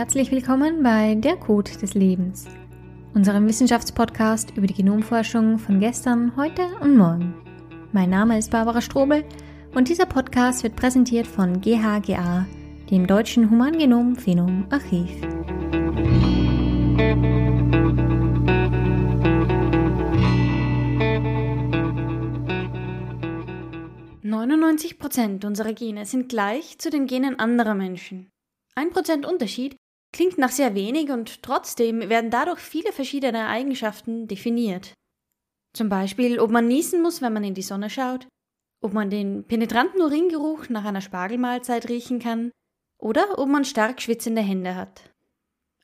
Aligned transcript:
herzlich 0.00 0.30
willkommen 0.30 0.82
bei 0.82 1.14
Der 1.14 1.36
Code 1.36 1.72
des 1.72 1.92
Lebens, 1.92 2.46
unserem 3.12 3.46
Wissenschaftspodcast 3.46 4.56
über 4.56 4.66
die 4.66 4.72
Genomforschung 4.72 5.58
von 5.58 5.78
gestern, 5.78 6.34
heute 6.38 6.62
und 6.80 6.96
morgen. 6.96 7.34
Mein 7.92 8.08
Name 8.08 8.38
ist 8.38 8.50
Barbara 8.50 8.80
Strobel 8.80 9.26
und 9.74 9.90
dieser 9.90 10.06
Podcast 10.06 10.62
wird 10.62 10.74
präsentiert 10.74 11.26
von 11.26 11.60
GHGA, 11.60 12.46
dem 12.90 13.06
Deutschen 13.06 13.50
Humangenom-Phenom 13.50 14.68
Archiv. 14.70 15.10
99 24.22 24.98
Prozent 24.98 25.44
unserer 25.44 25.74
Gene 25.74 26.06
sind 26.06 26.30
gleich 26.30 26.78
zu 26.78 26.88
den 26.88 27.06
Genen 27.06 27.38
anderer 27.38 27.74
Menschen. 27.74 28.30
Ein 28.74 28.90
Prozent 28.92 29.26
Unterschied 29.26 29.76
klingt 30.12 30.38
nach 30.38 30.50
sehr 30.50 30.74
wenig 30.74 31.10
und 31.10 31.42
trotzdem 31.42 32.08
werden 32.08 32.30
dadurch 32.30 32.60
viele 32.60 32.92
verschiedene 32.92 33.46
Eigenschaften 33.46 34.26
definiert. 34.26 34.94
Zum 35.72 35.88
Beispiel, 35.88 36.40
ob 36.40 36.50
man 36.50 36.66
niesen 36.66 37.02
muss, 37.02 37.22
wenn 37.22 37.32
man 37.32 37.44
in 37.44 37.54
die 37.54 37.62
Sonne 37.62 37.90
schaut, 37.90 38.26
ob 38.80 38.92
man 38.92 39.10
den 39.10 39.44
penetranten 39.44 40.00
Uringeruch 40.00 40.68
nach 40.68 40.84
einer 40.84 41.00
Spargelmahlzeit 41.00 41.88
riechen 41.88 42.18
kann 42.18 42.50
oder 42.98 43.38
ob 43.38 43.48
man 43.48 43.64
stark 43.64 44.00
schwitzende 44.02 44.42
Hände 44.42 44.74
hat. 44.74 45.10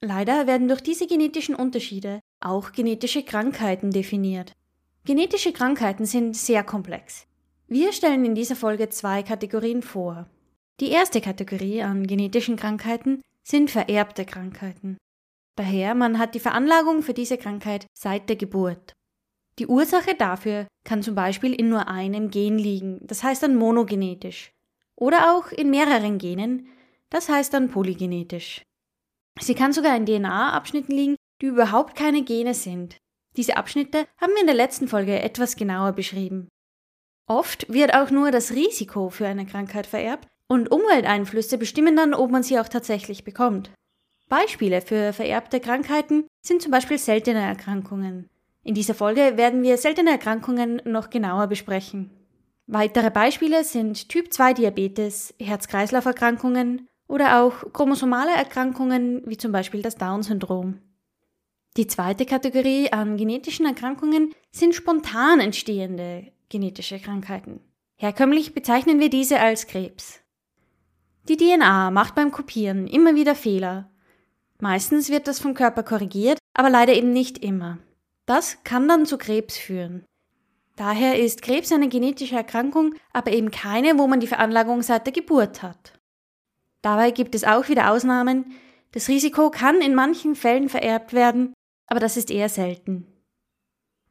Leider 0.01 0.47
werden 0.47 0.69
durch 0.69 0.83
diese 0.83 1.07
genetischen 1.07 1.55
Unterschiede 1.55 2.21
auch 2.41 2.73
genetische 2.73 3.23
Krankheiten 3.23 3.91
definiert. 3.91 4.53
Genetische 5.05 5.53
Krankheiten 5.53 6.05
sind 6.05 6.37
sehr 6.37 6.65
komplex. 6.65 7.27
Wir 7.69 7.93
stellen 7.93 8.25
in 8.25 8.35
dieser 8.35 8.57
Folge 8.57 8.89
zwei 8.89 9.23
Kategorien 9.23 9.83
vor. 9.83 10.29
Die 10.81 10.91
erste 10.91 11.21
Kategorie 11.21 11.83
an 11.83 12.07
genetischen 12.07 12.57
Krankheiten 12.57 13.23
sind 13.47 13.71
vererbte 13.71 14.25
Krankheiten. 14.25 14.97
Daher, 15.57 15.95
man 15.95 16.19
hat 16.19 16.35
die 16.35 16.41
Veranlagung 16.41 17.03
für 17.03 17.15
diese 17.15 17.39
Krankheit 17.39 17.87
seit 17.97 18.29
der 18.29 18.37
Geburt. 18.37 18.93
Die 19.59 19.67
Ursache 19.67 20.15
dafür 20.15 20.67
kann 20.85 21.03
zum 21.03 21.15
Beispiel 21.15 21.55
in 21.55 21.71
nur 21.71 21.89
einem 21.89 22.31
Gen 22.31 22.59
liegen, 22.59 22.99
das 23.07 23.23
heißt 23.23 23.43
dann 23.43 23.57
monogenetisch, 23.57 24.51
oder 24.97 25.35
auch 25.35 25.51
in 25.51 25.71
mehreren 25.71 26.19
Genen, 26.19 26.69
das 27.09 27.29
heißt 27.29 27.55
dann 27.55 27.71
polygenetisch. 27.71 28.63
Sie 29.41 29.55
kann 29.55 29.73
sogar 29.73 29.97
in 29.97 30.07
DNA-Abschnitten 30.07 30.93
liegen, 30.93 31.17
die 31.41 31.47
überhaupt 31.47 31.95
keine 31.97 32.23
Gene 32.23 32.53
sind. 32.53 32.99
Diese 33.37 33.57
Abschnitte 33.57 34.07
haben 34.21 34.33
wir 34.33 34.41
in 34.41 34.47
der 34.47 34.57
letzten 34.57 34.89
Folge 34.89 35.21
etwas 35.21 35.57
genauer 35.57 35.93
beschrieben. 35.93 36.49
Oft 37.29 37.71
wird 37.73 37.95
auch 37.95 38.11
nur 38.11 38.31
das 38.31 38.53
Risiko 38.53 39.11
für 39.11 39.27
eine 39.27 39.47
Krankheit 39.47 39.87
vererbt 39.87 40.29
und 40.49 40.71
Umwelteinflüsse 40.71 41.59
bestimmen 41.59 41.97
dann, 41.97 42.15
ob 42.15 42.31
man 42.31 42.43
sie 42.43 42.59
auch 42.59 42.69
tatsächlich 42.69 43.25
bekommt. 43.25 43.71
Beispiele 44.29 44.81
für 44.81 45.13
vererbte 45.13 45.61
Krankheiten 45.61 46.27
sind 46.45 46.63
zum 46.63 46.73
Beispiel 46.73 46.99
seltene 46.99 47.41
Erkrankungen. 47.41 48.29
In 48.65 48.75
dieser 48.75 48.95
Folge 48.95 49.37
werden 49.37 49.63
wir 49.63 49.79
seltene 49.79 50.11
Erkrankungen 50.11 50.83
noch 50.85 51.11
genauer 51.11 51.47
besprechen. 51.47 52.11
Weitere 52.67 53.13
Beispiele 53.13 53.63
sind 53.63 54.09
Typ 54.09 54.33
2 54.33 54.55
Diabetes, 54.55 55.35
Herz-Kreislauf-Erkrankungen 55.41 56.89
oder 57.07 57.43
auch 57.43 57.73
chromosomale 57.73 58.33
Erkrankungen 58.35 59.23
wie 59.27 59.37
zum 59.37 59.53
Beispiel 59.53 59.83
das 59.83 59.95
Down-Syndrom. 59.95 60.81
Die 61.77 61.87
zweite 61.87 62.27
Kategorie 62.27 62.91
an 62.91 63.17
genetischen 63.17 63.67
Erkrankungen 63.67 64.33
sind 64.51 64.75
spontan 64.75 65.39
entstehende 65.39 66.33
genetische 66.49 66.99
Krankheiten. 66.99 67.61
Herkömmlich 67.99 68.55
bezeichnen 68.55 68.99
wir 68.99 69.11
diese 69.11 69.39
als 69.39 69.69
Krebs. 69.69 70.21
Die 71.29 71.37
DNA 71.37 71.91
macht 71.91 72.15
beim 72.15 72.31
Kopieren 72.31 72.87
immer 72.87 73.17
wieder 73.17 73.35
Fehler. 73.35 73.91
Meistens 74.61 75.11
wird 75.11 75.27
das 75.27 75.41
vom 75.41 75.55
Körper 75.55 75.83
korrigiert, 75.83 76.39
aber 76.55 76.71
leider 76.71 76.95
eben 76.95 77.13
nicht 77.13 77.39
immer. 77.39 77.79
Das 78.27 78.63
kann 78.63 78.87
dann 78.87 79.07
zu 79.07 79.19
Krebs 79.19 79.59
führen. 79.59 80.05
Daher 80.77 81.19
ist 81.19 81.43
Krebs 81.43 81.73
eine 81.73 81.89
genetische 81.89 82.37
Erkrankung, 82.37 82.95
aber 83.13 83.33
eben 83.33 83.51
keine, 83.51 83.99
wo 83.99 84.07
man 84.07 84.21
die 84.21 84.27
Veranlagung 84.29 84.83
seit 84.83 85.07
der 85.07 85.13
Geburt 85.13 85.63
hat. 85.63 85.99
Dabei 86.83 87.11
gibt 87.11 87.35
es 87.35 87.45
auch 87.45 87.69
wieder 87.69 87.91
Ausnahmen. 87.91 88.53
Das 88.93 89.09
Risiko 89.09 89.51
kann 89.51 89.81
in 89.81 89.95
manchen 89.95 90.37
Fällen 90.37 90.69
vererbt 90.69 91.13
werden, 91.13 91.55
aber 91.89 91.99
das 91.99 92.17
ist 92.17 92.31
eher 92.31 92.49
selten. 92.49 93.07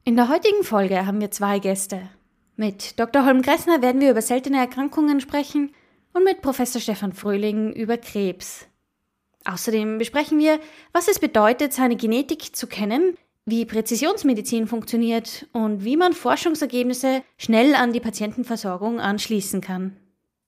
In 0.03 0.17
der 0.17 0.27
heutigen 0.27 0.63
Folge 0.63 1.05
haben 1.05 1.21
wir 1.21 1.31
zwei 1.31 1.59
Gäste. 1.59 2.09
Mit 2.57 2.99
Dr. 2.99 3.25
Holm-Gressner 3.25 3.81
werden 3.81 4.01
wir 4.01 4.11
über 4.11 4.21
seltene 4.21 4.57
Erkrankungen 4.57 5.21
sprechen 5.21 5.71
und 6.15 6.23
mit 6.23 6.41
Professor 6.41 6.81
Stefan 6.81 7.13
Fröhling 7.13 7.73
über 7.73 7.97
Krebs. 7.97 8.67
Außerdem 9.43 9.99
besprechen 9.99 10.39
wir, 10.39 10.59
was 10.91 11.07
es 11.07 11.19
bedeutet, 11.19 11.73
seine 11.73 11.97
Genetik 11.97 12.55
zu 12.55 12.65
kennen, 12.65 13.17
wie 13.45 13.65
Präzisionsmedizin 13.65 14.65
funktioniert 14.65 15.47
und 15.51 15.83
wie 15.83 15.97
man 15.97 16.13
Forschungsergebnisse 16.13 17.21
schnell 17.37 17.75
an 17.75 17.93
die 17.93 17.99
Patientenversorgung 17.99 18.99
anschließen 18.99 19.61
kann. 19.61 19.97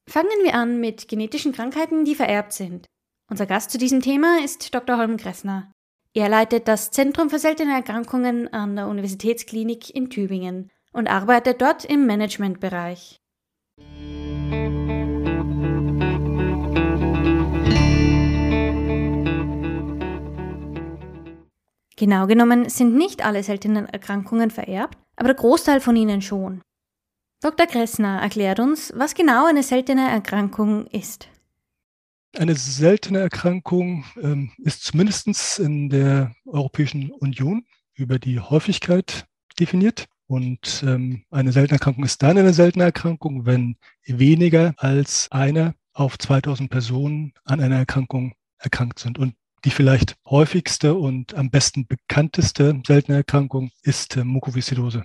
Fangen 0.08 0.30
wir 0.44 0.56
an 0.56 0.80
mit 0.80 1.08
genetischen 1.08 1.52
Krankheiten, 1.52 2.06
die 2.06 2.16
vererbt 2.16 2.54
sind. 2.54 2.88
Unser 3.30 3.46
Gast 3.46 3.70
zu 3.70 3.78
diesem 3.78 4.02
Thema 4.02 4.40
ist 4.44 4.74
Dr. 4.74 4.98
Holm-Gressner. 4.98 5.72
Er 6.14 6.30
leitet 6.30 6.68
das 6.68 6.92
Zentrum 6.92 7.30
für 7.30 7.40
seltene 7.40 7.74
Erkrankungen 7.74 8.52
an 8.52 8.78
der 8.78 8.88
Universitätsklinik 8.88 9.94
in 9.94 10.10
Tübingen 10.10 10.72
und 10.94 11.08
arbeitet 11.08 11.62
dort 11.62 11.86
im 11.86 12.08
Managementbereich. 12.08 13.20
Genau 21.98 22.28
genommen 22.28 22.70
sind 22.70 22.96
nicht 22.96 23.26
alle 23.26 23.42
seltenen 23.42 23.88
Erkrankungen 23.88 24.52
vererbt, 24.52 24.98
aber 25.16 25.30
der 25.30 25.36
Großteil 25.36 25.82
von 25.82 25.96
ihnen 25.96 26.22
schon. 26.22 26.62
Dr. 27.42 27.66
Kressner 27.66 28.22
erklärt 28.22 28.60
uns, 28.60 28.94
was 28.96 29.16
genau 29.16 29.48
eine 29.48 29.64
seltene 29.64 30.08
Erkrankung 30.08 30.86
ist. 30.88 31.28
Eine 32.38 32.56
seltene 32.56 33.20
Erkrankung 33.20 34.06
ähm, 34.22 34.52
ist 34.60 34.84
zumindest 34.84 35.60
in 35.60 35.90
der 35.90 36.36
Europäischen 36.46 37.12
Union 37.12 37.66
über 37.96 38.20
die 38.20 38.40
Häufigkeit 38.40 39.26
definiert. 39.60 40.06
Und 40.28 40.84
ähm, 40.86 41.24
eine 41.32 41.52
seltene 41.52 41.78
Erkrankung 41.78 42.04
ist 42.04 42.22
dann 42.22 42.38
eine 42.38 42.54
seltene 42.54 42.84
Erkrankung, 42.84 43.48
wenn 43.48 43.78
weniger 44.06 44.76
als 44.78 45.30
eine 45.32 45.74
auf 45.94 46.20
2000 46.20 46.70
Personen 46.70 47.34
an 47.44 47.60
einer 47.60 47.78
Erkrankung 47.78 48.34
erkrankt 48.60 49.00
sind. 49.00 49.18
Und 49.18 49.34
die 49.68 49.72
vielleicht 49.72 50.16
häufigste 50.26 50.96
und 50.96 51.34
am 51.34 51.50
besten 51.50 51.88
bekannteste 51.88 52.82
seltene 52.88 53.18
Erkrankung 53.18 53.72
ist 53.84 54.16
äh, 54.16 54.24
Mukoviszidose. 54.24 55.04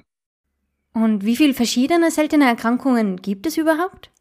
Und 0.93 1.25
wie 1.25 1.35
viele 1.35 1.53
verschiedene 1.53 2.13
seltene 2.13 2.45
Erkrankungen 2.45 3.17
gibt 3.17 3.47
es 3.47 3.57
überhaupt? 3.57 4.13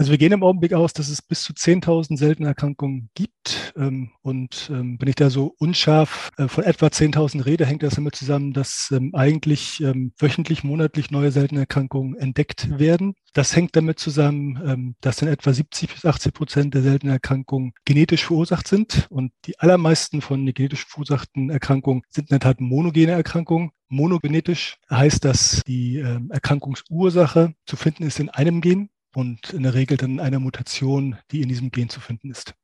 Also 0.00 0.12
wir 0.12 0.18
gehen 0.18 0.32
im 0.32 0.42
Augenblick 0.42 0.72
aus, 0.72 0.94
dass 0.94 1.10
es 1.10 1.20
bis 1.20 1.42
zu 1.42 1.52
10.000 1.52 2.16
seltene 2.16 2.48
Erkrankungen 2.48 3.10
gibt. 3.12 3.74
Ähm, 3.76 4.12
und 4.22 4.70
ähm, 4.72 4.96
wenn 4.98 5.08
ich 5.10 5.14
da 5.14 5.28
so 5.28 5.54
unscharf 5.58 6.30
äh, 6.38 6.48
von 6.48 6.64
etwa 6.64 6.86
10.000 6.86 7.44
rede, 7.44 7.66
hängt 7.66 7.82
das 7.82 7.96
damit 7.96 8.16
zusammen, 8.16 8.54
dass 8.54 8.88
ähm, 8.92 9.14
eigentlich 9.14 9.82
wöchentlich, 10.18 10.64
monatlich 10.64 11.10
neue 11.10 11.30
seltene 11.30 11.60
Erkrankungen 11.60 12.16
entdeckt 12.16 12.78
werden. 12.78 13.14
Das 13.34 13.54
hängt 13.54 13.76
damit 13.76 13.98
zusammen, 13.98 14.96
dass 15.02 15.20
in 15.20 15.28
etwa 15.28 15.52
70 15.52 15.92
bis 15.92 16.04
80 16.06 16.32
Prozent 16.32 16.74
der 16.74 16.82
seltenen 16.82 17.12
Erkrankungen 17.12 17.72
genetisch 17.84 18.24
verursacht 18.24 18.68
sind. 18.68 19.06
Und 19.10 19.32
die 19.44 19.58
allermeisten 19.58 20.22
von 20.22 20.46
den 20.46 20.54
genetisch 20.54 20.86
verursachten 20.86 21.50
Erkrankungen 21.50 22.02
sind 22.08 22.30
in 22.30 22.38
der 22.38 22.40
Tat 22.40 22.60
monogene 22.60 23.12
Erkrankungen. 23.12 23.70
Monogenetisch 23.88 24.78
heißt, 24.90 25.24
dass 25.24 25.62
die 25.66 25.98
Erkrankungsursache 25.98 27.54
zu 27.66 27.76
finden 27.76 28.04
ist 28.04 28.18
in 28.18 28.30
einem 28.30 28.60
Gen 28.60 28.88
und 29.14 29.52
in 29.52 29.62
der 29.62 29.74
Regel 29.74 29.96
dann 29.96 30.20
einer 30.20 30.38
Mutation, 30.38 31.16
die 31.30 31.42
in 31.42 31.48
diesem 31.48 31.70
Gen 31.70 31.88
zu 31.88 32.00
finden 32.00 32.30
ist. 32.30 32.54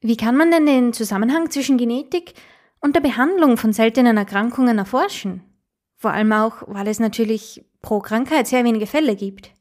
Wie 0.00 0.16
kann 0.16 0.36
man 0.36 0.50
denn 0.50 0.66
den 0.66 0.92
Zusammenhang 0.92 1.50
zwischen 1.50 1.78
Genetik 1.78 2.34
und 2.80 2.94
der 2.94 3.00
Behandlung 3.00 3.56
von 3.56 3.72
seltenen 3.72 4.16
Erkrankungen 4.16 4.78
erforschen? 4.78 5.42
Vor 5.96 6.12
allem 6.12 6.32
auch, 6.32 6.62
weil 6.66 6.88
es 6.88 7.00
natürlich 7.00 7.64
pro 7.80 8.00
Krankheit 8.00 8.46
sehr 8.46 8.64
wenige 8.64 8.86
Fälle 8.86 9.16
gibt. 9.16 9.52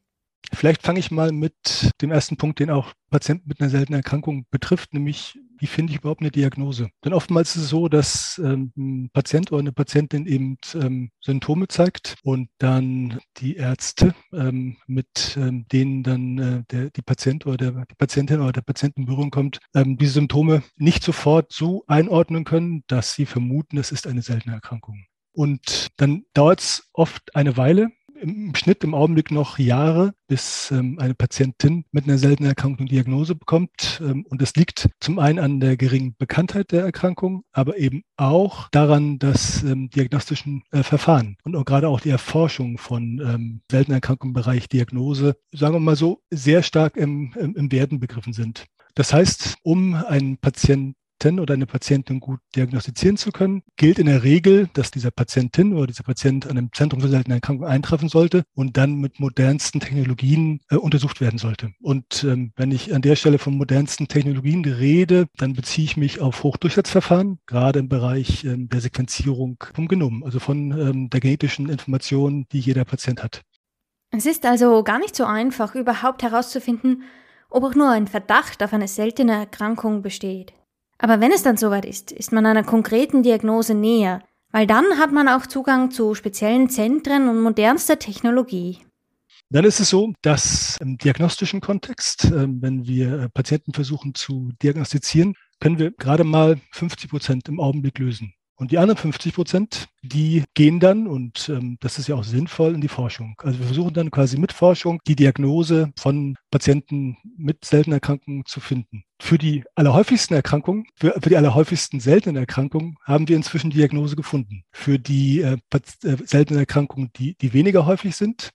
Vielleicht 0.52 0.84
fange 0.84 1.00
ich 1.00 1.12
mal 1.12 1.32
mit 1.32 1.92
dem 2.02 2.12
ersten 2.12 2.38
Punkt, 2.38 2.60
den 2.60 2.70
auch 2.70 2.94
Patienten 3.10 3.48
mit 3.48 3.62
einer 3.62 3.70
seltenen 3.70 4.00
Erkrankung 4.00 4.46
betrifft, 4.52 4.94
nämlich 4.94 5.40
wie 5.64 5.68
finde 5.68 5.94
ich 5.94 6.00
überhaupt 6.00 6.20
eine 6.20 6.30
Diagnose? 6.30 6.90
Denn 7.06 7.14
oftmals 7.14 7.56
ist 7.56 7.64
es 7.64 7.70
so, 7.70 7.88
dass 7.88 8.38
ähm, 8.44 8.74
ein 8.76 9.10
Patient 9.14 9.50
oder 9.54 9.62
eine 9.62 9.72
Patientin 9.72 10.28
eben 10.28 10.58
ähm, 10.76 11.10
Symptome 11.22 11.70
zeigt 11.70 12.18
und 12.22 12.50
dann 12.58 13.22
die 13.38 13.56
Ärzte, 13.56 14.14
ähm, 14.34 14.76
mit 14.88 15.38
denen 15.38 16.04
dann 16.04 16.38
äh, 16.38 16.64
der, 16.70 16.90
die 16.90 17.02
Patient 17.02 17.46
oder 17.46 17.56
der, 17.56 17.86
die 17.86 17.96
Patientin 17.96 18.42
oder 18.42 18.52
der 18.52 18.62
Patient 18.62 18.98
in 18.98 19.06
Berührung 19.06 19.32
kommt, 19.32 19.60
diese 19.74 20.12
Symptome 20.12 20.64
nicht 20.76 21.02
sofort 21.02 21.54
so 21.54 21.86
einordnen 21.88 22.44
können, 22.44 22.84
dass 22.88 23.14
sie 23.14 23.26
vermuten, 23.26 23.78
es 23.78 23.94
ist 23.94 24.06
eine 24.06 24.22
seltene 24.22 24.56
Erkrankung. 24.56 25.06
Und 25.32 25.88
dann 25.96 26.26
dauert 26.34 26.60
es 26.60 26.90
oft 26.92 27.36
eine 27.36 27.56
Weile, 27.56 27.90
im 28.24 28.56
Schnitt 28.56 28.84
im 28.84 28.96
Augenblick 28.96 29.32
noch 29.32 29.60
Jahre, 29.60 30.14
bis 30.28 30.72
ähm, 30.72 30.98
eine 31.00 31.14
Patientin 31.14 31.86
mit 31.92 32.06
einer 32.06 32.18
seltenen 32.18 32.50
Erkrankung 32.50 32.88
Diagnose 32.88 33.36
bekommt. 33.36 34.02
Ähm, 34.04 34.26
und 34.30 34.42
das 34.42 34.56
liegt 34.56 34.90
zum 35.00 35.20
einen 35.20 35.40
an 35.40 35.60
der 35.60 35.78
geringen 35.78 36.16
Bekanntheit 36.18 36.72
der 36.72 36.84
Erkrankung, 36.84 37.44
aber 37.52 37.78
eben 37.78 38.04
auch 38.18 38.70
daran, 38.72 39.20
dass 39.20 39.64
ähm, 39.64 39.90
diagnostischen 39.90 40.64
äh, 40.72 40.84
Verfahren 40.84 41.36
und 41.44 41.56
auch 41.56 41.66
gerade 41.66 41.90
auch 41.90 42.00
die 42.00 42.10
Erforschung 42.10 42.78
von 42.78 43.20
ähm, 43.20 43.62
seltenen 43.70 43.98
Erkrankungen 43.98 44.32
im 44.32 44.42
Bereich 44.42 44.70
Diagnose, 44.70 45.36
sagen 45.52 45.76
wir 45.76 45.80
mal 45.80 45.96
so, 45.96 46.22
sehr 46.32 46.64
stark 46.64 46.96
im, 46.96 47.34
im, 47.38 47.56
im 47.56 47.72
Werden 47.72 48.00
begriffen 48.00 48.34
sind. 48.34 48.66
Das 48.96 49.12
heißt, 49.12 49.58
um 49.64 49.96
einen 49.96 50.38
Patienten 51.24 51.40
oder 51.40 51.54
eine 51.54 51.66
Patientin 51.66 52.20
gut 52.20 52.42
diagnostizieren 52.54 53.16
zu 53.16 53.32
können, 53.32 53.64
gilt 53.78 53.98
in 53.98 54.08
der 54.08 54.24
Regel, 54.24 54.68
dass 54.74 54.92
dieser 54.92 55.10
Patientin 55.10 55.72
oder 55.74 55.88
dieser 55.88 56.04
Patient 56.04 56.46
an 56.48 56.58
einem 56.58 56.74
Zentrum 56.74 57.00
für 57.00 57.08
seltene 57.08 57.36
Erkrankungen 57.36 57.72
eintreffen 57.72 58.10
sollte 58.10 58.44
und 58.56 58.76
dann 58.76 58.96
mit 58.96 59.22
modernsten 59.22 59.80
Technologien 59.80 60.60
äh, 60.70 60.76
untersucht 60.76 61.22
werden 61.22 61.38
sollte. 61.38 61.72
Und 61.80 62.26
ähm, 62.26 62.52
wenn 62.58 62.72
ich 62.72 62.94
an 62.94 63.02
der 63.02 63.16
Stelle 63.16 63.38
von 63.38 63.56
modernsten 63.56 64.10
Technologien 64.10 64.66
rede, 64.66 65.28
dann 65.38 65.54
beziehe 65.54 65.86
ich 65.86 65.96
mich 65.96 66.20
auf 66.20 66.44
Hochdurchsatzverfahren, 66.44 67.40
gerade 67.46 67.80
im 67.80 67.88
Bereich 67.88 68.44
ähm, 68.44 68.68
der 68.68 68.82
Sequenzierung 68.82 69.64
vom 69.74 69.88
Genom, 69.88 70.26
also 70.26 70.40
von 70.40 70.78
ähm, 70.78 71.10
der 71.10 71.22
genetischen 71.22 71.70
Information, 71.70 72.48
die 72.52 72.60
jeder 72.60 72.84
Patient 72.84 73.24
hat. 73.24 73.44
Es 74.12 74.26
ist 74.26 74.46
also 74.46 74.84
gar 74.84 75.00
nicht 75.00 75.16
so 75.16 75.24
einfach, 75.24 75.74
überhaupt 75.74 76.22
herauszufinden, 76.22 77.04
ob 77.50 77.64
auch 77.64 77.76
nur 77.76 77.92
ein 77.92 78.08
Verdacht 78.08 78.62
auf 78.62 78.74
eine 78.74 78.90
seltene 78.90 79.32
Erkrankung 79.32 80.02
besteht. 80.02 80.52
Aber 80.98 81.20
wenn 81.20 81.32
es 81.32 81.44
dann 81.44 81.58
soweit 81.58 81.86
ist, 81.86 82.12
ist 82.12 82.32
man 82.32 82.46
einer 82.46 82.64
konkreten 82.64 83.24
Diagnose 83.24 83.74
näher, 83.74 84.22
weil 84.52 84.68
dann 84.68 84.98
hat 84.98 85.12
man 85.12 85.28
auch 85.28 85.46
Zugang 85.46 85.92
zu 85.92 86.16
speziellen 86.16 86.70
Zentren 86.70 87.28
und 87.28 87.42
modernster 87.42 88.00
Technologie. 88.00 88.80
Dann 89.50 89.66
ist 89.66 89.80
es 89.80 89.90
so, 89.90 90.14
dass 90.22 90.78
im 90.82 90.98
diagnostischen 90.98 91.62
Kontext, 91.62 92.26
ähm, 92.26 92.62
wenn 92.62 92.88
wir 92.88 93.20
äh, 93.20 93.30
Patienten 93.30 93.74
versuchen 93.74 94.16
zu 94.16 94.52
diagnostizieren, 94.62 95.36
können 95.60 95.78
wir 95.78 95.92
gerade 95.92 96.24
mal 96.24 96.60
50 96.72 97.10
Prozent 97.10 97.50
im 97.50 97.60
Augenblick 97.60 98.00
lösen. 98.00 98.34
Und 98.56 98.72
die 98.72 98.78
anderen 98.78 98.98
50 98.98 99.34
Prozent, 99.34 99.88
die 100.04 100.44
gehen 100.54 100.80
dann, 100.80 101.08
und 101.08 101.50
ähm, 101.50 101.78
das 101.80 101.98
ist 101.98 102.08
ja 102.08 102.16
auch 102.16 102.24
sinnvoll, 102.24 102.76
in 102.76 102.82
die 102.82 102.88
Forschung. 102.88 103.36
Also 103.40 103.60
wir 103.60 103.66
versuchen 103.66 103.94
dann 103.94 104.12
quasi 104.12 104.38
mit 104.38 104.54
Forschung 104.54 105.00
die 105.08 105.16
Diagnose 105.16 105.92
von 105.98 106.36
Patienten 106.52 107.18
mit 107.36 107.66
seltenen 107.66 107.96
Erkrankungen 107.96 108.46
zu 108.46 108.60
finden. 108.60 109.04
Für 109.20 109.38
die 109.38 109.64
allerhäufigsten 109.76 110.36
Erkrankungen, 110.36 110.86
für, 110.96 111.14
für 111.20 111.30
die 111.30 111.38
allerhäufigsten 111.38 112.00
seltenen 112.00 112.36
Erkrankungen 112.36 112.96
haben 113.04 113.28
wir 113.28 113.36
inzwischen 113.36 113.72
Diagnose 113.72 114.16
gefunden. 114.16 114.64
Für 114.72 115.00
die 115.00 115.42
äh, 115.42 115.58
äh, 115.72 116.18
seltenen 116.24 116.60
Erkrankungen, 116.60 117.10
die, 117.16 117.36
die 117.36 117.54
weniger 117.54 117.88
häufig 117.88 118.16
sind, 118.16 118.52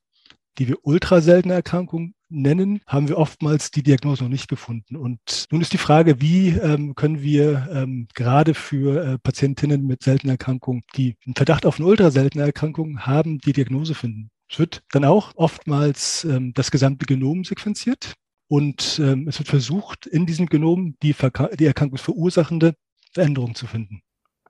die 0.59 0.69
wir 0.69 0.77
ultraseltene 0.85 1.55
Erkrankungen 1.55 2.15
nennen, 2.29 2.81
haben 2.87 3.09
wir 3.09 3.19
oftmals 3.19 3.71
die 3.71 3.83
Diagnose 3.83 4.23
noch 4.23 4.31
nicht 4.31 4.49
gefunden. 4.49 4.97
Und 4.97 5.47
nun 5.51 5.61
ist 5.61 5.73
die 5.73 5.79
Frage, 5.79 6.21
wie 6.21 6.49
ähm, 6.51 6.95
können 6.95 7.23
wir 7.23 7.69
ähm, 7.73 8.09
gerade 8.15 8.55
für 8.55 9.03
äh, 9.03 9.19
Patientinnen 9.19 9.87
mit 9.87 10.03
seltenen 10.03 10.33
Erkrankungen, 10.33 10.83
die 10.97 11.17
einen 11.27 11.35
Verdacht 11.35 11.67
auf 11.67 11.79
eine 11.79 11.89
ultraseltene 11.89 12.45
Erkrankung 12.45 13.01
haben, 13.01 13.39
die 13.39 13.53
Diagnose 13.53 13.95
finden. 13.95 14.31
Es 14.51 14.59
wird 14.59 14.83
dann 14.93 15.05
auch 15.05 15.33
oftmals 15.37 16.25
ähm, 16.25 16.53
das 16.55 16.71
gesamte 16.71 17.07
Genom 17.07 17.45
sequenziert 17.45 18.15
und 18.49 18.99
ähm, 19.03 19.29
es 19.29 19.39
wird 19.39 19.49
versucht, 19.49 20.07
in 20.07 20.27
diesem 20.27 20.47
Genom 20.47 20.97
die, 21.03 21.15
die 21.59 21.67
erkrankungsverursachende 21.67 22.75
Veränderung 23.13 23.55
zu 23.55 23.67
finden. 23.67 24.01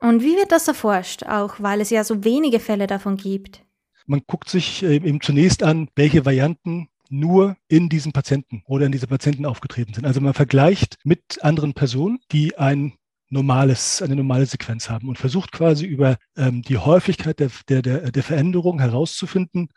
Und 0.01 0.23
wie 0.23 0.37
wird 0.37 0.53
das 0.53 0.69
erforscht, 0.69 1.25
auch 1.25 1.57
weil 1.59 1.81
es 1.81 1.91
ja 1.91 2.05
so 2.05 2.23
wenige 2.25 2.61
Fälle 2.61 2.87
davon 2.87 3.17
gibt? 3.17 3.65
Man 4.07 4.23
guckt 4.27 4.49
sich 4.49 4.83
äh, 4.83 4.95
eben 4.95 5.21
zunächst 5.21 5.63
an, 5.63 5.89
welche 5.97 6.25
Varianten 6.25 6.89
nur 7.09 7.57
in 7.69 7.89
diesen 7.89 8.13
Patienten 8.13 8.63
oder 8.67 8.87
in 8.87 8.93
diese 8.93 9.07
Patienten 9.07 9.47
aufgetreten 9.47 9.95
sind. 9.95 10.05
Also 10.05 10.21
man 10.21 10.35
vergleicht 10.35 10.97
mit 11.05 11.43
anderen 11.43 11.75
Personen, 11.75 12.19
die 12.33 12.59
ein 12.59 12.95
normales, 13.31 14.03
eine 14.03 14.17
normale 14.17 14.47
Sequenz 14.47 14.89
haben 14.89 15.09
und 15.09 15.19
versucht 15.19 15.53
quasi 15.53 15.87
über 15.87 16.17
ähm, 16.37 16.63
die 16.63 16.79
Häufigkeit 16.79 17.39
der, 17.41 17.51
der, 17.69 17.83
der, 17.83 18.11
der 18.11 18.23
Veränderung 18.23 18.81
herauszufinden, 18.81 19.69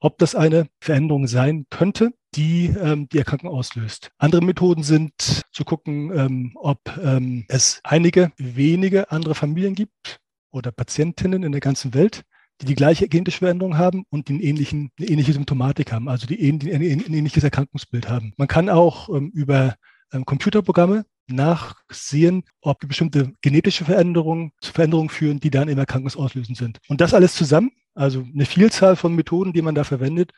ob 0.00 0.18
das 0.18 0.34
eine 0.34 0.68
Veränderung 0.80 1.26
sein 1.26 1.66
könnte, 1.70 2.12
die 2.34 2.66
ähm, 2.66 3.08
die 3.08 3.18
Erkrankung 3.18 3.50
auslöst. 3.50 4.10
Andere 4.18 4.42
Methoden 4.42 4.82
sind 4.82 5.12
zu 5.52 5.64
gucken, 5.64 6.16
ähm, 6.16 6.52
ob 6.56 6.80
ähm, 7.02 7.44
es 7.48 7.80
einige 7.82 8.32
wenige 8.36 9.10
andere 9.10 9.34
Familien 9.34 9.74
gibt 9.74 10.20
oder 10.50 10.70
Patientinnen 10.70 11.42
in 11.42 11.52
der 11.52 11.60
ganzen 11.60 11.94
Welt, 11.94 12.24
die 12.60 12.66
die 12.66 12.74
gleiche 12.74 13.08
genetische 13.08 13.38
Veränderung 13.38 13.76
haben 13.76 14.04
und 14.10 14.28
den 14.28 14.40
ähnlichen, 14.40 14.90
eine 14.98 15.08
ähnliche 15.08 15.32
Symptomatik 15.32 15.92
haben, 15.92 16.08
also 16.08 16.26
die, 16.26 16.36
die 16.58 16.72
ein, 16.72 16.82
ähnliches 16.82 17.44
Erkrankungsbild 17.44 18.08
haben. 18.08 18.32
Man 18.36 18.48
kann 18.48 18.68
auch 18.68 19.08
ähm, 19.08 19.30
über 19.34 19.76
ähm, 20.12 20.24
Computerprogramme 20.24 21.04
nachsehen, 21.28 22.44
ob 22.60 22.78
bestimmte 22.86 23.32
genetische 23.42 23.84
Veränderungen 23.84 24.52
zu 24.60 24.72
Veränderungen 24.72 25.08
führen, 25.08 25.40
die 25.40 25.50
dann 25.50 25.68
im 25.68 25.78
Erkrankungsauslösend 25.78 26.56
sind. 26.56 26.78
Und 26.88 27.00
das 27.00 27.14
alles 27.14 27.34
zusammen, 27.34 27.72
also 27.94 28.24
eine 28.32 28.46
Vielzahl 28.46 28.96
von 28.96 29.14
Methoden, 29.14 29.52
die 29.52 29.62
man 29.62 29.74
da 29.74 29.84
verwendet, 29.84 30.32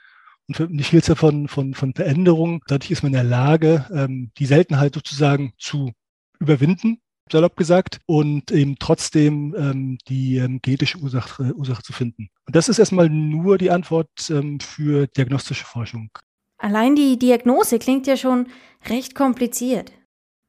und 0.48 0.58
eine 0.58 0.82
Vielzahl 0.82 1.16
von, 1.16 1.46
von, 1.46 1.74
von 1.74 1.92
Veränderungen. 1.92 2.60
Dadurch 2.66 2.90
ist 2.90 3.02
man 3.02 3.10
in 3.10 3.18
der 3.18 3.24
Lage, 3.24 3.86
ähm, 3.92 4.30
die 4.38 4.46
Seltenheit 4.46 4.94
sozusagen 4.94 5.52
zu 5.58 5.92
überwinden 6.40 7.00
salopp 7.30 7.56
gesagt, 7.56 8.00
und 8.06 8.50
eben 8.50 8.76
trotzdem 8.78 9.54
ähm, 9.56 9.98
die 10.08 10.36
ähm, 10.36 10.60
genetische 10.62 10.98
Ursache, 10.98 11.54
Ursache 11.54 11.82
zu 11.82 11.92
finden. 11.92 12.30
Und 12.46 12.56
das 12.56 12.68
ist 12.68 12.78
erstmal 12.78 13.08
nur 13.08 13.58
die 13.58 13.70
Antwort 13.70 14.30
ähm, 14.30 14.60
für 14.60 15.06
diagnostische 15.06 15.64
Forschung. 15.64 16.10
Allein 16.58 16.96
die 16.96 17.18
Diagnose 17.18 17.78
klingt 17.78 18.06
ja 18.06 18.16
schon 18.16 18.48
recht 18.88 19.14
kompliziert. 19.14 19.92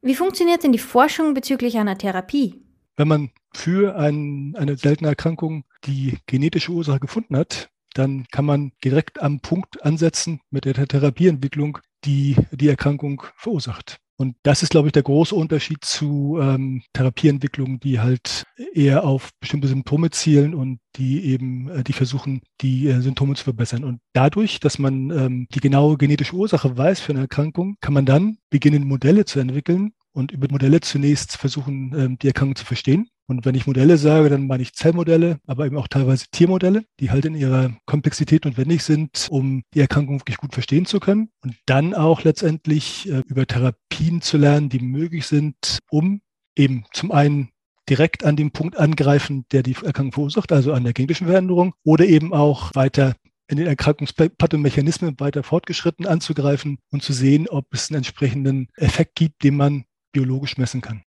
Wie 0.02 0.14
funktioniert 0.14 0.64
denn 0.64 0.72
die 0.72 0.78
Forschung 0.78 1.34
bezüglich 1.34 1.78
einer 1.78 1.96
Therapie? 1.96 2.62
Wenn 2.96 3.08
man 3.08 3.30
für 3.52 3.96
ein, 3.96 4.54
eine 4.56 4.76
seltene 4.76 5.10
Erkrankung 5.10 5.64
die 5.84 6.18
genetische 6.26 6.72
Ursache 6.72 7.00
gefunden 7.00 7.36
hat, 7.36 7.70
dann 7.94 8.26
kann 8.30 8.44
man 8.44 8.72
direkt 8.84 9.20
am 9.20 9.40
Punkt 9.40 9.84
ansetzen 9.84 10.40
mit 10.50 10.64
der 10.64 10.74
Therapieentwicklung, 10.74 11.78
die 12.04 12.36
die 12.52 12.68
Erkrankung 12.68 13.22
verursacht. 13.36 14.00
Und 14.20 14.36
das 14.42 14.62
ist, 14.62 14.68
glaube 14.68 14.88
ich, 14.88 14.92
der 14.92 15.02
große 15.02 15.34
Unterschied 15.34 15.82
zu 15.82 16.38
ähm, 16.42 16.82
Therapieentwicklungen, 16.92 17.80
die 17.80 18.00
halt 18.00 18.44
eher 18.74 19.04
auf 19.04 19.30
bestimmte 19.40 19.66
Symptome 19.66 20.10
zielen 20.10 20.54
und 20.54 20.78
die 20.96 21.24
eben, 21.24 21.70
äh, 21.70 21.82
die 21.82 21.94
versuchen, 21.94 22.42
die 22.60 22.88
äh, 22.88 23.00
Symptome 23.00 23.34
zu 23.34 23.44
verbessern. 23.44 23.82
Und 23.82 24.00
dadurch, 24.12 24.60
dass 24.60 24.78
man 24.78 25.10
ähm, 25.10 25.46
die 25.54 25.60
genaue 25.60 25.96
genetische 25.96 26.36
Ursache 26.36 26.76
weiß 26.76 27.00
für 27.00 27.12
eine 27.12 27.22
Erkrankung, 27.22 27.78
kann 27.80 27.94
man 27.94 28.04
dann 28.04 28.36
beginnen, 28.50 28.86
Modelle 28.86 29.24
zu 29.24 29.40
entwickeln 29.40 29.94
und 30.12 30.32
über 30.32 30.48
Modelle 30.50 30.82
zunächst 30.82 31.38
versuchen, 31.38 31.94
ähm, 31.96 32.18
die 32.18 32.26
Erkrankung 32.26 32.56
zu 32.56 32.66
verstehen 32.66 33.08
und 33.30 33.44
wenn 33.44 33.54
ich 33.54 33.68
Modelle 33.68 33.96
sage, 33.96 34.28
dann 34.28 34.48
meine 34.48 34.64
ich 34.64 34.74
Zellmodelle, 34.74 35.38
aber 35.46 35.64
eben 35.64 35.76
auch 35.76 35.86
teilweise 35.86 36.26
Tiermodelle, 36.32 36.82
die 36.98 37.12
halt 37.12 37.24
in 37.24 37.36
ihrer 37.36 37.70
Komplexität 37.86 38.44
notwendig 38.44 38.82
sind, 38.82 39.28
um 39.30 39.62
die 39.72 39.78
Erkrankung 39.78 40.18
wirklich 40.18 40.38
gut 40.38 40.52
verstehen 40.52 40.84
zu 40.84 40.98
können. 40.98 41.30
Und 41.44 41.54
dann 41.66 41.94
auch 41.94 42.24
letztendlich 42.24 43.08
äh, 43.08 43.22
über 43.26 43.46
Therapien 43.46 44.20
zu 44.20 44.36
lernen, 44.36 44.68
die 44.68 44.80
möglich 44.80 45.28
sind, 45.28 45.78
um 45.90 46.22
eben 46.56 46.84
zum 46.92 47.12
einen 47.12 47.50
direkt 47.88 48.24
an 48.24 48.34
dem 48.34 48.50
Punkt 48.50 48.76
angreifen, 48.76 49.44
der 49.52 49.62
die 49.62 49.76
Erkrankung 49.76 50.12
verursacht, 50.12 50.50
also 50.50 50.72
an 50.72 50.82
der 50.82 50.92
genetischen 50.92 51.28
Veränderung, 51.28 51.72
oder 51.84 52.06
eben 52.06 52.34
auch 52.34 52.74
weiter 52.74 53.14
in 53.46 53.58
den 53.58 53.68
Erkrankungspathomechanismen 53.68 55.20
weiter 55.20 55.44
fortgeschritten 55.44 56.04
anzugreifen 56.04 56.78
und 56.90 57.04
zu 57.04 57.12
sehen, 57.12 57.48
ob 57.48 57.66
es 57.70 57.90
einen 57.90 57.98
entsprechenden 57.98 58.66
Effekt 58.74 59.14
gibt, 59.14 59.44
den 59.44 59.56
man 59.56 59.84
biologisch 60.12 60.58
messen 60.58 60.80
kann. 60.80 61.04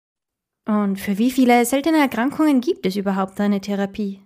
Und 0.66 1.00
für 1.00 1.18
wie 1.18 1.32
viele 1.32 1.66
seltene 1.66 1.98
Erkrankungen 1.98 2.62
gibt 2.62 2.86
es 2.86 2.96
überhaupt 2.96 3.40
eine 3.40 3.62
Therapie? 3.62 4.22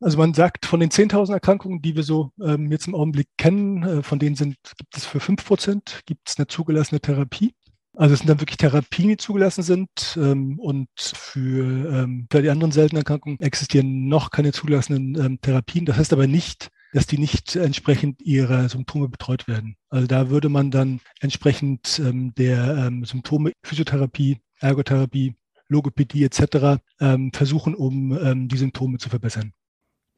Also 0.00 0.18
man 0.18 0.34
sagt, 0.34 0.66
von 0.66 0.80
den 0.80 0.90
10.000 0.90 1.32
Erkrankungen, 1.32 1.80
die 1.80 1.94
wir 1.94 2.02
so 2.02 2.32
ähm, 2.42 2.72
jetzt 2.72 2.88
im 2.88 2.94
Augenblick 2.94 3.28
kennen, 3.38 3.82
äh, 3.84 4.02
von 4.02 4.18
denen 4.18 4.34
sind, 4.34 4.56
gibt 4.76 4.96
es 4.96 5.06
für 5.06 5.20
5 5.20 5.44
Prozent 5.44 6.00
gibt 6.06 6.28
es 6.28 6.38
eine 6.38 6.48
zugelassene 6.48 7.00
Therapie. 7.00 7.54
Also 7.94 8.14
es 8.14 8.20
sind 8.20 8.28
dann 8.28 8.40
wirklich 8.40 8.56
Therapien, 8.56 9.10
die 9.10 9.16
zugelassen 9.16 9.62
sind 9.62 10.16
ähm, 10.16 10.58
und 10.58 10.88
für, 10.96 11.92
ähm, 11.92 12.26
für 12.30 12.42
die 12.42 12.50
anderen 12.50 12.72
seltenen 12.72 13.02
Erkrankungen 13.02 13.38
existieren 13.40 14.08
noch 14.08 14.30
keine 14.30 14.52
zugelassenen 14.52 15.14
ähm, 15.14 15.40
Therapien. 15.40 15.84
Das 15.84 15.98
heißt 15.98 16.12
aber 16.12 16.26
nicht, 16.26 16.68
dass 16.92 17.06
die 17.06 17.18
nicht 17.18 17.54
entsprechend 17.54 18.22
ihrer 18.22 18.68
Symptome 18.68 19.08
betreut 19.08 19.46
werden. 19.46 19.76
Also 19.88 20.06
da 20.06 20.30
würde 20.30 20.48
man 20.48 20.70
dann 20.70 21.00
entsprechend 21.20 22.00
ähm, 22.04 22.34
der 22.34 22.86
ähm, 22.86 23.04
Symptome 23.04 23.52
Physiotherapie, 23.62 24.40
Ergotherapie 24.58 25.34
Logopädie 25.72 26.24
etc. 26.24 26.80
Ähm, 27.00 27.32
versuchen, 27.32 27.74
um 27.74 28.16
ähm, 28.18 28.48
die 28.48 28.56
Symptome 28.56 28.98
zu 28.98 29.08
verbessern. 29.08 29.52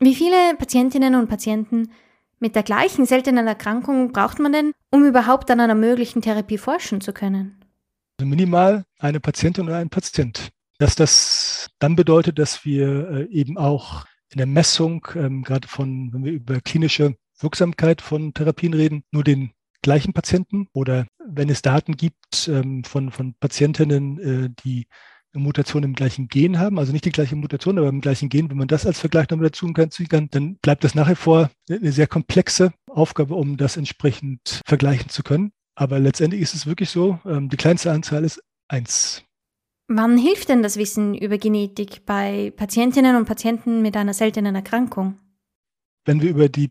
Wie 0.00 0.14
viele 0.14 0.54
Patientinnen 0.58 1.14
und 1.14 1.28
Patienten 1.28 1.90
mit 2.40 2.54
der 2.54 2.62
gleichen 2.62 3.06
seltenen 3.06 3.46
Erkrankung 3.46 4.12
braucht 4.12 4.38
man 4.38 4.52
denn, 4.52 4.72
um 4.90 5.06
überhaupt 5.06 5.50
an 5.50 5.60
einer 5.60 5.74
möglichen 5.74 6.20
Therapie 6.20 6.58
forschen 6.58 7.00
zu 7.00 7.12
können? 7.12 7.58
Also 8.18 8.28
minimal 8.28 8.84
eine 8.98 9.20
Patientin 9.20 9.64
oder 9.66 9.78
ein 9.78 9.88
Patient. 9.88 10.50
Dass 10.78 10.94
das 10.96 11.70
dann 11.78 11.96
bedeutet, 11.96 12.38
dass 12.38 12.64
wir 12.64 13.08
äh, 13.08 13.24
eben 13.30 13.56
auch 13.56 14.04
in 14.30 14.38
der 14.38 14.46
Messung, 14.46 15.06
ähm, 15.14 15.42
gerade 15.42 15.68
von, 15.68 16.12
wenn 16.12 16.24
wir 16.24 16.32
über 16.32 16.60
klinische 16.60 17.16
Wirksamkeit 17.38 18.02
von 18.02 18.34
Therapien 18.34 18.74
reden, 18.74 19.04
nur 19.12 19.24
den 19.24 19.52
gleichen 19.82 20.12
Patienten 20.12 20.68
oder 20.72 21.06
wenn 21.24 21.48
es 21.48 21.62
Daten 21.62 21.96
gibt 21.96 22.48
ähm, 22.48 22.84
von, 22.84 23.10
von 23.10 23.34
Patientinnen, 23.38 24.18
äh, 24.18 24.50
die 24.64 24.86
eine 25.34 25.42
Mutation 25.42 25.82
im 25.82 25.94
gleichen 25.94 26.28
Gen 26.28 26.58
haben, 26.58 26.78
also 26.78 26.92
nicht 26.92 27.04
die 27.04 27.12
gleiche 27.12 27.36
Mutation, 27.36 27.78
aber 27.78 27.88
im 27.88 28.00
gleichen 28.00 28.28
Gen, 28.28 28.50
wenn 28.50 28.56
man 28.56 28.68
das 28.68 28.86
als 28.86 29.00
Vergleich 29.00 29.28
noch 29.30 29.40
dazu 29.40 29.72
ziehen 29.90 30.08
kann, 30.08 30.28
dann 30.30 30.56
bleibt 30.62 30.84
das 30.84 30.94
nach 30.94 31.08
wie 31.08 31.14
vor 31.14 31.50
eine 31.68 31.92
sehr 31.92 32.06
komplexe 32.06 32.72
Aufgabe, 32.88 33.34
um 33.34 33.56
das 33.56 33.76
entsprechend 33.76 34.60
vergleichen 34.64 35.08
zu 35.08 35.22
können. 35.22 35.52
Aber 35.76 35.98
letztendlich 35.98 36.40
ist 36.40 36.54
es 36.54 36.66
wirklich 36.66 36.90
so, 36.90 37.18
ähm, 37.26 37.48
die 37.48 37.56
kleinste 37.56 37.90
Anzahl 37.90 38.24
ist 38.24 38.40
eins. 38.68 39.24
Wann 39.88 40.16
hilft 40.16 40.48
denn 40.48 40.62
das 40.62 40.76
Wissen 40.76 41.14
über 41.14 41.36
Genetik 41.36 42.06
bei 42.06 42.52
Patientinnen 42.56 43.16
und 43.16 43.26
Patienten 43.26 43.82
mit 43.82 43.96
einer 43.96 44.14
seltenen 44.14 44.54
Erkrankung? 44.54 45.18
Wenn 46.06 46.22
wir 46.22 46.30
über 46.30 46.48
die 46.48 46.68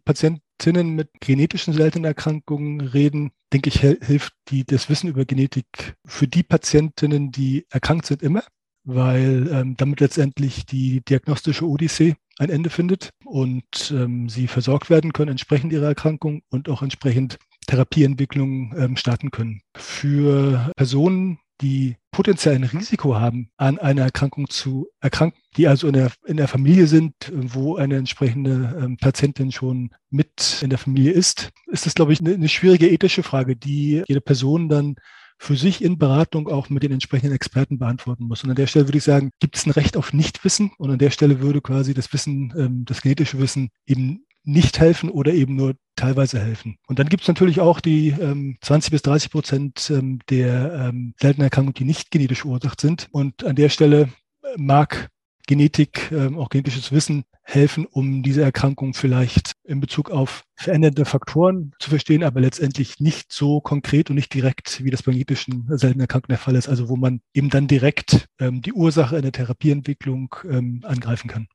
Patientinnen 0.63 0.95
mit 0.95 1.09
genetischen 1.19 1.73
seltenen 1.73 2.05
Erkrankungen 2.05 2.79
reden, 2.79 3.31
denke 3.51 3.67
ich, 3.67 3.81
hilft 3.81 4.31
die, 4.47 4.63
das 4.63 4.89
Wissen 4.89 5.09
über 5.09 5.25
Genetik 5.25 5.97
für 6.05 6.25
die 6.25 6.41
Patientinnen, 6.41 7.33
die 7.33 7.65
erkrankt 7.69 8.05
sind, 8.05 8.23
immer, 8.23 8.43
weil 8.85 9.49
ähm, 9.51 9.75
damit 9.75 9.99
letztendlich 9.99 10.65
die 10.65 11.01
diagnostische 11.01 11.67
Odyssee 11.67 12.15
ein 12.39 12.49
Ende 12.49 12.69
findet 12.69 13.09
und 13.25 13.91
ähm, 13.91 14.29
sie 14.29 14.47
versorgt 14.47 14.89
werden 14.89 15.11
können 15.11 15.31
entsprechend 15.31 15.73
ihrer 15.73 15.87
Erkrankung 15.87 16.43
und 16.49 16.69
auch 16.69 16.81
entsprechend 16.81 17.39
Therapieentwicklung 17.67 18.73
ähm, 18.77 18.95
starten 18.95 19.31
können. 19.31 19.59
Für 19.75 20.71
Personen, 20.77 21.39
die 21.59 21.97
potenziell 22.13 22.55
ein 22.55 22.63
Risiko 22.63 23.15
haben, 23.15 23.49
an 23.57 23.79
einer 23.79 24.03
Erkrankung 24.03 24.49
zu 24.49 24.87
erkranken, 25.01 25.41
die 25.57 25.67
also 25.67 25.87
in 25.87 25.93
der, 25.93 26.11
in 26.25 26.37
der 26.37 26.47
Familie 26.47 26.87
sind, 26.87 27.13
wo 27.33 27.75
eine 27.75 27.97
entsprechende 27.97 28.79
ähm, 28.81 28.97
Patientin 28.97 29.51
schon 29.51 29.89
mit 30.09 30.59
in 30.61 30.69
der 30.69 30.79
Familie 30.79 31.11
ist, 31.11 31.49
ist 31.67 31.85
das, 31.85 31.95
glaube 31.95 32.13
ich, 32.13 32.21
eine, 32.21 32.35
eine 32.35 32.47
schwierige 32.47 32.89
ethische 32.89 33.23
Frage, 33.23 33.57
die 33.57 34.03
jede 34.07 34.21
Person 34.21 34.69
dann 34.69 34.95
für 35.39 35.57
sich 35.57 35.83
in 35.83 35.97
Beratung 35.97 36.47
auch 36.47 36.69
mit 36.69 36.83
den 36.83 36.93
entsprechenden 36.93 37.35
Experten 37.35 37.79
beantworten 37.79 38.25
muss. 38.25 38.43
Und 38.43 38.51
an 38.51 38.55
der 38.55 38.67
Stelle 38.67 38.87
würde 38.87 38.99
ich 38.99 39.03
sagen, 39.03 39.31
gibt 39.39 39.57
es 39.57 39.65
ein 39.65 39.71
Recht 39.71 39.97
auf 39.97 40.13
Nichtwissen? 40.13 40.71
Und 40.77 40.91
an 40.91 40.99
der 40.99 41.09
Stelle 41.09 41.41
würde 41.41 41.61
quasi 41.61 41.93
das 41.93 42.13
Wissen, 42.13 42.53
ähm, 42.55 42.85
das 42.85 43.01
genetische 43.01 43.39
Wissen 43.39 43.69
eben 43.85 44.25
nicht 44.43 44.79
helfen 44.79 45.09
oder 45.09 45.33
eben 45.33 45.55
nur 45.55 45.75
teilweise 45.95 46.39
helfen. 46.39 46.77
Und 46.87 46.99
dann 46.99 47.09
gibt 47.09 47.23
es 47.23 47.27
natürlich 47.27 47.59
auch 47.59 47.79
die 47.79 48.09
ähm, 48.09 48.57
20 48.61 48.91
bis 48.91 49.01
30 49.03 49.31
Prozent 49.31 49.89
ähm, 49.89 50.19
der 50.29 50.89
ähm, 50.89 51.13
seltenen 51.19 51.45
Erkrankungen, 51.45 51.75
die 51.75 51.85
nicht 51.85 52.11
genetisch 52.11 52.41
verursacht 52.41 52.81
sind. 52.81 53.07
Und 53.11 53.43
an 53.43 53.55
der 53.55 53.69
Stelle 53.69 54.09
mag 54.57 55.09
Genetik, 55.47 56.11
ähm, 56.11 56.37
auch 56.37 56.49
genetisches 56.49 56.91
Wissen 56.91 57.25
helfen, 57.43 57.85
um 57.85 58.23
diese 58.23 58.41
Erkrankung 58.41 58.93
vielleicht 58.93 59.53
in 59.65 59.81
Bezug 59.81 60.09
auf 60.09 60.45
veränderte 60.55 61.03
Faktoren 61.03 61.73
zu 61.79 61.89
verstehen, 61.89 62.23
aber 62.23 62.39
letztendlich 62.39 62.99
nicht 62.99 63.33
so 63.33 63.59
konkret 63.59 64.09
und 64.09 64.15
nicht 64.15 64.33
direkt, 64.33 64.83
wie 64.83 64.91
das 64.91 65.03
bei 65.03 65.11
genetischen 65.11 65.65
seltenen 65.67 66.01
Erkrankungen 66.01 66.35
der 66.35 66.43
Fall 66.43 66.55
ist, 66.55 66.69
also 66.69 66.87
wo 66.87 66.95
man 66.95 67.19
eben 67.33 67.49
dann 67.49 67.67
direkt 67.67 68.27
ähm, 68.39 68.61
die 68.61 68.71
Ursache 68.71 69.17
in 69.17 69.23
der 69.23 69.33
Therapieentwicklung 69.33 70.33
ähm, 70.49 70.81
angreifen 70.83 71.27
kann. 71.29 71.47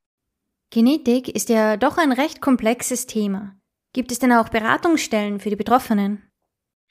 Genetik 0.71 1.29
ist 1.29 1.49
ja 1.49 1.77
doch 1.77 1.97
ein 1.97 2.11
recht 2.11 2.41
komplexes 2.41 3.07
Thema. 3.07 3.55
Gibt 3.93 4.11
es 4.11 4.19
denn 4.19 4.31
auch 4.31 4.49
Beratungsstellen 4.49 5.39
für 5.39 5.49
die 5.49 5.55
Betroffenen? 5.55 6.23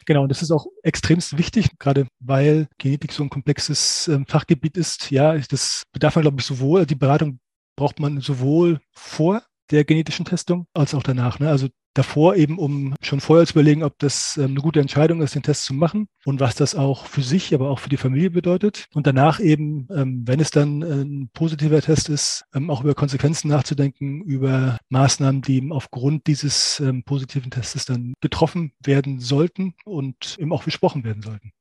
Genau, 0.05 0.27
das 0.27 0.43
ist 0.43 0.51
auch 0.51 0.67
extremst 0.83 1.39
wichtig, 1.39 1.79
gerade 1.79 2.09
weil 2.19 2.67
Genetik 2.79 3.13
so 3.13 3.23
ein 3.23 3.31
komplexes 3.31 4.09
äh, 4.09 4.19
Fachgebiet 4.27 4.77
ist. 4.77 5.11
Ja, 5.11 5.37
das 5.37 5.85
bedarf 5.93 6.17
man, 6.17 6.23
glaube 6.23 6.41
ich, 6.41 6.47
sowohl, 6.47 6.87
die 6.87 6.95
Beratung 6.95 7.41
braucht 7.77 8.01
man 8.01 8.21
sowohl 8.21 8.81
vor 8.93 9.43
der 9.71 9.85
genetischen 9.85 10.25
Testung 10.25 10.67
als 10.75 10.95
auch 10.95 11.03
danach. 11.03 11.39
Ne? 11.39 11.49
Also 11.49 11.69
davor 11.95 12.37
eben, 12.37 12.59
um 12.59 12.95
schon 13.01 13.21
vorher 13.21 13.47
zu 13.47 13.55
überlegen, 13.55 13.83
ob 13.83 13.99
das 13.99 14.37
ähm, 14.37 14.53
eine 14.53 14.61
gute 14.61 14.81
Entscheidung 14.81 15.21
ist, 15.23 15.35
den 15.35 15.43
Test 15.43 15.65
zu 15.65 15.75
machen 15.75 16.09
und 16.25 16.41
was 16.41 16.55
das 16.55 16.75
auch 16.75 17.07
für 17.07 17.23
sich, 17.23 17.55
aber 17.55 17.71
auch 17.71 17.79
für 17.79 17.89
die 17.89 17.97
Familie 17.97 18.31
bedeutet. 18.31 18.87
Und 18.95 19.07
danach 19.07 19.41
eben, 19.41 19.89
ähm, 19.95 20.23
wenn 20.27 20.41
es 20.41 20.51
dann 20.51 20.83
äh, 20.83 21.03
ein 21.03 21.31
positiver 21.33 21.81
Test 21.81 22.09
ist, 22.09 22.45
ähm, 22.55 22.71
auch 22.71 22.83
über 22.83 22.95
Konsequenzen 22.95 23.49
nachzudenken, 23.49 24.23
über 24.23 24.79
Maßnahmen, 24.89 25.43
die 25.43 25.57
eben 25.57 25.73
aufgrund 25.73 26.27
dieses 26.27 26.83
positiven 27.05 27.51
Testes 27.51 27.85
dann 27.85 28.15
getroffen 28.21 28.73
werden 28.85 29.21
sollten 29.21 29.75
und 29.85 30.37
eben 30.39 30.53
auch 30.53 30.65
besprochen 30.65 31.05
werden 31.05 31.23
sollten. 31.23 31.53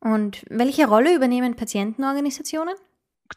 Und 0.00 0.44
welche 0.50 0.86
Rolle 0.86 1.16
übernehmen 1.16 1.56
Patientenorganisationen? 1.56 2.74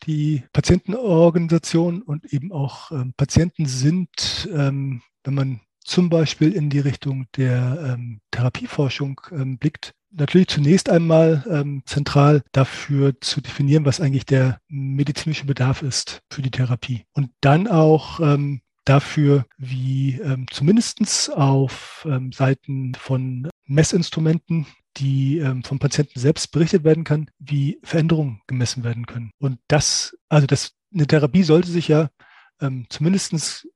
Die 0.06 0.44
Patientenorganisationen 0.52 2.02
und 2.02 2.26
eben 2.34 2.52
auch 2.52 2.92
ähm, 2.92 3.14
Patienten 3.16 3.66
sind, 3.66 4.50
ähm, 4.52 5.02
wenn 5.24 5.34
man 5.34 5.62
zum 5.88 6.10
Beispiel 6.10 6.52
in 6.52 6.70
die 6.70 6.80
Richtung 6.80 7.28
der 7.38 7.96
ähm, 7.96 8.20
Therapieforschung 8.32 9.22
ähm, 9.32 9.58
blickt, 9.58 9.94
natürlich 10.12 10.48
zunächst 10.48 10.90
einmal 10.90 11.46
ähm, 11.50 11.84
zentral 11.86 12.44
dafür 12.52 13.20
zu 13.22 13.42
definieren, 13.42 13.86
was 13.86 14.02
eigentlich 14.02 14.26
der 14.26 14.60
medizinische 14.68 15.46
Bedarf 15.46 15.82
ist 15.82 16.22
für 16.30 16.42
die 16.42 16.52
Therapie. 16.52 17.06
Und 17.14 17.32
dann 17.42 17.68
auch 17.68 18.20
ähm, 18.20 18.62
dafür, 18.86 19.46
wie 19.58 20.20
ähm, 20.20 20.46
zumindest 20.52 21.32
auf 21.34 22.08
ähm, 22.10 22.32
Seiten 22.32 22.94
von 22.96 23.50
Messinstrumenten, 23.66 24.66
die 24.98 25.38
ähm, 25.40 25.64
vom 25.64 25.80
Patienten 25.80 26.20
selbst 26.20 26.52
berichtet 26.52 26.84
werden 26.84 27.04
kann, 27.04 27.30
wie 27.40 27.80
Veränderungen 27.84 28.42
gemessen 28.48 28.84
werden 28.84 29.06
können. 29.06 29.32
Und 29.40 29.60
das, 29.68 30.18
also 30.30 30.48
das, 30.48 30.72
eine 30.94 31.06
Therapie 31.06 31.44
sollte 31.44 31.70
sich 31.70 31.88
ja 31.88 32.10
ähm, 32.62 32.88
zumindest 32.90 33.68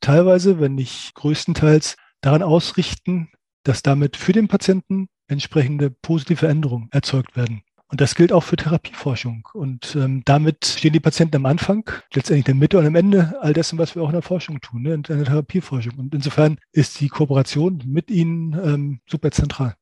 teilweise, 0.00 0.60
wenn 0.60 0.74
nicht 0.74 1.14
größtenteils, 1.14 1.96
daran 2.20 2.42
ausrichten, 2.42 3.30
dass 3.62 3.82
damit 3.82 4.16
für 4.16 4.32
den 4.32 4.48
Patienten 4.48 5.08
entsprechende 5.28 5.90
positive 5.90 6.38
Veränderungen 6.38 6.88
erzeugt 6.92 7.36
werden. 7.36 7.62
Und 7.88 8.00
das 8.00 8.16
gilt 8.16 8.32
auch 8.32 8.42
für 8.42 8.56
Therapieforschung. 8.56 9.48
Und 9.52 9.94
ähm, 9.94 10.22
damit 10.24 10.64
stehen 10.64 10.92
die 10.92 11.00
Patienten 11.00 11.36
am 11.36 11.46
Anfang, 11.46 11.88
letztendlich 12.12 12.44
der 12.44 12.56
Mitte 12.56 12.78
und 12.78 12.86
am 12.86 12.96
Ende 12.96 13.36
all 13.40 13.52
dessen, 13.52 13.78
was 13.78 13.94
wir 13.94 14.02
auch 14.02 14.08
in 14.08 14.14
der 14.14 14.22
Forschung 14.22 14.60
tun, 14.60 14.82
ne, 14.82 14.94
in 14.94 15.02
der 15.02 15.24
Therapieforschung. 15.24 15.94
Und 15.96 16.14
insofern 16.14 16.58
ist 16.72 17.00
die 17.00 17.08
Kooperation 17.08 17.82
mit 17.86 18.10
ihnen 18.10 18.54
ähm, 18.54 19.00
super 19.08 19.30
zentral. 19.30 19.74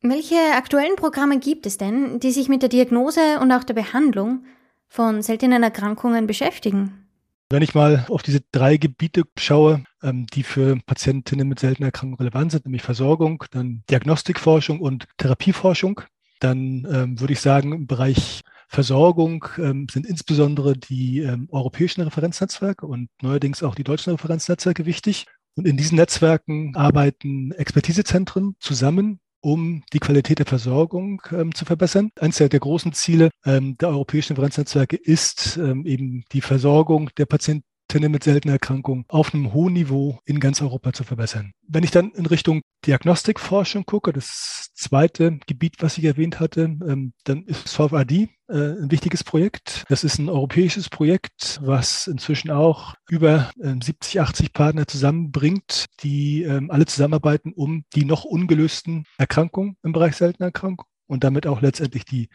Welche 0.00 0.36
aktuellen 0.56 0.96
Programme 0.96 1.38
gibt 1.38 1.66
es 1.66 1.76
denn, 1.76 2.20
die 2.20 2.32
sich 2.32 2.48
mit 2.48 2.62
der 2.62 2.68
Diagnose 2.68 3.38
und 3.40 3.52
auch 3.52 3.64
der 3.64 3.74
Behandlung 3.74 4.44
von 4.88 5.22
seltenen 5.22 5.62
Erkrankungen 5.62 6.26
beschäftigen? 6.26 7.07
Wenn 7.50 7.62
ich 7.62 7.74
mal 7.74 8.04
auf 8.10 8.22
diese 8.22 8.42
drei 8.52 8.76
Gebiete 8.76 9.22
schaue, 9.38 9.84
ähm, 10.02 10.26
die 10.26 10.42
für 10.42 10.78
Patientinnen 10.84 11.48
mit 11.48 11.58
seltenen 11.58 11.86
Erkrankungen 11.86 12.18
relevant 12.18 12.52
sind, 12.52 12.66
nämlich 12.66 12.82
Versorgung, 12.82 13.42
dann 13.50 13.84
Diagnostikforschung 13.88 14.80
und 14.80 15.06
Therapieforschung, 15.16 16.02
dann 16.40 16.86
ähm, 16.92 17.18
würde 17.18 17.32
ich 17.32 17.40
sagen, 17.40 17.72
im 17.72 17.86
Bereich 17.86 18.42
Versorgung 18.68 19.46
ähm, 19.56 19.86
sind 19.90 20.04
insbesondere 20.04 20.76
die 20.76 21.26
europäischen 21.48 22.02
Referenznetzwerke 22.02 22.86
und 22.86 23.08
neuerdings 23.22 23.62
auch 23.62 23.74
die 23.74 23.84
deutschen 23.84 24.10
Referenznetzwerke 24.10 24.84
wichtig. 24.84 25.24
Und 25.54 25.66
in 25.66 25.78
diesen 25.78 25.96
Netzwerken 25.96 26.76
arbeiten 26.76 27.52
Expertisezentren 27.52 28.56
zusammen, 28.60 29.20
um 29.48 29.82
die 29.94 29.98
Qualität 29.98 30.40
der 30.40 30.46
Versorgung 30.46 31.22
ähm, 31.32 31.54
zu 31.54 31.64
verbessern. 31.64 32.10
Eines 32.20 32.36
der, 32.36 32.50
der 32.50 32.60
großen 32.60 32.92
Ziele 32.92 33.30
ähm, 33.46 33.78
der 33.78 33.88
europäischen 33.88 34.34
Referenznetzwerke 34.34 34.96
ist 34.96 35.56
ähm, 35.56 35.86
eben 35.86 36.24
die 36.32 36.42
Versorgung 36.42 37.08
der 37.16 37.24
Patienten 37.24 37.64
mit 37.94 38.24
seltener 38.24 38.54
Erkrankung 38.54 39.04
auf 39.08 39.34
einem 39.34 39.52
hohen 39.52 39.72
Niveau 39.72 40.20
in 40.24 40.40
ganz 40.40 40.60
Europa 40.60 40.92
zu 40.92 41.04
verbessern. 41.04 41.52
Wenn 41.66 41.84
ich 41.84 41.90
dann 41.90 42.10
in 42.12 42.26
Richtung 42.26 42.60
Diagnostikforschung 42.86 43.86
gucke, 43.86 44.12
das 44.12 44.70
zweite 44.74 45.38
Gebiet, 45.46 45.76
was 45.80 45.98
ich 45.98 46.04
erwähnt 46.04 46.38
hatte, 46.38 46.62
ähm, 46.62 47.12
dann 47.24 47.44
ist 47.44 47.66
SolveID 47.68 48.28
äh, 48.48 48.54
ein 48.54 48.90
wichtiges 48.90 49.24
Projekt. 49.24 49.84
Das 49.88 50.04
ist 50.04 50.18
ein 50.18 50.28
europäisches 50.28 50.88
Projekt, 50.88 51.60
was 51.62 52.06
inzwischen 52.06 52.50
auch 52.50 52.94
über 53.08 53.50
70, 53.56 54.16
ähm, 54.16 54.22
80 54.22 54.52
Partner 54.52 54.86
zusammenbringt, 54.86 55.86
die 56.02 56.42
ähm, 56.42 56.70
alle 56.70 56.86
zusammenarbeiten, 56.86 57.52
um 57.52 57.84
die 57.94 58.04
noch 58.04 58.24
ungelösten 58.24 59.04
Erkrankungen 59.16 59.76
im 59.82 59.92
Bereich 59.92 60.14
seltener 60.14 60.46
Erkrankungen 60.46 60.88
und 61.06 61.24
damit 61.24 61.46
auch 61.46 61.62
letztendlich 61.62 62.04
die 62.04 62.28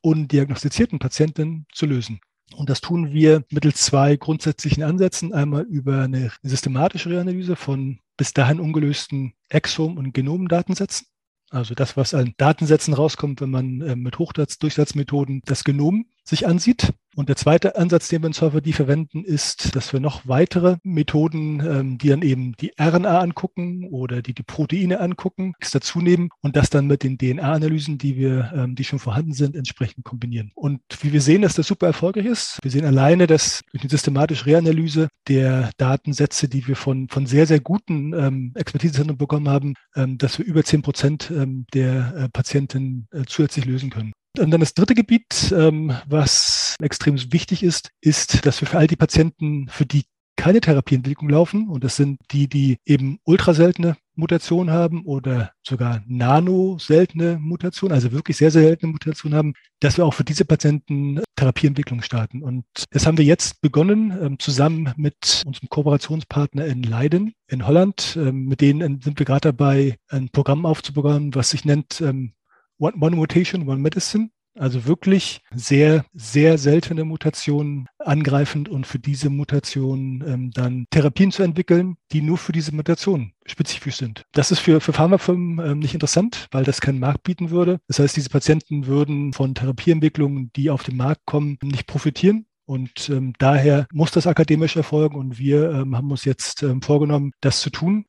undiagnostizierten 0.00 0.98
Patienten 0.98 1.66
zu 1.72 1.86
lösen. 1.86 2.20
Und 2.56 2.70
das 2.70 2.80
tun 2.80 3.12
wir 3.12 3.44
mittels 3.50 3.82
zwei 3.82 4.16
grundsätzlichen 4.16 4.82
Ansätzen. 4.82 5.32
Einmal 5.32 5.62
über 5.64 6.02
eine 6.02 6.32
systematische 6.42 7.10
Reanalyse 7.10 7.56
von 7.56 8.00
bis 8.16 8.32
dahin 8.32 8.60
ungelösten 8.60 9.34
Exom- 9.48 9.96
und 9.96 10.12
Genomdatensätzen. 10.12 11.06
Also 11.50 11.74
das, 11.74 11.96
was 11.96 12.14
an 12.14 12.34
Datensätzen 12.36 12.94
rauskommt, 12.94 13.40
wenn 13.40 13.50
man 13.50 13.80
äh, 13.80 13.96
mit 13.96 14.18
Hochdurchsatzmethoden 14.18 15.42
das 15.46 15.64
Genom 15.64 16.06
sich 16.28 16.46
ansieht. 16.46 16.92
Und 17.16 17.28
der 17.28 17.34
zweite 17.34 17.74
Ansatz, 17.74 18.06
den 18.06 18.22
wir 18.22 18.28
in 18.28 18.32
Solver 18.32 18.60
verwenden, 18.62 19.24
ist, 19.24 19.74
dass 19.74 19.92
wir 19.92 19.98
noch 19.98 20.28
weitere 20.28 20.76
Methoden, 20.84 21.60
ähm, 21.66 21.98
die 21.98 22.10
dann 22.10 22.22
eben 22.22 22.52
die 22.52 22.72
RNA 22.78 23.18
angucken 23.18 23.88
oder 23.90 24.22
die 24.22 24.34
die 24.34 24.44
Proteine 24.44 25.00
angucken, 25.00 25.54
dazu 25.72 26.00
nehmen 26.00 26.28
und 26.42 26.54
das 26.54 26.70
dann 26.70 26.86
mit 26.86 27.02
den 27.02 27.18
DNA-Analysen, 27.18 27.98
die 27.98 28.16
wir, 28.16 28.52
ähm, 28.54 28.76
die 28.76 28.84
schon 28.84 29.00
vorhanden 29.00 29.32
sind, 29.32 29.56
entsprechend 29.56 30.04
kombinieren. 30.04 30.52
Und 30.54 30.80
wie 31.00 31.12
wir 31.12 31.20
sehen, 31.20 31.42
dass 31.42 31.54
das 31.54 31.66
super 31.66 31.88
erfolgreich 31.88 32.26
ist. 32.26 32.60
Wir 32.62 32.70
sehen 32.70 32.84
alleine, 32.84 33.26
dass 33.26 33.62
durch 33.72 33.82
die 33.82 33.88
systematische 33.88 34.46
Reanalyse 34.46 35.08
der 35.26 35.70
Datensätze, 35.76 36.48
die 36.48 36.68
wir 36.68 36.76
von, 36.76 37.08
von 37.08 37.26
sehr, 37.26 37.48
sehr 37.48 37.58
guten 37.58 38.12
ähm, 38.12 38.52
Expertisezentren 38.54 39.18
bekommen 39.18 39.48
haben, 39.48 39.74
ähm, 39.96 40.18
dass 40.18 40.38
wir 40.38 40.46
über 40.46 40.62
zehn 40.62 40.82
Prozent 40.82 41.32
ähm, 41.34 41.66
der 41.74 42.14
äh, 42.14 42.28
Patienten 42.28 43.08
äh, 43.10 43.22
zusätzlich 43.26 43.64
lösen 43.64 43.90
können. 43.90 44.12
Und 44.36 44.50
dann 44.50 44.60
das 44.60 44.74
dritte 44.74 44.94
Gebiet, 44.94 45.52
ähm, 45.56 45.94
was 46.06 46.76
extrem 46.80 47.16
wichtig 47.32 47.62
ist, 47.62 47.90
ist, 48.00 48.44
dass 48.46 48.60
wir 48.60 48.68
für 48.68 48.78
all 48.78 48.86
die 48.86 48.96
Patienten, 48.96 49.68
für 49.68 49.86
die 49.86 50.04
keine 50.36 50.60
Therapieentwicklung 50.60 51.28
laufen, 51.28 51.68
und 51.68 51.82
das 51.82 51.96
sind 51.96 52.20
die, 52.30 52.48
die 52.48 52.78
eben 52.86 53.18
ultraseltene 53.24 53.96
Mutationen 54.14 54.72
haben 54.72 55.04
oder 55.04 55.52
sogar 55.62 56.02
nano-seltene 56.06 57.38
Mutationen, 57.40 57.94
also 57.94 58.12
wirklich 58.12 58.36
sehr, 58.36 58.50
sehr 58.50 58.62
seltene 58.62 58.92
Mutationen 58.92 59.36
haben, 59.36 59.54
dass 59.80 59.96
wir 59.96 60.04
auch 60.04 60.14
für 60.14 60.24
diese 60.24 60.44
Patienten 60.44 61.20
Therapieentwicklung 61.36 62.02
starten. 62.02 62.42
Und 62.42 62.64
das 62.90 63.06
haben 63.06 63.18
wir 63.18 63.24
jetzt 63.24 63.60
begonnen, 63.60 64.16
ähm, 64.20 64.38
zusammen 64.38 64.92
mit 64.96 65.42
unserem 65.46 65.68
Kooperationspartner 65.68 66.66
in 66.66 66.82
Leiden 66.82 67.32
in 67.48 67.66
Holland. 67.66 68.16
Ähm, 68.20 68.46
mit 68.46 68.60
denen 68.60 69.00
sind 69.00 69.18
wir 69.18 69.26
gerade 69.26 69.52
dabei, 69.52 69.96
ein 70.08 70.30
Programm 70.30 70.66
aufzubauen, 70.66 71.34
was 71.34 71.50
sich 71.50 71.64
nennt 71.64 72.00
ähm, 72.00 72.32
One, 72.78 72.96
One 73.00 73.16
Mutation, 73.16 73.68
One 73.68 73.80
Medicine. 73.80 74.30
Also 74.58 74.86
wirklich 74.86 75.40
sehr, 75.54 76.04
sehr 76.14 76.58
seltene 76.58 77.04
Mutationen 77.04 77.88
angreifend 77.98 78.68
und 78.68 78.86
für 78.86 78.98
diese 78.98 79.30
Mutationen 79.30 80.24
ähm, 80.26 80.50
dann 80.50 80.86
Therapien 80.90 81.30
zu 81.30 81.42
entwickeln, 81.44 81.96
die 82.10 82.22
nur 82.22 82.38
für 82.38 82.52
diese 82.52 82.74
Mutation 82.74 83.32
spezifisch 83.46 83.96
sind. 83.96 84.24
Das 84.32 84.50
ist 84.50 84.58
für, 84.58 84.80
für 84.80 84.92
Pharmafirmen 84.92 85.64
ähm, 85.64 85.78
nicht 85.78 85.94
interessant, 85.94 86.48
weil 86.50 86.64
das 86.64 86.80
keinen 86.80 86.98
Markt 86.98 87.22
bieten 87.22 87.50
würde. 87.50 87.78
Das 87.86 88.00
heißt, 88.00 88.16
diese 88.16 88.30
Patienten 88.30 88.86
würden 88.86 89.32
von 89.32 89.54
Therapieentwicklungen, 89.54 90.50
die 90.56 90.70
auf 90.70 90.82
den 90.82 90.96
Markt 90.96 91.24
kommen, 91.24 91.58
nicht 91.62 91.86
profitieren. 91.86 92.46
Und 92.66 93.08
ähm, 93.08 93.34
daher 93.38 93.86
muss 93.92 94.10
das 94.10 94.26
akademisch 94.26 94.76
erfolgen 94.76 95.16
und 95.16 95.38
wir 95.38 95.70
ähm, 95.70 95.96
haben 95.96 96.10
uns 96.10 96.24
jetzt 96.24 96.62
ähm, 96.62 96.82
vorgenommen, 96.82 97.32
das 97.40 97.60
zu 97.60 97.70
tun. 97.70 98.06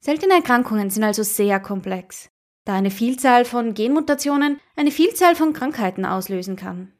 Seltene 0.00 0.34
Erkrankungen 0.34 0.90
sind 0.90 1.04
also 1.04 1.22
sehr 1.22 1.60
komplex 1.60 2.31
da 2.64 2.74
eine 2.74 2.90
Vielzahl 2.90 3.44
von 3.44 3.74
Genmutationen 3.74 4.60
eine 4.76 4.90
Vielzahl 4.90 5.34
von 5.34 5.52
Krankheiten 5.52 6.04
auslösen 6.04 6.56
kann. 6.56 6.92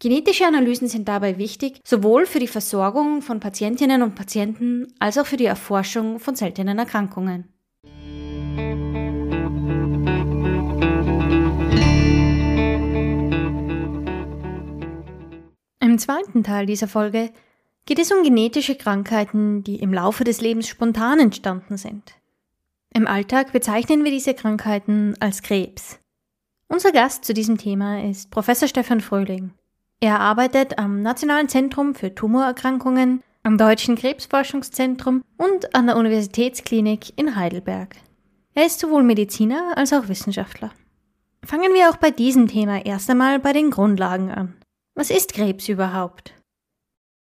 Genetische 0.00 0.46
Analysen 0.46 0.86
sind 0.86 1.08
dabei 1.08 1.38
wichtig, 1.38 1.80
sowohl 1.84 2.24
für 2.26 2.38
die 2.38 2.46
Versorgung 2.46 3.20
von 3.20 3.40
Patientinnen 3.40 4.02
und 4.02 4.14
Patienten 4.14 4.92
als 5.00 5.18
auch 5.18 5.26
für 5.26 5.36
die 5.36 5.46
Erforschung 5.46 6.20
von 6.20 6.36
seltenen 6.36 6.78
Erkrankungen. 6.78 7.52
Im 15.80 15.98
zweiten 15.98 16.44
Teil 16.44 16.66
dieser 16.66 16.86
Folge 16.86 17.32
geht 17.86 17.98
es 17.98 18.12
um 18.12 18.22
genetische 18.22 18.76
Krankheiten, 18.76 19.64
die 19.64 19.80
im 19.80 19.92
Laufe 19.92 20.22
des 20.22 20.40
Lebens 20.40 20.68
spontan 20.68 21.18
entstanden 21.18 21.76
sind. 21.76 22.17
Im 22.94 23.06
Alltag 23.06 23.52
bezeichnen 23.52 24.04
wir 24.04 24.10
diese 24.10 24.34
Krankheiten 24.34 25.14
als 25.20 25.42
Krebs. 25.42 25.98
Unser 26.68 26.92
Gast 26.92 27.24
zu 27.24 27.34
diesem 27.34 27.58
Thema 27.58 28.02
ist 28.02 28.30
Professor 28.30 28.68
Stefan 28.68 29.00
Fröhling. 29.00 29.52
Er 30.00 30.20
arbeitet 30.20 30.78
am 30.78 31.02
Nationalen 31.02 31.48
Zentrum 31.48 31.94
für 31.94 32.14
Tumorerkrankungen, 32.14 33.22
am 33.42 33.58
Deutschen 33.58 33.96
Krebsforschungszentrum 33.96 35.22
und 35.36 35.74
an 35.74 35.86
der 35.86 35.96
Universitätsklinik 35.96 37.18
in 37.18 37.36
Heidelberg. 37.36 37.96
Er 38.54 38.66
ist 38.66 38.80
sowohl 38.80 39.02
Mediziner 39.02 39.74
als 39.76 39.92
auch 39.92 40.08
Wissenschaftler. 40.08 40.72
Fangen 41.44 41.72
wir 41.72 41.90
auch 41.90 41.96
bei 41.96 42.10
diesem 42.10 42.48
Thema 42.48 42.84
erst 42.84 43.08
einmal 43.08 43.38
bei 43.38 43.52
den 43.52 43.70
Grundlagen 43.70 44.30
an. 44.30 44.54
Was 44.94 45.10
ist 45.10 45.32
Krebs 45.32 45.68
überhaupt? 45.68 46.34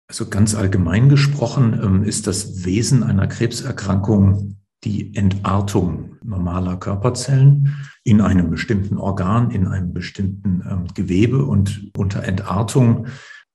Also 0.07 0.27
ganz 0.27 0.55
allgemein 0.55 1.07
gesprochen 1.07 1.79
ähm, 1.81 2.03
ist 2.03 2.27
das 2.27 2.65
Wesen 2.65 3.03
einer 3.03 3.27
Krebserkrankung 3.27 4.57
die 4.83 5.15
Entartung 5.15 6.17
normaler 6.23 6.77
Körperzellen 6.77 7.75
in 8.03 8.21
einem 8.21 8.49
bestimmten 8.49 8.97
Organ, 8.97 9.51
in 9.51 9.67
einem 9.67 9.93
bestimmten 9.93 10.63
ähm, 10.69 10.87
Gewebe. 10.93 11.45
Und 11.45 11.91
unter 11.95 12.23
Entartung 12.23 13.07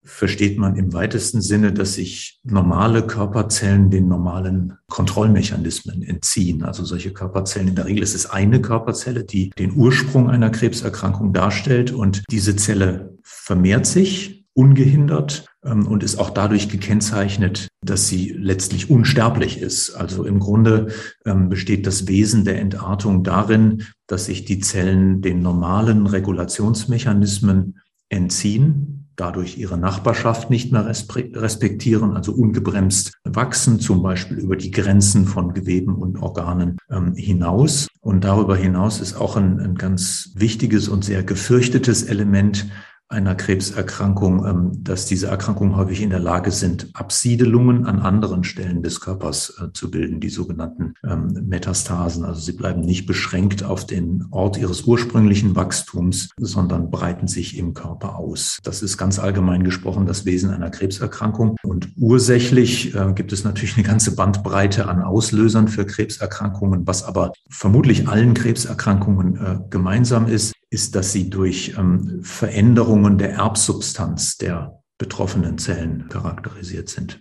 versteht 0.07 0.57
man 0.57 0.77
im 0.77 0.93
weitesten 0.93 1.41
Sinne, 1.41 1.73
dass 1.73 1.95
sich 1.95 2.41
normale 2.45 3.07
Körperzellen 3.07 3.91
den 3.91 4.07
normalen 4.07 4.75
Kontrollmechanismen 4.89 6.03
entziehen. 6.03 6.63
Also 6.63 6.85
solche 6.85 7.13
Körperzellen, 7.13 7.69
in 7.69 7.75
der 7.75 7.87
Regel 7.87 8.05
ist 8.05 8.15
es 8.15 8.31
eine 8.31 8.61
Körperzelle, 8.61 9.25
die 9.25 9.51
den 9.51 9.77
Ursprung 9.77 10.31
einer 10.31 10.51
Krebserkrankung 10.51 11.33
darstellt 11.33 11.91
und 11.91 12.23
diese 12.31 12.55
Zelle 12.55 13.19
vermehrt 13.25 13.87
sich 13.87 14.47
ungehindert 14.55 15.47
und 15.67 16.03
ist 16.03 16.19
auch 16.19 16.31
dadurch 16.31 16.69
gekennzeichnet, 16.69 17.69
dass 17.85 18.09
sie 18.09 18.33
letztlich 18.33 18.91
unsterblich 18.91 19.61
ist. 19.61 19.95
Also 19.95 20.25
im 20.25 20.39
Grunde 20.39 20.89
ähm, 21.25 21.49
besteht 21.49 21.87
das 21.87 22.07
Wesen 22.09 22.45
der 22.45 22.61
Entartung 22.61 23.25
darin, 23.25 23.85
dass 24.07 24.27
sich 24.27 24.45
die 24.45 24.61
Zellen 24.61 25.23
den 25.23 25.43
normalen 25.43 26.07
Regulationsmechanismen 26.07 27.81
entziehen, 28.09 29.09
dadurch 29.17 29.59
ihre 29.59 29.79
Nachbarschaft 29.79 30.51
nicht 30.51 30.73
mehr 30.73 30.87
respektieren, 30.87 32.15
also 32.15 32.33
ungebremst 32.33 33.15
wachsen, 33.25 33.81
zum 33.81 34.03
Beispiel 34.03 34.39
über 34.39 34.57
die 34.57 34.71
Grenzen 34.71 35.25
von 35.25 35.55
Geweben 35.55 35.97
und 35.97 36.19
Organen 36.19 36.77
ähm, 36.91 37.15
hinaus. 37.15 37.89
Und 38.01 38.25
darüber 38.25 38.57
hinaus 38.57 39.01
ist 39.01 39.17
auch 39.17 39.37
ein, 39.37 39.59
ein 39.59 39.75
ganz 39.75 40.33
wichtiges 40.35 40.89
und 40.89 41.05
sehr 41.05 41.25
gefürchtetes 41.25 42.05
Element 42.05 42.67
einer 43.09 43.37
Krebserkrankung, 43.37 44.45
ähm, 44.45 44.73
dass 44.83 45.07
diese 45.07 45.29
Erkrankungen 45.29 45.77
häufig 45.77 46.03
in 46.03 46.11
der 46.11 46.19
Lage 46.19 46.51
sind, 46.51 46.91
Absiedelungen 46.95 47.87
an 47.87 48.01
anderen 48.01 48.43
Stellen 48.43 48.83
des 48.83 49.01
Körpers 49.01 49.61
äh, 49.63 49.73
zu 49.73 49.91
bilden, 49.91 50.19
die 50.19 50.29
sogenannten 50.29 50.95
ähm, 51.05 51.29
Metastasen. 51.47 52.25
Also 52.25 52.41
sie 52.41 52.53
bleiben 52.53 52.81
nicht 52.81 53.07
beschränkt 53.07 53.63
auf 53.63 53.87
den 53.87 54.27
Ort 54.33 54.59
ihres 54.59 54.83
ursprünglichen 54.83 55.55
Wachstums, 55.55 56.31
sondern 56.37 56.91
breiten 56.91 57.29
sich 57.29 57.57
im 57.57 57.75
Körper 57.75 58.17
aus. 58.17 58.59
Das 58.65 58.83
ist 58.83 58.99
ganz 58.99 59.21
allgemein 59.21 59.63
gesprochen 59.63 60.07
das 60.07 60.25
Wesen 60.25 60.51
einer 60.51 60.71
Krebserkrankung. 60.71 61.57
Und 61.63 61.91
ursächlich 61.97 62.93
äh, 62.95 63.13
gibt 63.13 63.33
es 63.33 63.45
natürlich 63.45 63.77
eine 63.77 63.87
ganze 63.87 64.17
Bandbreite 64.17 64.89
an 64.89 65.03
Auslösern 65.03 65.69
für 65.69 65.87
Krebserkrankungen, 65.87 66.87
was 66.89 67.05
aber 67.05 67.33
vermutlich 67.49 68.09
allen 68.09 68.35
Krebserkrankungen 68.35 69.37
äh, 69.37 69.59
gemeinsam 69.71 70.27
ist, 70.27 70.56
ist, 70.71 70.95
dass 70.95 71.13
sie 71.13 71.31
durch 71.31 71.75
ähm, 71.79 72.21
Veränderungen 72.23 73.19
der 73.19 73.33
Erbsubstanz 73.35 74.37
der 74.37 74.83
betroffenen 74.99 75.59
Zellen 75.59 76.09
charakterisiert 76.09 76.89
sind. 76.89 77.21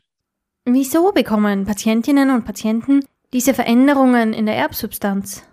Wieso 0.66 1.12
bekommen 1.12 1.66
Patientinnen 1.66 2.32
und 2.32 2.46
Patienten 2.46 3.02
diese 3.34 3.54
Veränderungen 3.54 4.34
in 4.34 4.46
der 4.46 4.56
Erbsubstanz? 4.56 5.44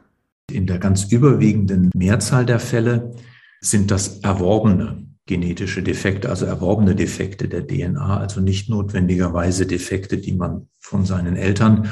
In 0.50 0.66
der 0.66 0.78
ganz 0.78 1.04
überwiegenden 1.10 1.90
Mehrzahl 1.94 2.46
der 2.46 2.60
Fälle 2.60 3.14
sind 3.60 3.90
das 3.90 4.20
erworbene 4.20 5.06
genetische 5.26 5.82
Defekte, 5.82 6.28
also 6.28 6.46
erworbene 6.46 6.94
Defekte 6.94 7.48
der 7.48 7.66
DNA, 7.66 8.18
also 8.18 8.40
nicht 8.40 8.68
notwendigerweise 8.68 9.66
Defekte, 9.66 10.18
die 10.18 10.32
man 10.32 10.68
von 10.80 11.04
seinen 11.06 11.36
Eltern 11.36 11.88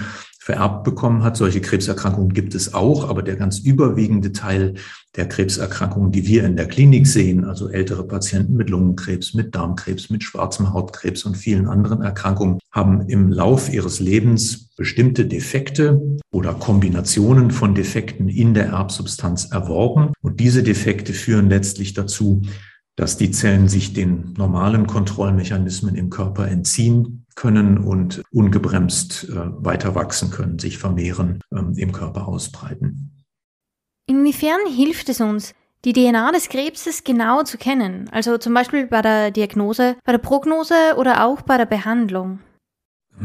vererbt 0.50 0.82
bekommen 0.82 1.22
hat. 1.22 1.36
Solche 1.36 1.60
Krebserkrankungen 1.60 2.34
gibt 2.34 2.56
es 2.56 2.74
auch, 2.74 3.08
aber 3.08 3.22
der 3.22 3.36
ganz 3.36 3.60
überwiegende 3.60 4.32
Teil 4.32 4.74
der 5.14 5.28
Krebserkrankungen, 5.28 6.10
die 6.10 6.26
wir 6.26 6.44
in 6.44 6.56
der 6.56 6.66
Klinik 6.66 7.06
sehen, 7.06 7.44
also 7.44 7.68
ältere 7.68 8.04
Patienten 8.04 8.54
mit 8.54 8.68
Lungenkrebs, 8.68 9.34
mit 9.34 9.54
Darmkrebs, 9.54 10.10
mit 10.10 10.24
schwarzem 10.24 10.72
Hautkrebs 10.72 11.24
und 11.24 11.36
vielen 11.36 11.68
anderen 11.68 12.02
Erkrankungen, 12.02 12.58
haben 12.72 13.02
im 13.08 13.30
Lauf 13.30 13.72
ihres 13.72 14.00
Lebens 14.00 14.70
bestimmte 14.76 15.24
Defekte 15.24 16.18
oder 16.32 16.54
Kombinationen 16.54 17.52
von 17.52 17.76
Defekten 17.76 18.28
in 18.28 18.52
der 18.52 18.70
Erbsubstanz 18.70 19.52
erworben. 19.52 20.12
Und 20.20 20.40
diese 20.40 20.64
Defekte 20.64 21.12
führen 21.12 21.48
letztlich 21.48 21.94
dazu, 21.94 22.42
dass 22.96 23.16
die 23.16 23.30
Zellen 23.30 23.68
sich 23.68 23.92
den 23.92 24.34
normalen 24.36 24.88
Kontrollmechanismen 24.88 25.94
im 25.94 26.10
Körper 26.10 26.48
entziehen 26.48 27.19
können 27.40 27.78
und 27.78 28.22
ungebremst 28.32 29.30
äh, 29.30 29.34
weiter 29.34 29.94
wachsen 29.94 30.30
können, 30.30 30.58
sich 30.58 30.76
vermehren, 30.76 31.40
ähm, 31.50 31.72
im 31.74 31.90
Körper 31.90 32.28
ausbreiten. 32.28 33.24
Inwiefern 34.06 34.60
hilft 34.68 35.08
es 35.08 35.22
uns, 35.22 35.54
die 35.86 35.94
DNA 35.94 36.32
des 36.32 36.50
Krebses 36.50 37.02
genau 37.02 37.42
zu 37.42 37.56
kennen? 37.56 38.10
Also 38.12 38.36
zum 38.36 38.52
Beispiel 38.52 38.86
bei 38.86 39.00
der 39.00 39.30
Diagnose, 39.30 39.96
bei 40.04 40.12
der 40.12 40.18
Prognose 40.18 40.74
oder 40.98 41.24
auch 41.24 41.40
bei 41.40 41.56
der 41.56 41.64
Behandlung? 41.64 42.40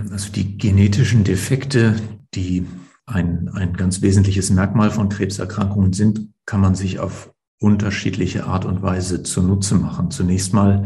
Also 0.09 0.31
die 0.31 0.57
genetischen 0.57 1.25
Defekte, 1.25 1.95
die 2.33 2.65
ein, 3.05 3.49
ein 3.53 3.73
ganz 3.73 4.01
wesentliches 4.01 4.49
Merkmal 4.49 4.91
von 4.91 5.09
Krebserkrankungen 5.09 5.91
sind, 5.91 6.29
kann 6.45 6.61
man 6.61 6.75
sich 6.75 6.99
auf 6.99 7.33
unterschiedliche 7.59 8.45
Art 8.45 8.63
und 8.63 8.81
Weise 8.81 9.23
zunutze 9.23 9.75
machen. 9.75 10.09
Zunächst 10.09 10.53
mal 10.53 10.85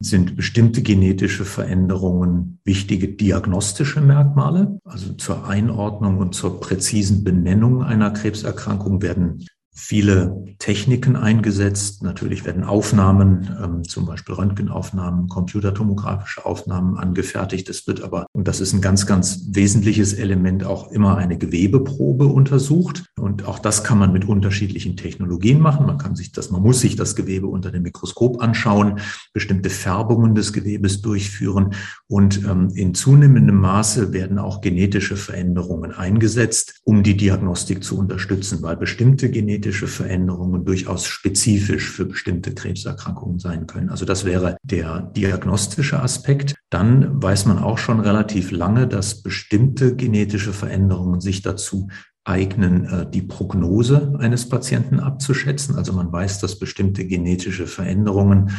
sind 0.00 0.36
bestimmte 0.36 0.82
genetische 0.82 1.44
Veränderungen 1.44 2.60
wichtige 2.64 3.08
diagnostische 3.08 4.00
Merkmale. 4.00 4.80
Also 4.84 5.14
zur 5.14 5.48
Einordnung 5.48 6.18
und 6.18 6.34
zur 6.34 6.60
präzisen 6.60 7.24
Benennung 7.24 7.82
einer 7.82 8.12
Krebserkrankung 8.12 9.02
werden 9.02 9.44
viele 9.78 10.44
Techniken 10.58 11.14
eingesetzt. 11.16 12.02
Natürlich 12.02 12.44
werden 12.44 12.64
Aufnahmen, 12.64 13.56
ähm, 13.62 13.84
zum 13.84 14.06
Beispiel 14.06 14.34
Röntgenaufnahmen, 14.34 15.28
computertomografische 15.28 16.44
Aufnahmen 16.44 16.98
angefertigt. 16.98 17.68
Es 17.68 17.86
wird 17.86 18.02
aber, 18.02 18.26
und 18.32 18.48
das 18.48 18.60
ist 18.60 18.72
ein 18.72 18.80
ganz, 18.80 19.06
ganz 19.06 19.46
wesentliches 19.50 20.14
Element, 20.14 20.64
auch 20.64 20.90
immer 20.90 21.16
eine 21.16 21.38
Gewebeprobe 21.38 22.26
untersucht. 22.26 23.04
Und 23.18 23.46
auch 23.46 23.60
das 23.60 23.84
kann 23.84 23.98
man 23.98 24.12
mit 24.12 24.28
unterschiedlichen 24.28 24.96
Technologien 24.96 25.60
machen. 25.60 25.86
Man 25.86 25.98
kann 25.98 26.16
sich 26.16 26.32
das, 26.32 26.50
man 26.50 26.62
muss 26.62 26.80
sich 26.80 26.96
das 26.96 27.14
Gewebe 27.14 27.46
unter 27.46 27.70
dem 27.70 27.84
Mikroskop 27.84 28.42
anschauen, 28.42 28.98
bestimmte 29.32 29.70
Färbungen 29.70 30.34
des 30.34 30.52
Gewebes 30.52 31.02
durchführen. 31.02 31.74
Und 32.08 32.44
ähm, 32.44 32.70
in 32.74 32.94
zunehmendem 32.94 33.60
Maße 33.60 34.12
werden 34.12 34.38
auch 34.38 34.60
genetische 34.60 35.16
Veränderungen 35.16 35.92
eingesetzt, 35.92 36.80
um 36.84 37.04
die 37.04 37.16
Diagnostik 37.16 37.84
zu 37.84 37.96
unterstützen, 37.96 38.60
weil 38.62 38.76
bestimmte 38.76 39.30
genetische 39.30 39.67
genetische 39.68 39.86
Veränderungen 39.86 40.64
durchaus 40.64 41.06
spezifisch 41.06 41.90
für 41.90 42.06
bestimmte 42.06 42.54
Krebserkrankungen 42.54 43.38
sein 43.38 43.66
können. 43.66 43.90
Also 43.90 44.06
das 44.06 44.24
wäre 44.24 44.56
der 44.62 45.12
diagnostische 45.14 46.00
Aspekt. 46.00 46.54
Dann 46.70 47.22
weiß 47.22 47.44
man 47.44 47.58
auch 47.58 47.76
schon 47.76 48.00
relativ 48.00 48.50
lange, 48.50 48.88
dass 48.88 49.22
bestimmte 49.22 49.94
genetische 49.94 50.54
Veränderungen 50.54 51.20
sich 51.20 51.42
dazu 51.42 51.88
eignen, 52.24 52.86
äh, 52.86 53.10
die 53.10 53.20
Prognose 53.20 54.14
eines 54.18 54.48
Patienten 54.48 55.00
abzuschätzen. 55.00 55.76
Also 55.76 55.92
man 55.92 56.10
weiß, 56.10 56.40
dass 56.40 56.58
bestimmte 56.58 57.06
genetische 57.06 57.66
Veränderungen 57.66 58.50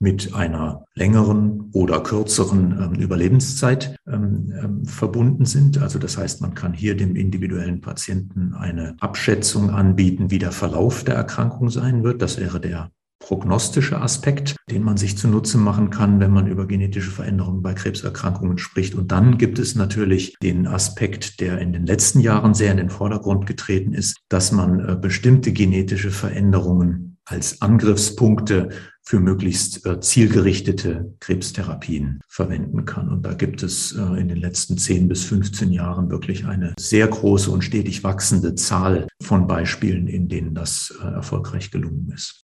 mit 0.00 0.34
einer 0.34 0.84
längeren 0.94 1.70
oder 1.72 2.00
kürzeren 2.00 2.78
ähm, 2.80 3.00
Überlebenszeit 3.00 3.96
ähm, 4.06 4.52
ähm, 4.62 4.84
verbunden 4.84 5.44
sind. 5.44 5.78
Also 5.78 5.98
das 5.98 6.16
heißt, 6.16 6.40
man 6.40 6.54
kann 6.54 6.72
hier 6.72 6.96
dem 6.96 7.16
individuellen 7.16 7.80
Patienten 7.80 8.54
eine 8.54 8.96
Abschätzung 9.00 9.70
anbieten, 9.70 10.30
wie 10.30 10.38
der 10.38 10.52
Verlauf 10.52 11.04
der 11.04 11.14
Erkrankung 11.14 11.70
sein 11.70 12.04
wird. 12.04 12.22
Das 12.22 12.38
wäre 12.38 12.60
der 12.60 12.90
prognostische 13.18 14.00
Aspekt, 14.00 14.56
den 14.70 14.82
man 14.82 14.96
sich 14.96 15.18
zunutze 15.18 15.58
machen 15.58 15.90
kann, 15.90 16.20
wenn 16.20 16.30
man 16.30 16.46
über 16.46 16.66
genetische 16.66 17.10
Veränderungen 17.10 17.62
bei 17.62 17.74
Krebserkrankungen 17.74 18.58
spricht. 18.58 18.94
Und 18.94 19.12
dann 19.12 19.38
gibt 19.38 19.58
es 19.58 19.74
natürlich 19.74 20.36
den 20.42 20.66
Aspekt, 20.66 21.40
der 21.40 21.58
in 21.58 21.72
den 21.72 21.84
letzten 21.84 22.20
Jahren 22.20 22.54
sehr 22.54 22.70
in 22.70 22.78
den 22.78 22.90
Vordergrund 22.90 23.46
getreten 23.46 23.92
ist, 23.92 24.18
dass 24.28 24.52
man 24.52 24.80
äh, 24.80 24.96
bestimmte 24.96 25.52
genetische 25.52 26.10
Veränderungen 26.10 27.17
als 27.28 27.60
Angriffspunkte 27.60 28.70
für 29.02 29.20
möglichst 29.20 29.86
äh, 29.86 30.00
zielgerichtete 30.00 31.14
Krebstherapien 31.20 32.20
verwenden 32.26 32.84
kann. 32.84 33.08
Und 33.08 33.22
da 33.22 33.32
gibt 33.32 33.62
es 33.62 33.92
äh, 33.92 34.02
in 34.20 34.28
den 34.28 34.36
letzten 34.36 34.76
10 34.76 35.08
bis 35.08 35.24
15 35.24 35.72
Jahren 35.72 36.10
wirklich 36.10 36.46
eine 36.46 36.74
sehr 36.78 37.06
große 37.06 37.50
und 37.50 37.62
stetig 37.62 38.04
wachsende 38.04 38.54
Zahl 38.54 39.06
von 39.22 39.46
Beispielen, 39.46 40.08
in 40.08 40.28
denen 40.28 40.54
das 40.54 40.94
äh, 41.02 41.06
erfolgreich 41.06 41.70
gelungen 41.70 42.10
ist. 42.14 42.47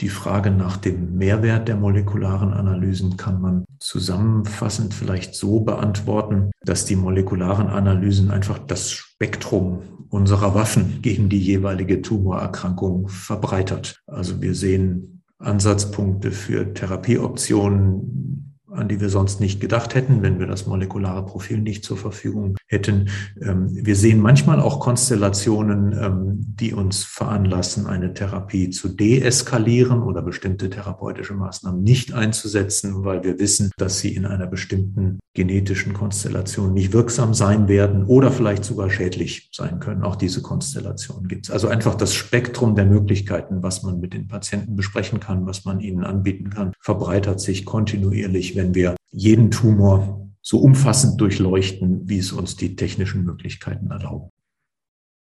Die 0.00 0.08
Frage 0.08 0.50
nach 0.50 0.76
dem 0.76 1.16
Mehrwert 1.16 1.68
der 1.68 1.76
molekularen 1.76 2.52
Analysen 2.52 3.16
kann 3.16 3.40
man 3.40 3.64
zusammenfassend 3.78 4.92
vielleicht 4.92 5.36
so 5.36 5.60
beantworten, 5.60 6.50
dass 6.62 6.84
die 6.84 6.96
molekularen 6.96 7.68
Analysen 7.68 8.32
einfach 8.32 8.58
das 8.58 8.90
Spektrum 8.90 10.06
unserer 10.08 10.54
Waffen 10.54 11.00
gegen 11.00 11.28
die 11.28 11.38
jeweilige 11.38 12.02
Tumorerkrankung 12.02 13.06
verbreitert. 13.08 14.02
Also 14.08 14.42
wir 14.42 14.56
sehen 14.56 15.22
Ansatzpunkte 15.38 16.32
für 16.32 16.74
Therapieoptionen, 16.74 18.58
an 18.70 18.88
die 18.88 19.00
wir 19.00 19.10
sonst 19.10 19.40
nicht 19.40 19.60
gedacht 19.60 19.94
hätten, 19.94 20.22
wenn 20.22 20.40
wir 20.40 20.48
das 20.48 20.66
molekulare 20.66 21.24
Profil 21.24 21.60
nicht 21.60 21.84
zur 21.84 21.96
Verfügung 21.96 22.56
hätten. 22.74 23.08
Ähm, 23.40 23.68
wir 23.70 23.96
sehen 23.96 24.20
manchmal 24.20 24.60
auch 24.60 24.80
Konstellationen, 24.80 25.92
ähm, 25.92 26.54
die 26.60 26.74
uns 26.74 27.04
veranlassen, 27.04 27.86
eine 27.86 28.12
Therapie 28.12 28.70
zu 28.70 28.88
deeskalieren 28.88 30.02
oder 30.02 30.20
bestimmte 30.20 30.68
therapeutische 30.68 31.34
Maßnahmen 31.34 31.82
nicht 31.82 32.12
einzusetzen, 32.12 33.04
weil 33.04 33.24
wir 33.24 33.38
wissen, 33.38 33.70
dass 33.78 34.00
sie 34.00 34.14
in 34.14 34.26
einer 34.26 34.46
bestimmten 34.46 35.20
genetischen 35.34 35.94
Konstellation 35.94 36.74
nicht 36.74 36.92
wirksam 36.92 37.34
sein 37.34 37.66
werden 37.66 38.04
oder 38.04 38.30
vielleicht 38.30 38.64
sogar 38.64 38.90
schädlich 38.90 39.50
sein 39.52 39.80
können. 39.80 40.02
Auch 40.02 40.16
diese 40.16 40.42
Konstellation 40.42 41.26
gibt 41.26 41.46
es. 41.46 41.50
Also 41.50 41.68
einfach 41.68 41.94
das 41.94 42.14
Spektrum 42.14 42.74
der 42.76 42.86
Möglichkeiten, 42.86 43.62
was 43.62 43.82
man 43.82 44.00
mit 44.00 44.12
den 44.12 44.28
Patienten 44.28 44.76
besprechen 44.76 45.20
kann, 45.20 45.46
was 45.46 45.64
man 45.64 45.80
ihnen 45.80 46.04
anbieten 46.04 46.50
kann, 46.50 46.72
verbreitert 46.80 47.40
sich 47.40 47.64
kontinuierlich, 47.64 48.54
wenn 48.54 48.74
wir 48.74 48.94
jeden 49.10 49.50
Tumor 49.50 50.24
so 50.44 50.58
umfassend 50.58 51.20
durchleuchten, 51.20 52.08
wie 52.08 52.18
es 52.18 52.30
uns 52.30 52.56
die 52.56 52.76
technischen 52.76 53.24
Möglichkeiten 53.24 53.90
erlauben. 53.90 54.28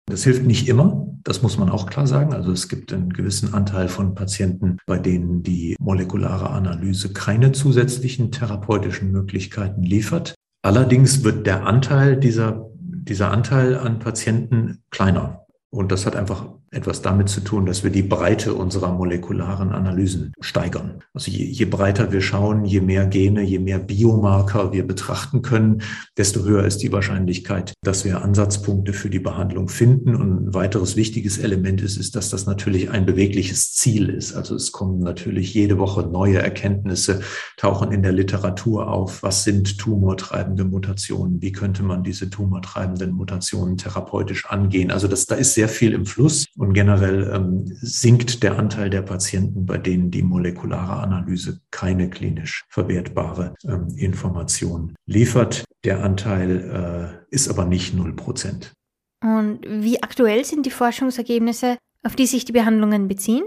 Das 0.07 0.23
hilft 0.23 0.43
nicht 0.43 0.67
immer, 0.67 1.07
das 1.23 1.41
muss 1.41 1.57
man 1.57 1.69
auch 1.69 1.87
klar 1.87 2.05
sagen. 2.05 2.33
Also 2.33 2.51
es 2.51 2.67
gibt 2.67 2.93
einen 2.93 3.11
gewissen 3.11 3.53
Anteil 3.53 3.87
von 3.87 4.13
Patienten, 4.13 4.77
bei 4.85 4.99
denen 4.99 5.41
die 5.41 5.75
molekulare 5.79 6.51
Analyse 6.51 7.11
keine 7.13 7.53
zusätzlichen 7.53 8.31
therapeutischen 8.31 9.11
Möglichkeiten 9.11 9.81
liefert. 9.81 10.35
Allerdings 10.63 11.23
wird 11.23 11.47
der 11.47 11.65
Anteil 11.65 12.17
dieser, 12.17 12.69
dieser 12.77 13.31
Anteil 13.31 13.77
an 13.77 13.97
Patienten 13.97 14.83
kleiner. 14.91 15.45
Und 15.71 15.91
das 15.91 16.05
hat 16.05 16.15
einfach 16.15 16.49
etwas 16.75 17.01
damit 17.01 17.29
zu 17.29 17.39
tun, 17.39 17.65
dass 17.65 17.83
wir 17.83 17.89
die 17.89 18.03
Breite 18.03 18.53
unserer 18.53 18.91
molekularen 18.91 19.71
Analysen 19.71 20.33
steigern. 20.41 20.99
Also 21.13 21.31
je, 21.31 21.45
je, 21.45 21.65
breiter 21.65 22.11
wir 22.11 22.21
schauen, 22.21 22.65
je 22.65 22.81
mehr 22.81 23.05
Gene, 23.05 23.43
je 23.43 23.59
mehr 23.59 23.79
Biomarker 23.79 24.73
wir 24.73 24.85
betrachten 24.85 25.41
können, 25.41 25.81
desto 26.17 26.43
höher 26.43 26.65
ist 26.65 26.79
die 26.79 26.91
Wahrscheinlichkeit, 26.91 27.73
dass 27.81 28.03
wir 28.03 28.21
Ansatzpunkte 28.21 28.91
für 28.91 29.09
die 29.09 29.19
Behandlung 29.19 29.69
finden. 29.69 30.15
Und 30.15 30.47
ein 30.47 30.53
weiteres 30.53 30.97
wichtiges 30.97 31.37
Element 31.37 31.81
ist, 31.81 31.95
ist, 31.95 32.15
dass 32.15 32.29
das 32.29 32.45
natürlich 32.45 32.89
ein 32.89 33.05
bewegliches 33.05 33.73
Ziel 33.73 34.09
ist. 34.09 34.33
Also 34.33 34.55
es 34.55 34.73
kommen 34.73 34.99
natürlich 34.99 35.53
jede 35.53 35.77
Woche 35.77 36.03
neue 36.03 36.39
Erkenntnisse, 36.39 37.21
tauchen 37.55 37.93
in 37.93 38.03
der 38.03 38.11
Literatur 38.11 38.89
auf. 38.89 39.23
Was 39.23 39.45
sind 39.45 39.77
tumortreibende 39.77 40.65
Mutationen? 40.65 41.41
Wie 41.41 41.53
könnte 41.53 41.83
man 41.83 42.03
diese 42.03 42.29
tumortreibenden 42.29 43.11
Mutationen 43.11 43.77
therapeutisch 43.77 44.45
angehen? 44.47 44.91
Also 44.91 45.07
das, 45.07 45.25
da 45.25 45.35
ist 45.35 45.53
sehr 45.53 45.69
viel 45.69 45.93
im 45.93 46.05
Fluss. 46.05 46.45
Und 46.57 46.64
generell 46.73 47.31
ähm, 47.33 47.63
sinkt 47.65 48.43
der 48.43 48.57
Anteil 48.57 48.89
der 48.89 49.01
Patienten, 49.01 49.65
bei 49.65 49.77
denen 49.77 50.11
die 50.11 50.21
molekulare 50.21 51.01
Analyse 51.01 51.59
keine 51.71 52.09
klinisch 52.09 52.65
verwertbare 52.69 53.55
ähm, 53.65 53.87
Information 53.97 54.95
liefert. 55.05 55.65
Der 55.83 56.03
Anteil 56.03 57.21
äh, 57.29 57.33
ist 57.33 57.49
aber 57.49 57.65
nicht 57.65 57.93
0 57.93 58.15
Prozent. 58.15 58.73
Und 59.21 59.61
wie 59.67 60.01
aktuell 60.03 60.45
sind 60.45 60.65
die 60.65 60.71
Forschungsergebnisse, 60.71 61.77
auf 62.03 62.15
die 62.15 62.27
sich 62.27 62.45
die 62.45 62.51
Behandlungen 62.51 63.07
beziehen? 63.07 63.43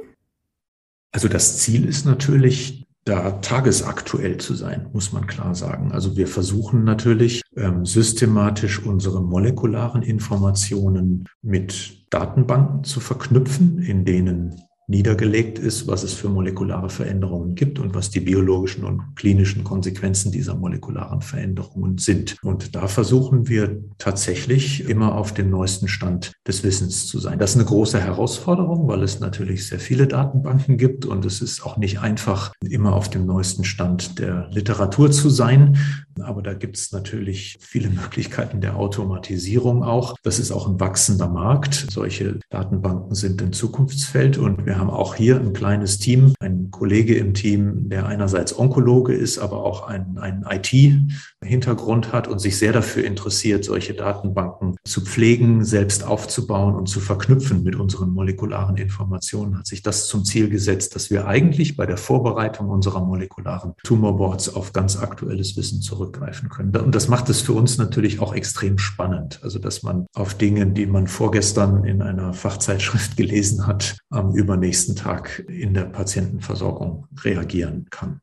Also 1.13 1.29
das 1.29 1.59
Ziel 1.59 1.87
ist 1.87 2.05
natürlich, 2.05 2.85
da 3.09 3.31
tagesaktuell 3.41 4.37
zu 4.37 4.55
sein, 4.55 4.89
muss 4.93 5.13
man 5.13 5.27
klar 5.27 5.55
sagen. 5.55 5.93
Also 5.93 6.17
wir 6.17 6.27
versuchen 6.27 6.85
natürlich 6.85 7.43
ähm, 7.57 7.87
systematisch 7.87 8.85
unsere 8.85 9.23
molekularen 9.23 10.03
Informationen 10.03 11.27
mit 11.41 12.07
Datenbanken 12.11 12.85
zu 12.85 13.01
verknüpfen, 13.01 13.79
in 13.79 14.05
denen 14.05 14.61
niedergelegt 14.89 15.59
ist, 15.59 15.87
was 15.87 16.03
es 16.03 16.15
für 16.15 16.31
molekulare 16.31 16.89
Veränderungen 16.89 17.55
gibt 17.55 17.79
und 17.79 17.95
was 17.95 18.11
die 18.11 18.21
biologischen 18.21 18.85
und 18.85 19.15
klinischen 19.17 19.63
Konsequenzen 19.63 20.33
dieser 20.33 20.55
molekularen 20.55 21.21
Veränderungen 21.21 21.99
sind. 21.99 22.37
Und 22.43 22.75
da 22.75 22.89
versuchen 22.89 23.49
wir 23.49 23.83
tatsächlich 23.99 24.89
immer 24.89 25.15
auf 25.15 25.35
dem 25.35 25.51
neuesten 25.51 25.89
Stand 25.89 26.33
des 26.47 26.65
Wissens 26.65 27.07
zu 27.07 27.19
sein. 27.19 27.39
Das 27.39 27.51
ist 27.51 27.57
eine 27.57 27.67
große 27.67 28.01
Herausforderung, 28.01 28.89
weil 28.89 29.03
es 29.03 29.21
natürlich 29.21 29.67
sehr 29.67 29.79
viele 29.79 30.07
Datenbanken 30.07 30.79
gibt 30.79 31.05
und 31.05 31.27
es 31.27 31.43
ist 31.43 31.63
auch 31.63 31.77
nicht 31.77 32.01
einfach, 32.01 32.53
immer 32.67 32.95
auf 32.95 33.11
dem 33.11 33.27
neuesten 33.27 33.65
Stand 33.65 34.19
der 34.19 34.49
Literatur 34.51 35.11
zu 35.11 35.29
sein. 35.29 35.77
Aber 36.23 36.43
da 36.43 36.55
gibt 36.55 36.77
es 36.77 36.93
natürlich 36.93 37.59
viele 37.61 37.91
Möglichkeiten 38.09 38.61
der 38.61 38.77
Automatisierung 38.77 39.83
auch. 39.83 40.17
Das 40.23 40.39
ist 40.39 40.51
auch 40.51 40.69
ein 40.69 40.81
wachsender 40.81 41.29
Markt. 41.29 41.87
Solche 41.91 42.39
Datenbanken 42.51 43.15
sind 43.15 43.43
ein 43.43 43.53
Zukunftsfeld 43.53 44.39
und 44.39 44.67
wir 44.67 44.79
haben 44.79 44.91
auch 44.91 45.15
hier 45.15 45.37
ein 45.37 45.53
kleines 45.53 45.99
Team, 45.99 46.33
ein 46.41 46.71
Kollege 46.71 47.17
im 47.17 47.35
Team, 47.35 47.89
der 47.89 48.07
einerseits 48.07 48.59
Onkologe 48.59 49.15
ist, 49.15 49.39
aber 49.39 49.65
auch 49.65 49.87
einen, 49.89 50.19
einen 50.19 50.45
IT-Hintergrund 50.49 52.13
hat 52.13 52.29
und 52.29 52.39
sich 52.41 52.59
sehr 52.59 52.73
dafür 52.73 53.05
interessiert, 53.05 53.65
solche 53.65 53.95
Datenbanken 53.95 54.77
zu 54.85 55.01
pflegen, 55.01 55.65
selbst 55.65 56.05
aufzubauen 56.05 56.75
und 56.75 56.89
zu 56.89 57.01
verknüpfen 57.01 57.63
mit 57.63 57.77
unseren 57.77 58.11
molekularen 58.11 58.77
Informationen, 58.77 59.59
hat 59.59 59.67
sich 59.67 59.83
das 59.83 60.07
zum 60.07 60.25
Ziel 60.25 60.49
gesetzt, 60.49 60.95
dass 60.95 61.11
wir 61.11 61.27
eigentlich 61.27 61.77
bei 61.77 61.87
der 61.87 61.97
Vorbereitung 61.97 62.69
unserer 62.69 63.05
molekularen 63.05 63.75
Tumorboards 63.83 64.55
auf 64.55 64.73
ganz 64.73 64.97
aktuelles 64.97 65.57
Wissen 65.57 65.81
zurück 65.81 66.08
zurückgreifen 66.09 66.49
können. 66.49 66.75
Und 66.77 66.95
das 66.95 67.09
macht 67.09 67.29
es 67.29 67.41
für 67.41 67.53
uns 67.53 67.79
natürlich 67.79 68.21
auch 68.21 68.35
extrem 68.35 68.79
spannend. 68.79 69.41
Also, 69.43 69.59
dass 69.59 69.83
man 69.83 70.07
auf 70.15 70.35
Dinge, 70.35 70.67
die 70.67 70.87
man 70.87 71.07
vorgestern 71.07 71.85
in 71.85 72.03
einer 72.03 72.33
Fachzeitschrift 72.33 73.17
gelesen 73.17 73.67
hat, 73.67 73.99
am 74.11 74.35
übernächsten 74.35 74.97
Tag 74.97 75.45
in 75.49 75.75
der 75.75 75.85
Patientenversorgung 75.85 77.07
reagieren 77.23 77.87
kann. 77.91 78.21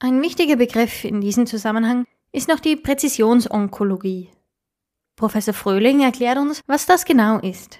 Ein 0.00 0.20
wichtiger 0.22 0.56
Begriff 0.56 1.04
in 1.04 1.20
diesem 1.20 1.46
Zusammenhang 1.46 2.06
ist 2.32 2.48
noch 2.48 2.60
die 2.60 2.76
Präzisionsonkologie. 2.76 4.30
Professor 5.16 5.54
Fröhling 5.54 6.00
erklärt 6.00 6.38
uns, 6.38 6.62
was 6.66 6.86
das 6.86 7.04
genau 7.04 7.38
ist. 7.38 7.78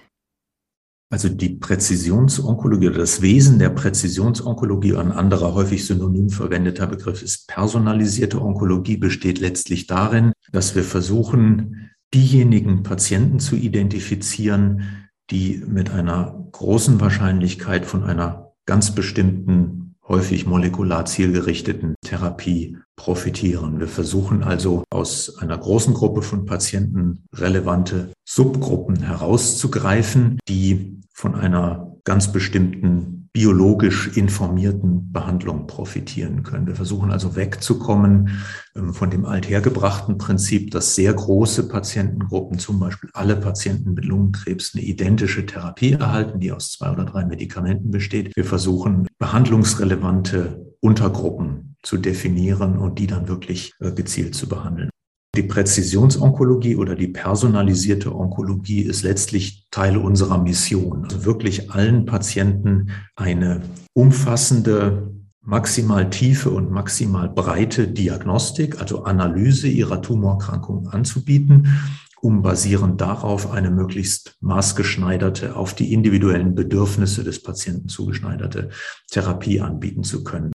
Also 1.13 1.29
die 1.29 1.49
Präzisionsonkologie 1.49 2.87
oder 2.87 2.97
das 2.97 3.21
Wesen 3.21 3.59
der 3.59 3.69
Präzisionsonkologie, 3.69 4.95
ein 4.95 5.11
anderer 5.11 5.53
häufig 5.53 5.85
synonym 5.85 6.31
verwendeter 6.31 6.87
Begriff 6.87 7.21
ist 7.21 7.47
personalisierte 7.47 8.41
Onkologie, 8.41 8.97
besteht 8.97 9.39
letztlich 9.39 9.85
darin, 9.85 10.33
dass 10.51 10.73
wir 10.73 10.81
versuchen, 10.81 11.91
diejenigen 12.15 12.81
Patienten 12.81 13.39
zu 13.39 13.55
identifizieren, 13.55 15.05
die 15.29 15.63
mit 15.67 15.91
einer 15.91 16.47
großen 16.51 16.99
Wahrscheinlichkeit 16.99 17.85
von 17.85 18.03
einer 18.03 18.53
ganz 18.65 18.95
bestimmten 18.95 19.82
häufig 20.07 20.45
molekular 20.45 21.05
zielgerichteten 21.05 21.95
Therapie 22.05 22.77
profitieren. 22.95 23.79
Wir 23.79 23.87
versuchen 23.87 24.43
also 24.43 24.83
aus 24.89 25.37
einer 25.37 25.57
großen 25.57 25.93
Gruppe 25.93 26.21
von 26.21 26.45
Patienten 26.45 27.25
relevante 27.33 28.11
Subgruppen 28.25 29.01
herauszugreifen, 29.01 30.39
die 30.47 30.99
von 31.13 31.35
einer 31.35 31.95
ganz 32.03 32.31
bestimmten 32.31 33.22
biologisch 33.33 34.15
informierten 34.15 35.11
Behandlung 35.11 35.65
profitieren 35.65 36.43
können. 36.43 36.67
Wir 36.67 36.75
versuchen 36.75 37.11
also 37.11 37.35
wegzukommen 37.35 38.43
ähm, 38.75 38.93
von 38.93 39.09
dem 39.09 39.25
althergebrachten 39.25 40.19
Prinzip, 40.19 40.69
dass 40.69 40.93
sehr 40.93 41.13
große 41.13 41.67
Patientengruppen, 41.67 42.59
zum 42.59 42.79
Beispiel 42.79 43.09
alle 43.13 43.35
Patienten 43.35 43.95
mit 43.95 44.05
Lungenkrebs, 44.05 44.75
eine 44.75 44.83
identische 44.83 45.47
Therapie 45.47 45.93
erhalten, 45.93 46.39
die 46.39 46.51
aus 46.51 46.71
zwei 46.73 46.91
oder 46.91 47.05
drei 47.05 47.25
Medikamenten 47.25 47.89
besteht. 47.89 48.35
Wir 48.35 48.45
versuchen 48.45 49.07
behandlungsrelevante 49.17 50.75
Untergruppen 50.79 51.75
zu 51.81 51.97
definieren 51.97 52.77
und 52.77 52.99
die 52.99 53.07
dann 53.07 53.27
wirklich 53.27 53.73
äh, 53.79 53.91
gezielt 53.91 54.35
zu 54.35 54.47
behandeln. 54.47 54.89
Die 55.35 55.41
Präzisionsonkologie 55.41 56.75
oder 56.75 56.93
die 56.93 57.07
personalisierte 57.07 58.15
Onkologie 58.15 58.81
ist 58.81 59.01
letztlich 59.01 59.65
Teil 59.71 59.97
unserer 59.97 60.37
Mission. 60.37 61.05
Also 61.05 61.25
wirklich 61.25 61.71
allen 61.71 62.05
Patienten 62.05 62.91
eine 63.15 63.63
umfassende, 63.93 65.11
maximal 65.41 66.11
tiefe 66.11 66.51
und 66.51 66.69
maximal 66.69 67.29
breite 67.29 67.87
Diagnostik, 67.87 68.79
also 68.79 69.05
Analyse 69.05 69.67
ihrer 69.67 70.03
Tumorerkrankung 70.03 70.89
anzubieten, 70.89 71.81
um 72.21 72.43
basierend 72.43 73.01
darauf 73.01 73.51
eine 73.51 73.71
möglichst 73.71 74.37
maßgeschneiderte, 74.39 75.55
auf 75.55 75.73
die 75.73 75.93
individuellen 75.93 76.53
Bedürfnisse 76.53 77.23
des 77.23 77.41
Patienten 77.41 77.89
zugeschneiderte 77.89 78.69
Therapie 79.09 79.61
anbieten 79.61 80.03
zu 80.03 80.23
können. 80.23 80.51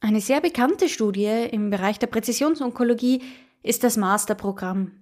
Eine 0.00 0.22
sehr 0.22 0.40
bekannte 0.40 0.88
Studie 0.88 1.46
im 1.50 1.68
Bereich 1.68 1.98
der 1.98 2.06
Präzisionsonkologie 2.06 3.20
ist 3.62 3.84
das 3.84 3.96
Master-Programm. 3.96 4.92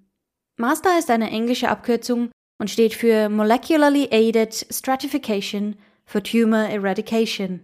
Master 0.57 0.99
ist 0.99 1.11
eine 1.11 1.31
englische 1.31 1.69
Abkürzung 1.69 2.31
und 2.59 2.71
steht 2.71 2.95
für 2.95 3.29
Molecularly 3.29 4.09
Aided 4.11 4.67
Stratification 4.71 5.77
for 6.05 6.23
Tumor 6.23 6.69
Eradication. 6.69 7.61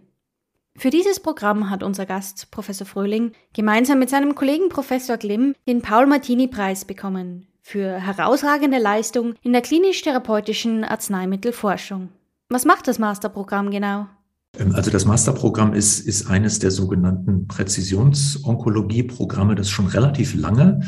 Für 0.75 0.89
dieses 0.89 1.19
Programm 1.19 1.69
hat 1.69 1.83
unser 1.83 2.05
Gast, 2.05 2.49
Professor 2.51 2.87
Fröhling, 2.87 3.33
gemeinsam 3.53 3.99
mit 3.99 4.09
seinem 4.09 4.35
Kollegen 4.35 4.69
Professor 4.69 5.17
Glimm 5.17 5.55
den 5.67 5.81
Paul-Martini-Preis 5.81 6.85
bekommen 6.85 7.47
für 7.61 7.93
herausragende 7.93 8.77
Leistung 8.77 9.35
in 9.41 9.53
der 9.53 9.61
klinisch-therapeutischen 9.61 10.83
Arzneimittelforschung. 10.83 12.09
Was 12.49 12.65
macht 12.65 12.87
das 12.87 12.99
Masterprogramm 12.99 13.71
genau? 13.71 14.07
Ähm, 14.59 14.75
also 14.75 14.91
das 14.91 15.05
Masterprogramm 15.05 15.73
ist, 15.73 15.99
ist 15.99 16.29
eines 16.29 16.59
der 16.59 16.71
sogenannten 16.71 17.47
Präzisionsonkologie-Programme, 17.47 19.55
das 19.55 19.69
schon 19.69 19.87
relativ 19.87 20.35
lange 20.35 20.81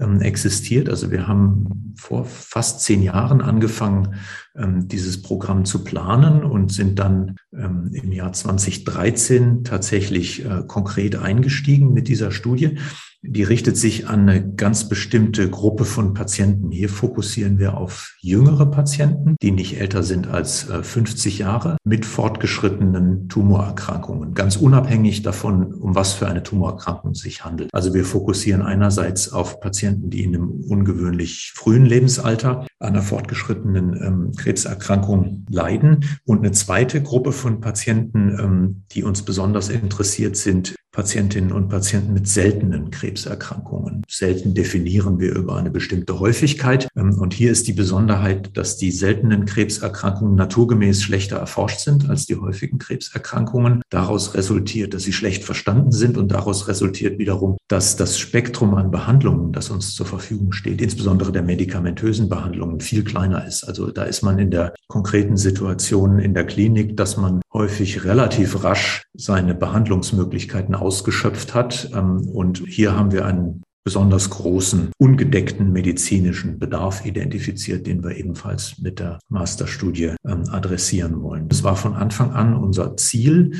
ähm, 0.00 0.20
existiert. 0.20 0.88
Also 0.88 1.10
wir 1.10 1.28
haben 1.28 1.94
vor 1.96 2.24
fast 2.24 2.80
zehn 2.80 3.02
Jahren 3.02 3.40
angefangen, 3.40 4.16
ähm, 4.56 4.88
dieses 4.88 5.22
Programm 5.22 5.64
zu 5.64 5.84
planen 5.84 6.44
und 6.44 6.72
sind 6.72 6.98
dann 6.98 7.36
im 7.52 8.12
Jahr 8.12 8.32
2013 8.32 9.62
tatsächlich 9.62 10.44
äh, 10.44 10.62
konkret 10.66 11.16
eingestiegen 11.16 11.92
mit 11.92 12.08
dieser 12.08 12.30
Studie. 12.30 12.78
Die 13.24 13.44
richtet 13.44 13.76
sich 13.76 14.08
an 14.08 14.28
eine 14.28 14.54
ganz 14.54 14.88
bestimmte 14.88 15.48
Gruppe 15.48 15.84
von 15.84 16.12
Patienten. 16.12 16.72
Hier 16.72 16.88
fokussieren 16.88 17.60
wir 17.60 17.76
auf 17.76 18.16
jüngere 18.18 18.66
Patienten, 18.66 19.36
die 19.40 19.52
nicht 19.52 19.80
älter 19.80 20.02
sind 20.02 20.26
als 20.26 20.62
50 20.64 21.38
äh, 21.38 21.42
Jahre, 21.44 21.76
mit 21.84 22.04
fortgeschrittenen 22.04 23.28
Tumorerkrankungen, 23.28 24.34
ganz 24.34 24.56
unabhängig 24.56 25.22
davon, 25.22 25.72
um 25.72 25.94
was 25.94 26.14
für 26.14 26.26
eine 26.26 26.42
Tumorerkrankung 26.42 27.14
sich 27.14 27.44
handelt. 27.44 27.70
Also 27.72 27.94
wir 27.94 28.04
fokussieren 28.04 28.62
einerseits 28.62 29.32
auf 29.32 29.60
Patienten, 29.60 30.10
die 30.10 30.24
in 30.24 30.34
einem 30.34 30.50
ungewöhnlich 30.50 31.52
frühen 31.54 31.86
Lebensalter 31.86 32.66
einer 32.80 33.02
fortgeschrittenen 33.02 33.94
ähm, 34.02 34.32
Krebserkrankung 34.36 35.46
leiden. 35.48 36.04
Und 36.24 36.40
eine 36.40 36.50
zweite 36.50 37.00
Gruppe 37.00 37.30
von 37.30 37.60
Patienten, 37.60 38.36
ähm, 38.36 38.82
die 38.90 39.04
uns 39.04 39.22
besonders 39.22 39.68
interessiert, 39.68 40.36
sind 40.36 40.74
Patientinnen 40.92 41.52
und 41.52 41.68
Patienten 41.68 42.12
mit 42.12 42.28
seltenen 42.28 42.90
Krebserkrankungen. 42.90 44.02
Selten 44.08 44.52
definieren 44.52 45.18
wir 45.18 45.34
über 45.34 45.56
eine 45.56 45.70
bestimmte 45.70 46.20
Häufigkeit. 46.20 46.88
Ähm, 46.96 47.18
und 47.18 47.32
hier 47.32 47.50
ist 47.50 47.66
die 47.66 47.72
Besonderheit, 47.72 48.56
dass 48.56 48.76
die 48.76 48.90
seltenen 48.90 49.46
Krebserkrankungen 49.46 50.34
naturgemäß 50.34 51.02
schlechter 51.02 51.38
erforscht 51.38 51.80
sind 51.80 52.10
als 52.10 52.26
die 52.26 52.36
häufigen 52.36 52.78
Krebserkrankungen. 52.78 53.82
Daraus 53.88 54.34
resultiert, 54.34 54.92
dass 54.92 55.04
sie 55.04 55.14
schlecht 55.14 55.44
verstanden 55.44 55.92
sind 55.92 56.18
und 56.18 56.30
daraus 56.30 56.68
resultiert 56.68 57.18
wiederum, 57.18 57.56
dass 57.68 57.96
das 57.96 58.18
Spektrum 58.18 58.74
an 58.74 58.90
Behandlungen, 58.90 59.52
das 59.52 59.70
uns 59.70 59.94
zur 59.94 60.04
Verfügung 60.04 60.52
steht, 60.52 60.82
insbesondere 60.82 61.32
der 61.32 61.42
medikamentösen 61.42 62.28
Behandlungen, 62.28 62.80
viel 62.80 63.02
kleiner 63.02 63.46
ist. 63.46 63.64
Also 63.64 63.90
da 63.90 64.04
ist 64.04 64.22
man 64.22 64.38
in 64.38 64.50
der 64.50 64.74
konkreten 64.88 65.38
Situation 65.38 66.18
in 66.18 66.34
der 66.34 66.44
Klinik, 66.44 66.98
dass 66.98 67.16
man 67.16 67.40
häufig 67.52 68.04
relativ 68.04 68.62
rasch 68.62 69.04
seine 69.14 69.54
Behandlungsmöglichkeiten 69.54 70.74
ausgeschöpft 70.82 71.54
hat. 71.54 71.90
Ähm, 71.94 72.28
und 72.28 72.62
hier 72.66 72.96
haben 72.96 73.12
wir 73.12 73.24
einen 73.24 73.62
besonders 73.84 74.30
großen, 74.30 74.92
ungedeckten 74.98 75.72
medizinischen 75.72 76.58
Bedarf 76.58 77.04
identifiziert, 77.04 77.86
den 77.86 78.04
wir 78.04 78.16
ebenfalls 78.16 78.78
mit 78.78 79.00
der 79.00 79.18
Masterstudie 79.28 80.14
ähm, 80.24 80.44
adressieren 80.50 81.22
wollen. 81.22 81.48
Es 81.50 81.64
war 81.64 81.76
von 81.76 81.94
Anfang 81.94 82.32
an 82.32 82.54
unser 82.54 82.96
Ziel, 82.96 83.52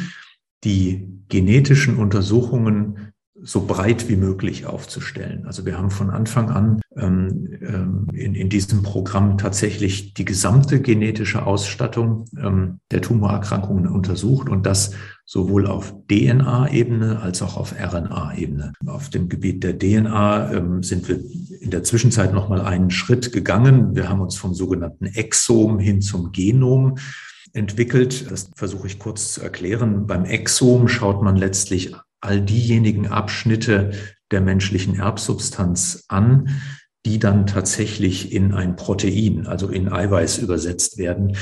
die 0.64 1.08
genetischen 1.28 1.96
Untersuchungen 1.96 3.11
so 3.44 3.66
breit 3.66 4.08
wie 4.08 4.16
möglich 4.16 4.66
aufzustellen. 4.66 5.46
Also 5.46 5.66
wir 5.66 5.76
haben 5.76 5.90
von 5.90 6.10
Anfang 6.10 6.50
an 6.50 6.80
ähm, 6.96 7.48
ähm, 7.60 8.06
in, 8.12 8.34
in 8.34 8.48
diesem 8.48 8.82
Programm 8.82 9.36
tatsächlich 9.36 10.14
die 10.14 10.24
gesamte 10.24 10.80
genetische 10.80 11.44
Ausstattung 11.44 12.26
ähm, 12.38 12.78
der 12.92 13.02
Tumorerkrankungen 13.02 13.88
untersucht 13.88 14.48
und 14.48 14.64
das 14.64 14.92
sowohl 15.24 15.66
auf 15.66 15.94
DNA-Ebene 16.08 17.20
als 17.20 17.42
auch 17.42 17.56
auf 17.56 17.74
RNA-Ebene. 17.78 18.74
Auf 18.86 19.08
dem 19.10 19.28
Gebiet 19.28 19.64
der 19.64 19.76
DNA 19.78 20.52
ähm, 20.52 20.82
sind 20.82 21.08
wir 21.08 21.18
in 21.60 21.70
der 21.70 21.82
Zwischenzeit 21.82 22.32
noch 22.32 22.48
mal 22.48 22.60
einen 22.60 22.90
Schritt 22.90 23.32
gegangen. 23.32 23.96
Wir 23.96 24.08
haben 24.08 24.20
uns 24.20 24.36
vom 24.36 24.54
sogenannten 24.54 25.06
Exom 25.06 25.80
hin 25.80 26.00
zum 26.00 26.30
Genom 26.30 26.96
entwickelt. 27.52 28.30
Das 28.30 28.50
versuche 28.54 28.86
ich 28.86 28.98
kurz 28.98 29.34
zu 29.34 29.42
erklären. 29.42 30.06
Beim 30.06 30.24
Exom 30.24 30.86
schaut 30.86 31.22
man 31.22 31.36
letztlich 31.36 31.92
all 32.22 32.40
diejenigen 32.40 33.08
Abschnitte 33.08 33.92
der 34.30 34.40
menschlichen 34.40 34.98
Erbsubstanz 34.98 36.04
an, 36.08 36.48
die 37.04 37.18
dann 37.18 37.46
tatsächlich 37.46 38.32
in 38.32 38.54
ein 38.54 38.76
Protein, 38.76 39.46
also 39.46 39.68
in 39.68 39.88
Eiweiß 39.88 40.38
übersetzt 40.38 40.98
werden, 40.98 41.36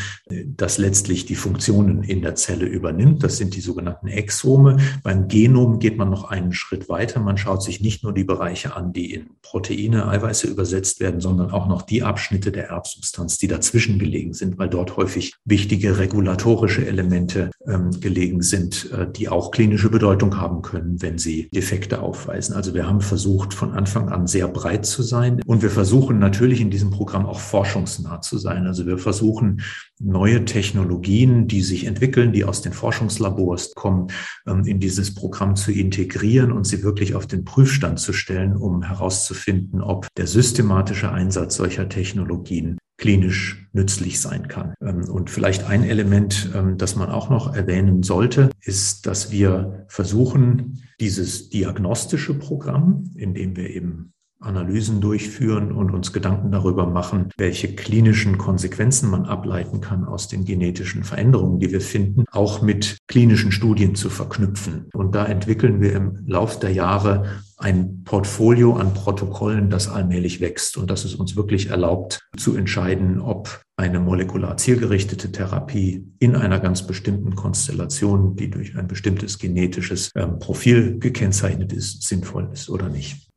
das 0.46 0.78
letztlich 0.78 1.26
die 1.26 1.34
Funktionen 1.34 2.02
in 2.02 2.22
der 2.22 2.34
Zelle 2.34 2.66
übernimmt. 2.66 3.22
Das 3.22 3.36
sind 3.36 3.54
die 3.54 3.60
sogenannten 3.60 4.08
Exome. 4.08 4.78
Beim 5.02 5.28
Genom 5.28 5.78
geht 5.78 5.98
man 5.98 6.08
noch 6.08 6.24
einen 6.24 6.52
Schritt 6.52 6.88
weiter. 6.88 7.20
Man 7.20 7.36
schaut 7.36 7.62
sich 7.62 7.80
nicht 7.80 8.02
nur 8.02 8.14
die 8.14 8.24
Bereiche 8.24 8.74
an, 8.74 8.92
die 8.92 9.12
in 9.12 9.30
Proteine, 9.42 10.08
Eiweiße 10.08 10.46
übersetzt 10.46 11.00
werden, 11.00 11.20
sondern 11.20 11.50
auch 11.50 11.68
noch 11.68 11.82
die 11.82 12.02
Abschnitte 12.02 12.52
der 12.52 12.68
Erbsubstanz, 12.68 13.36
die 13.36 13.48
dazwischen 13.48 13.98
gelegen 13.98 14.32
sind, 14.32 14.58
weil 14.58 14.70
dort 14.70 14.96
häufig 14.96 15.34
wichtige 15.44 15.98
regulatorische 15.98 16.86
Elemente 16.86 17.50
ähm, 17.66 17.90
gelegen 18.00 18.40
sind, 18.42 18.90
äh, 18.92 19.10
die 19.10 19.28
auch 19.28 19.50
klinische 19.50 19.90
Bedeutung 19.90 20.40
haben 20.40 20.62
können, 20.62 21.02
wenn 21.02 21.18
sie 21.18 21.50
Defekte 21.50 22.00
aufweisen. 22.00 22.54
Also 22.54 22.72
wir 22.74 22.86
haben 22.86 23.00
versucht, 23.00 23.52
von 23.52 23.72
Anfang 23.72 24.08
an 24.08 24.26
sehr 24.26 24.48
breit 24.48 24.86
zu 24.86 25.02
sein 25.02 25.40
Und 25.50 25.62
wir 25.62 25.70
versuchen 25.70 26.20
natürlich 26.20 26.60
in 26.60 26.70
diesem 26.70 26.90
Programm 26.90 27.26
auch 27.26 27.40
forschungsnah 27.40 28.20
zu 28.20 28.38
sein. 28.38 28.68
Also 28.68 28.86
wir 28.86 28.98
versuchen 28.98 29.62
neue 29.98 30.44
Technologien, 30.44 31.48
die 31.48 31.62
sich 31.62 31.86
entwickeln, 31.86 32.32
die 32.32 32.44
aus 32.44 32.62
den 32.62 32.72
Forschungslabors 32.72 33.74
kommen, 33.74 34.12
ähm, 34.46 34.64
in 34.64 34.78
dieses 34.78 35.12
Programm 35.12 35.56
zu 35.56 35.72
integrieren 35.72 36.52
und 36.52 36.68
sie 36.68 36.84
wirklich 36.84 37.16
auf 37.16 37.26
den 37.26 37.44
Prüfstand 37.44 37.98
zu 37.98 38.12
stellen, 38.12 38.56
um 38.56 38.84
herauszufinden, 38.84 39.80
ob 39.80 40.06
der 40.16 40.28
systematische 40.28 41.10
Einsatz 41.10 41.56
solcher 41.56 41.88
Technologien 41.88 42.78
klinisch 42.96 43.66
nützlich 43.72 44.20
sein 44.20 44.46
kann. 44.46 44.74
Ähm, 44.80 45.10
und 45.10 45.30
vielleicht 45.30 45.64
ein 45.64 45.82
Element, 45.82 46.50
ähm, 46.54 46.78
das 46.78 46.94
man 46.94 47.10
auch 47.10 47.28
noch 47.28 47.56
erwähnen 47.56 48.04
sollte, 48.04 48.50
ist, 48.60 49.04
dass 49.04 49.32
wir 49.32 49.84
versuchen, 49.88 50.80
dieses 51.00 51.48
diagnostische 51.48 52.34
Programm, 52.34 53.10
in 53.16 53.34
dem 53.34 53.56
wir 53.56 53.70
eben 53.70 54.12
Analysen 54.40 55.00
durchführen 55.00 55.70
und 55.70 55.90
uns 55.90 56.12
Gedanken 56.12 56.50
darüber 56.50 56.86
machen, 56.86 57.28
welche 57.36 57.74
klinischen 57.74 58.38
Konsequenzen 58.38 59.10
man 59.10 59.26
ableiten 59.26 59.80
kann 59.80 60.04
aus 60.04 60.28
den 60.28 60.44
genetischen 60.44 61.04
Veränderungen, 61.04 61.60
die 61.60 61.70
wir 61.70 61.80
finden, 61.80 62.24
auch 62.32 62.62
mit 62.62 62.98
klinischen 63.06 63.52
Studien 63.52 63.94
zu 63.94 64.08
verknüpfen. 64.08 64.88
Und 64.94 65.14
da 65.14 65.26
entwickeln 65.26 65.80
wir 65.80 65.94
im 65.94 66.24
Lauf 66.26 66.58
der 66.58 66.72
Jahre 66.72 67.42
ein 67.58 68.04
Portfolio 68.04 68.76
an 68.76 68.94
Protokollen, 68.94 69.68
das 69.68 69.88
allmählich 69.88 70.40
wächst 70.40 70.78
und 70.78 70.90
das 70.90 71.04
es 71.04 71.14
uns 71.14 71.36
wirklich 71.36 71.68
erlaubt 71.68 72.26
zu 72.38 72.56
entscheiden, 72.56 73.20
ob 73.20 73.62
eine 73.76 74.00
molekular 74.00 74.56
zielgerichtete 74.56 75.30
Therapie 75.30 76.06
in 76.18 76.36
einer 76.36 76.58
ganz 76.58 76.86
bestimmten 76.86 77.34
Konstellation, 77.34 78.36
die 78.36 78.50
durch 78.50 78.76
ein 78.76 78.88
bestimmtes 78.88 79.38
genetisches 79.38 80.10
ähm, 80.16 80.38
Profil 80.38 80.98
gekennzeichnet 80.98 81.72
ist, 81.72 82.02
sinnvoll 82.02 82.48
ist 82.52 82.70
oder 82.70 82.88
nicht. 82.88 83.29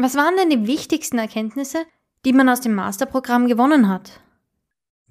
Was 0.00 0.14
waren 0.14 0.36
denn 0.36 0.48
die 0.48 0.68
wichtigsten 0.68 1.18
Erkenntnisse, 1.18 1.78
die 2.24 2.32
man 2.32 2.48
aus 2.48 2.60
dem 2.60 2.72
Masterprogramm 2.72 3.48
gewonnen 3.48 3.88
hat? 3.88 4.20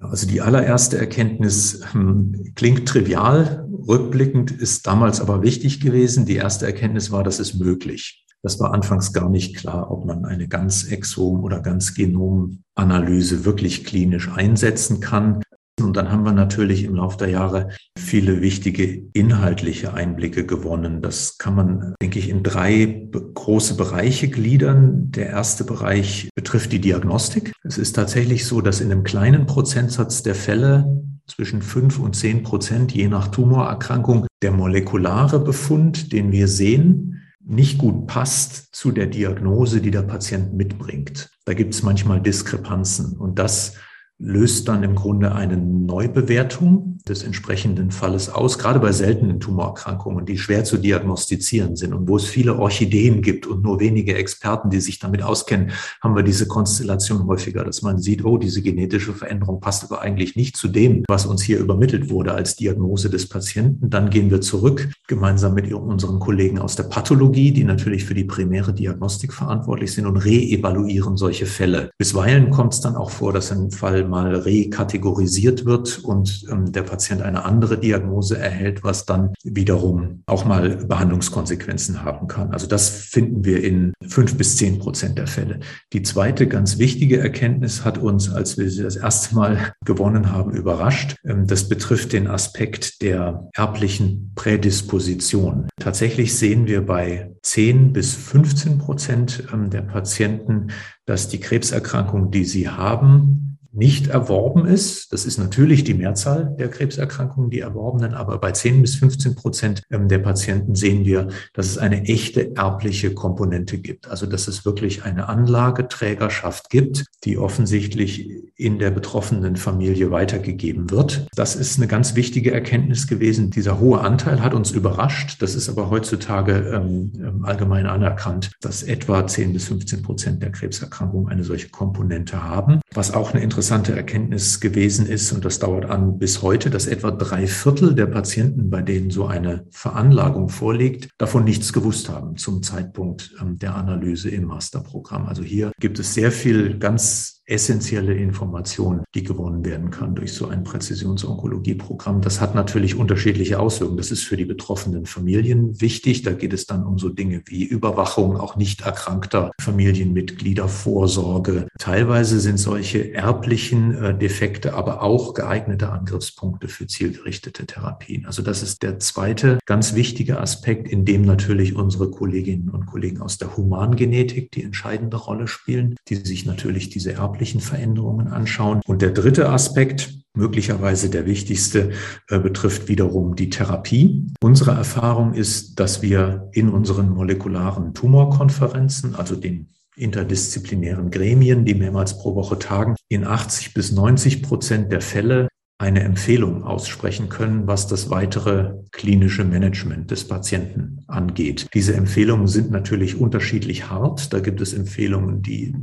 Also 0.00 0.26
die 0.26 0.40
allererste 0.40 0.96
Erkenntnis 0.96 1.82
hm, 1.92 2.52
klingt 2.54 2.88
trivial, 2.88 3.68
rückblickend 3.86 4.50
ist 4.50 4.86
damals 4.86 5.20
aber 5.20 5.42
wichtig 5.42 5.80
gewesen. 5.80 6.24
Die 6.24 6.36
erste 6.36 6.64
Erkenntnis 6.64 7.10
war, 7.10 7.22
dass 7.22 7.38
es 7.38 7.54
möglich. 7.54 8.24
Das 8.42 8.60
war 8.60 8.72
anfangs 8.72 9.12
gar 9.12 9.28
nicht 9.28 9.56
klar, 9.56 9.90
ob 9.90 10.06
man 10.06 10.24
eine 10.24 10.48
ganz 10.48 10.84
Exom- 10.84 11.42
oder 11.42 11.60
ganz 11.60 11.94
Genomanalyse 11.94 13.44
wirklich 13.44 13.84
klinisch 13.84 14.30
einsetzen 14.30 15.00
kann. 15.00 15.42
Und 15.82 15.96
dann 15.96 16.10
haben 16.10 16.24
wir 16.24 16.32
natürlich 16.32 16.84
im 16.84 16.94
Laufe 16.94 17.18
der 17.18 17.28
Jahre 17.28 17.68
viele 17.98 18.40
wichtige 18.40 19.02
inhaltliche 19.12 19.94
Einblicke 19.94 20.46
gewonnen. 20.46 21.02
Das 21.02 21.38
kann 21.38 21.54
man, 21.54 21.94
denke 22.02 22.18
ich, 22.18 22.28
in 22.28 22.42
drei 22.42 23.08
große 23.34 23.76
Bereiche 23.76 24.28
gliedern. 24.28 25.10
Der 25.10 25.28
erste 25.28 25.64
Bereich 25.64 26.28
betrifft 26.34 26.72
die 26.72 26.80
Diagnostik. 26.80 27.52
Es 27.64 27.78
ist 27.78 27.94
tatsächlich 27.94 28.46
so, 28.46 28.60
dass 28.60 28.80
in 28.80 28.92
einem 28.92 29.04
kleinen 29.04 29.46
Prozentsatz 29.46 30.22
der 30.22 30.34
Fälle 30.34 31.02
zwischen 31.26 31.62
fünf 31.62 31.98
und 31.98 32.16
zehn 32.16 32.42
Prozent, 32.42 32.92
je 32.92 33.08
nach 33.08 33.28
Tumorerkrankung, 33.28 34.26
der 34.42 34.52
molekulare 34.52 35.40
Befund, 35.40 36.12
den 36.12 36.32
wir 36.32 36.48
sehen, 36.48 37.22
nicht 37.44 37.78
gut 37.78 38.06
passt 38.06 38.74
zu 38.74 38.92
der 38.92 39.06
Diagnose, 39.06 39.80
die 39.80 39.90
der 39.90 40.02
Patient 40.02 40.54
mitbringt. 40.54 41.30
Da 41.46 41.54
gibt 41.54 41.74
es 41.74 41.82
manchmal 41.82 42.20
Diskrepanzen 42.20 43.16
und 43.16 43.38
das 43.38 43.74
löst 44.18 44.66
dann 44.66 44.82
im 44.82 44.96
Grunde 44.96 45.32
eine 45.32 45.56
Neubewertung 45.56 46.98
des 47.08 47.22
entsprechenden 47.22 47.90
Falles 47.90 48.28
aus, 48.28 48.58
gerade 48.58 48.80
bei 48.80 48.92
seltenen 48.92 49.38
Tumorerkrankungen, 49.38 50.26
die 50.26 50.36
schwer 50.36 50.64
zu 50.64 50.76
diagnostizieren 50.76 51.76
sind 51.76 51.94
und 51.94 52.08
wo 52.08 52.16
es 52.16 52.24
viele 52.24 52.58
Orchideen 52.58 53.22
gibt 53.22 53.46
und 53.46 53.62
nur 53.62 53.80
wenige 53.80 54.14
Experten, 54.14 54.70
die 54.70 54.80
sich 54.80 54.98
damit 54.98 55.22
auskennen, 55.22 55.70
haben 56.02 56.16
wir 56.16 56.24
diese 56.24 56.48
Konstellation 56.48 57.26
häufiger, 57.26 57.64
dass 57.64 57.82
man 57.82 57.98
sieht, 57.98 58.24
oh, 58.24 58.38
diese 58.38 58.60
genetische 58.60 59.12
Veränderung 59.12 59.60
passt 59.60 59.84
aber 59.84 60.02
eigentlich 60.02 60.34
nicht 60.34 60.56
zu 60.56 60.68
dem, 60.68 61.04
was 61.08 61.24
uns 61.24 61.42
hier 61.42 61.58
übermittelt 61.58 62.10
wurde 62.10 62.34
als 62.34 62.56
Diagnose 62.56 63.10
des 63.10 63.28
Patienten. 63.28 63.88
Dann 63.88 64.10
gehen 64.10 64.30
wir 64.30 64.40
zurück, 64.40 64.88
gemeinsam 65.06 65.54
mit 65.54 65.72
unseren 65.72 66.18
Kollegen 66.18 66.58
aus 66.58 66.74
der 66.74 66.84
Pathologie, 66.84 67.52
die 67.52 67.64
natürlich 67.64 68.04
für 68.04 68.14
die 68.14 68.24
primäre 68.24 68.72
Diagnostik 68.72 69.32
verantwortlich 69.32 69.92
sind 69.92 70.06
und 70.06 70.16
reevaluieren 70.16 71.16
solche 71.16 71.46
Fälle. 71.46 71.90
Bisweilen 71.98 72.50
kommt 72.50 72.74
es 72.74 72.80
dann 72.80 72.96
auch 72.96 73.10
vor, 73.10 73.32
dass 73.32 73.52
ein 73.52 73.70
Fall 73.70 74.07
mal 74.08 74.34
rekategorisiert 74.34 75.64
wird 75.64 75.98
und 76.04 76.44
ähm, 76.50 76.72
der 76.72 76.82
Patient 76.82 77.22
eine 77.22 77.44
andere 77.44 77.78
Diagnose 77.78 78.38
erhält, 78.38 78.84
was 78.84 79.06
dann 79.06 79.32
wiederum 79.44 80.22
auch 80.26 80.44
mal 80.44 80.76
Behandlungskonsequenzen 80.86 82.02
haben 82.02 82.26
kann. 82.28 82.52
Also 82.52 82.66
das 82.66 82.88
finden 82.88 83.44
wir 83.44 83.62
in 83.62 83.92
fünf 84.06 84.36
bis 84.36 84.56
zehn 84.56 84.78
Prozent 84.78 85.18
der 85.18 85.26
Fälle. 85.26 85.60
Die 85.92 86.02
zweite 86.02 86.46
ganz 86.46 86.78
wichtige 86.78 87.18
Erkenntnis 87.18 87.84
hat 87.84 87.98
uns, 87.98 88.30
als 88.30 88.58
wir 88.58 88.70
sie 88.70 88.82
das 88.82 88.96
erste 88.96 89.34
Mal 89.34 89.72
gewonnen 89.84 90.32
haben, 90.32 90.52
überrascht. 90.52 91.16
Ähm, 91.24 91.46
das 91.46 91.68
betrifft 91.68 92.12
den 92.12 92.26
Aspekt 92.26 93.02
der 93.02 93.48
erblichen 93.54 94.32
Prädisposition. 94.34 95.68
Tatsächlich 95.78 96.36
sehen 96.36 96.66
wir 96.66 96.84
bei 96.84 97.30
10 97.42 97.92
bis 97.92 98.14
15 98.14 98.78
Prozent 98.78 99.44
ähm, 99.52 99.70
der 99.70 99.82
Patienten, 99.82 100.68
dass 101.06 101.28
die 101.28 101.40
Krebserkrankung, 101.40 102.30
die 102.30 102.44
sie 102.44 102.68
haben, 102.68 103.57
nicht 103.78 104.08
erworben 104.08 104.66
ist. 104.66 105.12
Das 105.12 105.24
ist 105.24 105.38
natürlich 105.38 105.84
die 105.84 105.94
Mehrzahl 105.94 106.54
der 106.58 106.68
Krebserkrankungen, 106.68 107.48
die 107.48 107.60
erworbenen, 107.60 108.12
aber 108.12 108.38
bei 108.38 108.50
10 108.50 108.82
bis 108.82 108.96
15 108.96 109.36
Prozent 109.36 109.82
ähm, 109.90 110.08
der 110.08 110.18
Patienten 110.18 110.74
sehen 110.74 111.04
wir, 111.04 111.28
dass 111.54 111.66
es 111.66 111.78
eine 111.78 112.04
echte 112.04 112.56
erbliche 112.56 113.14
Komponente 113.14 113.78
gibt. 113.78 114.08
Also 114.08 114.26
dass 114.26 114.48
es 114.48 114.64
wirklich 114.64 115.04
eine 115.04 115.28
Anlageträgerschaft 115.28 116.70
gibt, 116.70 117.04
die 117.24 117.38
offensichtlich 117.38 118.28
in 118.56 118.80
der 118.80 118.90
betroffenen 118.90 119.54
Familie 119.54 120.10
weitergegeben 120.10 120.90
wird. 120.90 121.28
Das 121.36 121.54
ist 121.54 121.78
eine 121.78 121.86
ganz 121.86 122.16
wichtige 122.16 122.50
Erkenntnis 122.50 123.06
gewesen. 123.06 123.50
Dieser 123.50 123.78
hohe 123.78 124.00
Anteil 124.00 124.42
hat 124.42 124.54
uns 124.54 124.72
überrascht. 124.72 125.40
Das 125.40 125.54
ist 125.54 125.68
aber 125.68 125.88
heutzutage 125.88 126.72
ähm, 126.74 127.12
ähm 127.16 127.44
allgemein 127.44 127.86
anerkannt, 127.86 128.50
dass 128.60 128.82
etwa 128.82 129.24
10 129.24 129.52
bis 129.52 129.66
15 129.66 130.02
Prozent 130.02 130.42
der 130.42 130.50
Krebserkrankungen 130.50 131.28
eine 131.28 131.44
solche 131.44 131.68
Komponente 131.68 132.42
haben. 132.42 132.80
Was 132.92 133.14
auch 133.14 133.32
eine 133.32 133.42
interessante 133.42 133.67
Erkenntnis 133.70 134.60
gewesen 134.60 135.06
ist, 135.06 135.32
und 135.32 135.44
das 135.44 135.58
dauert 135.58 135.84
an 135.86 136.18
bis 136.18 136.42
heute, 136.42 136.70
dass 136.70 136.86
etwa 136.86 137.10
drei 137.10 137.46
Viertel 137.46 137.94
der 137.94 138.06
Patienten, 138.06 138.70
bei 138.70 138.82
denen 138.82 139.10
so 139.10 139.26
eine 139.26 139.66
Veranlagung 139.70 140.48
vorliegt, 140.48 141.08
davon 141.18 141.44
nichts 141.44 141.72
gewusst 141.72 142.08
haben 142.08 142.36
zum 142.36 142.62
Zeitpunkt 142.62 143.34
ähm, 143.40 143.58
der 143.58 143.74
Analyse 143.74 144.30
im 144.30 144.44
Masterprogramm. 144.44 145.26
Also 145.26 145.42
hier 145.42 145.72
gibt 145.80 145.98
es 145.98 146.14
sehr 146.14 146.32
viel 146.32 146.78
ganz 146.78 147.37
essentielle 147.48 148.14
Information, 148.14 149.02
die 149.14 149.22
gewonnen 149.22 149.64
werden 149.64 149.90
kann 149.90 150.14
durch 150.14 150.32
so 150.32 150.48
ein 150.48 150.64
Präzisionsonkologie-Programm. 150.64 152.20
Das 152.20 152.40
hat 152.40 152.54
natürlich 152.54 152.94
unterschiedliche 152.94 153.58
Auswirkungen. 153.58 153.96
Das 153.96 154.10
ist 154.10 154.24
für 154.24 154.36
die 154.36 154.44
betroffenen 154.44 155.06
Familien 155.06 155.80
wichtig. 155.80 156.22
Da 156.22 156.32
geht 156.32 156.52
es 156.52 156.66
dann 156.66 156.84
um 156.84 156.98
so 156.98 157.08
Dinge 157.08 157.42
wie 157.46 157.64
Überwachung 157.64 158.36
auch 158.36 158.56
nicht 158.56 158.82
erkrankter 158.82 159.50
Familienmitglieder, 159.60 160.68
Vorsorge. 160.68 161.68
Teilweise 161.78 162.38
sind 162.40 162.58
solche 162.58 163.14
erblichen 163.14 163.94
äh, 163.94 164.16
Defekte 164.16 164.74
aber 164.74 165.02
auch 165.02 165.32
geeignete 165.32 165.88
Angriffspunkte 165.90 166.68
für 166.68 166.86
zielgerichtete 166.86 167.66
Therapien. 167.66 168.26
Also 168.26 168.42
das 168.42 168.62
ist 168.62 168.82
der 168.82 168.98
zweite 168.98 169.58
ganz 169.64 169.94
wichtige 169.94 170.40
Aspekt, 170.40 170.88
in 170.88 171.04
dem 171.06 171.22
natürlich 171.22 171.74
unsere 171.74 172.10
Kolleginnen 172.10 172.68
und 172.68 172.86
Kollegen 172.86 173.22
aus 173.22 173.38
der 173.38 173.56
Humangenetik 173.56 174.52
die 174.52 174.62
entscheidende 174.62 175.16
Rolle 175.16 175.48
spielen, 175.48 175.96
die 176.08 176.16
sich 176.16 176.44
natürlich 176.44 176.90
diese 176.90 177.12
erblichen 177.14 177.37
erblichen 177.38 177.60
Veränderungen 177.60 178.26
anschauen. 178.26 178.80
Und 178.84 179.00
der 179.00 179.12
dritte 179.12 179.48
Aspekt, 179.48 180.12
möglicherweise 180.34 181.08
der 181.08 181.24
wichtigste, 181.24 181.92
äh, 182.28 182.40
betrifft 182.40 182.88
wiederum 182.88 183.36
die 183.36 183.48
Therapie. 183.48 184.26
Unsere 184.42 184.72
Erfahrung 184.72 185.34
ist, 185.34 185.78
dass 185.78 186.02
wir 186.02 186.48
in 186.52 186.68
unseren 186.68 187.10
molekularen 187.10 187.94
Tumorkonferenzen, 187.94 189.14
also 189.14 189.36
den 189.36 189.68
interdisziplinären 189.96 191.12
Gremien, 191.12 191.64
die 191.64 191.74
mehrmals 191.74 192.18
pro 192.18 192.34
Woche 192.34 192.58
tagen, 192.58 192.96
in 193.08 193.24
80 193.24 193.72
bis 193.72 193.92
90 193.92 194.42
Prozent 194.42 194.90
der 194.90 195.00
Fälle 195.00 195.48
eine 195.80 196.00
Empfehlung 196.00 196.64
aussprechen 196.64 197.28
können, 197.28 197.68
was 197.68 197.86
das 197.86 198.10
weitere 198.10 198.74
klinische 198.90 199.44
Management 199.44 200.10
des 200.10 200.26
Patienten 200.26 201.04
angeht. 201.06 201.68
Diese 201.72 201.94
Empfehlungen 201.94 202.48
sind 202.48 202.72
natürlich 202.72 203.20
unterschiedlich 203.20 203.88
hart. 203.88 204.32
Da 204.32 204.40
gibt 204.40 204.60
es 204.60 204.74
Empfehlungen, 204.74 205.40
die 205.40 205.76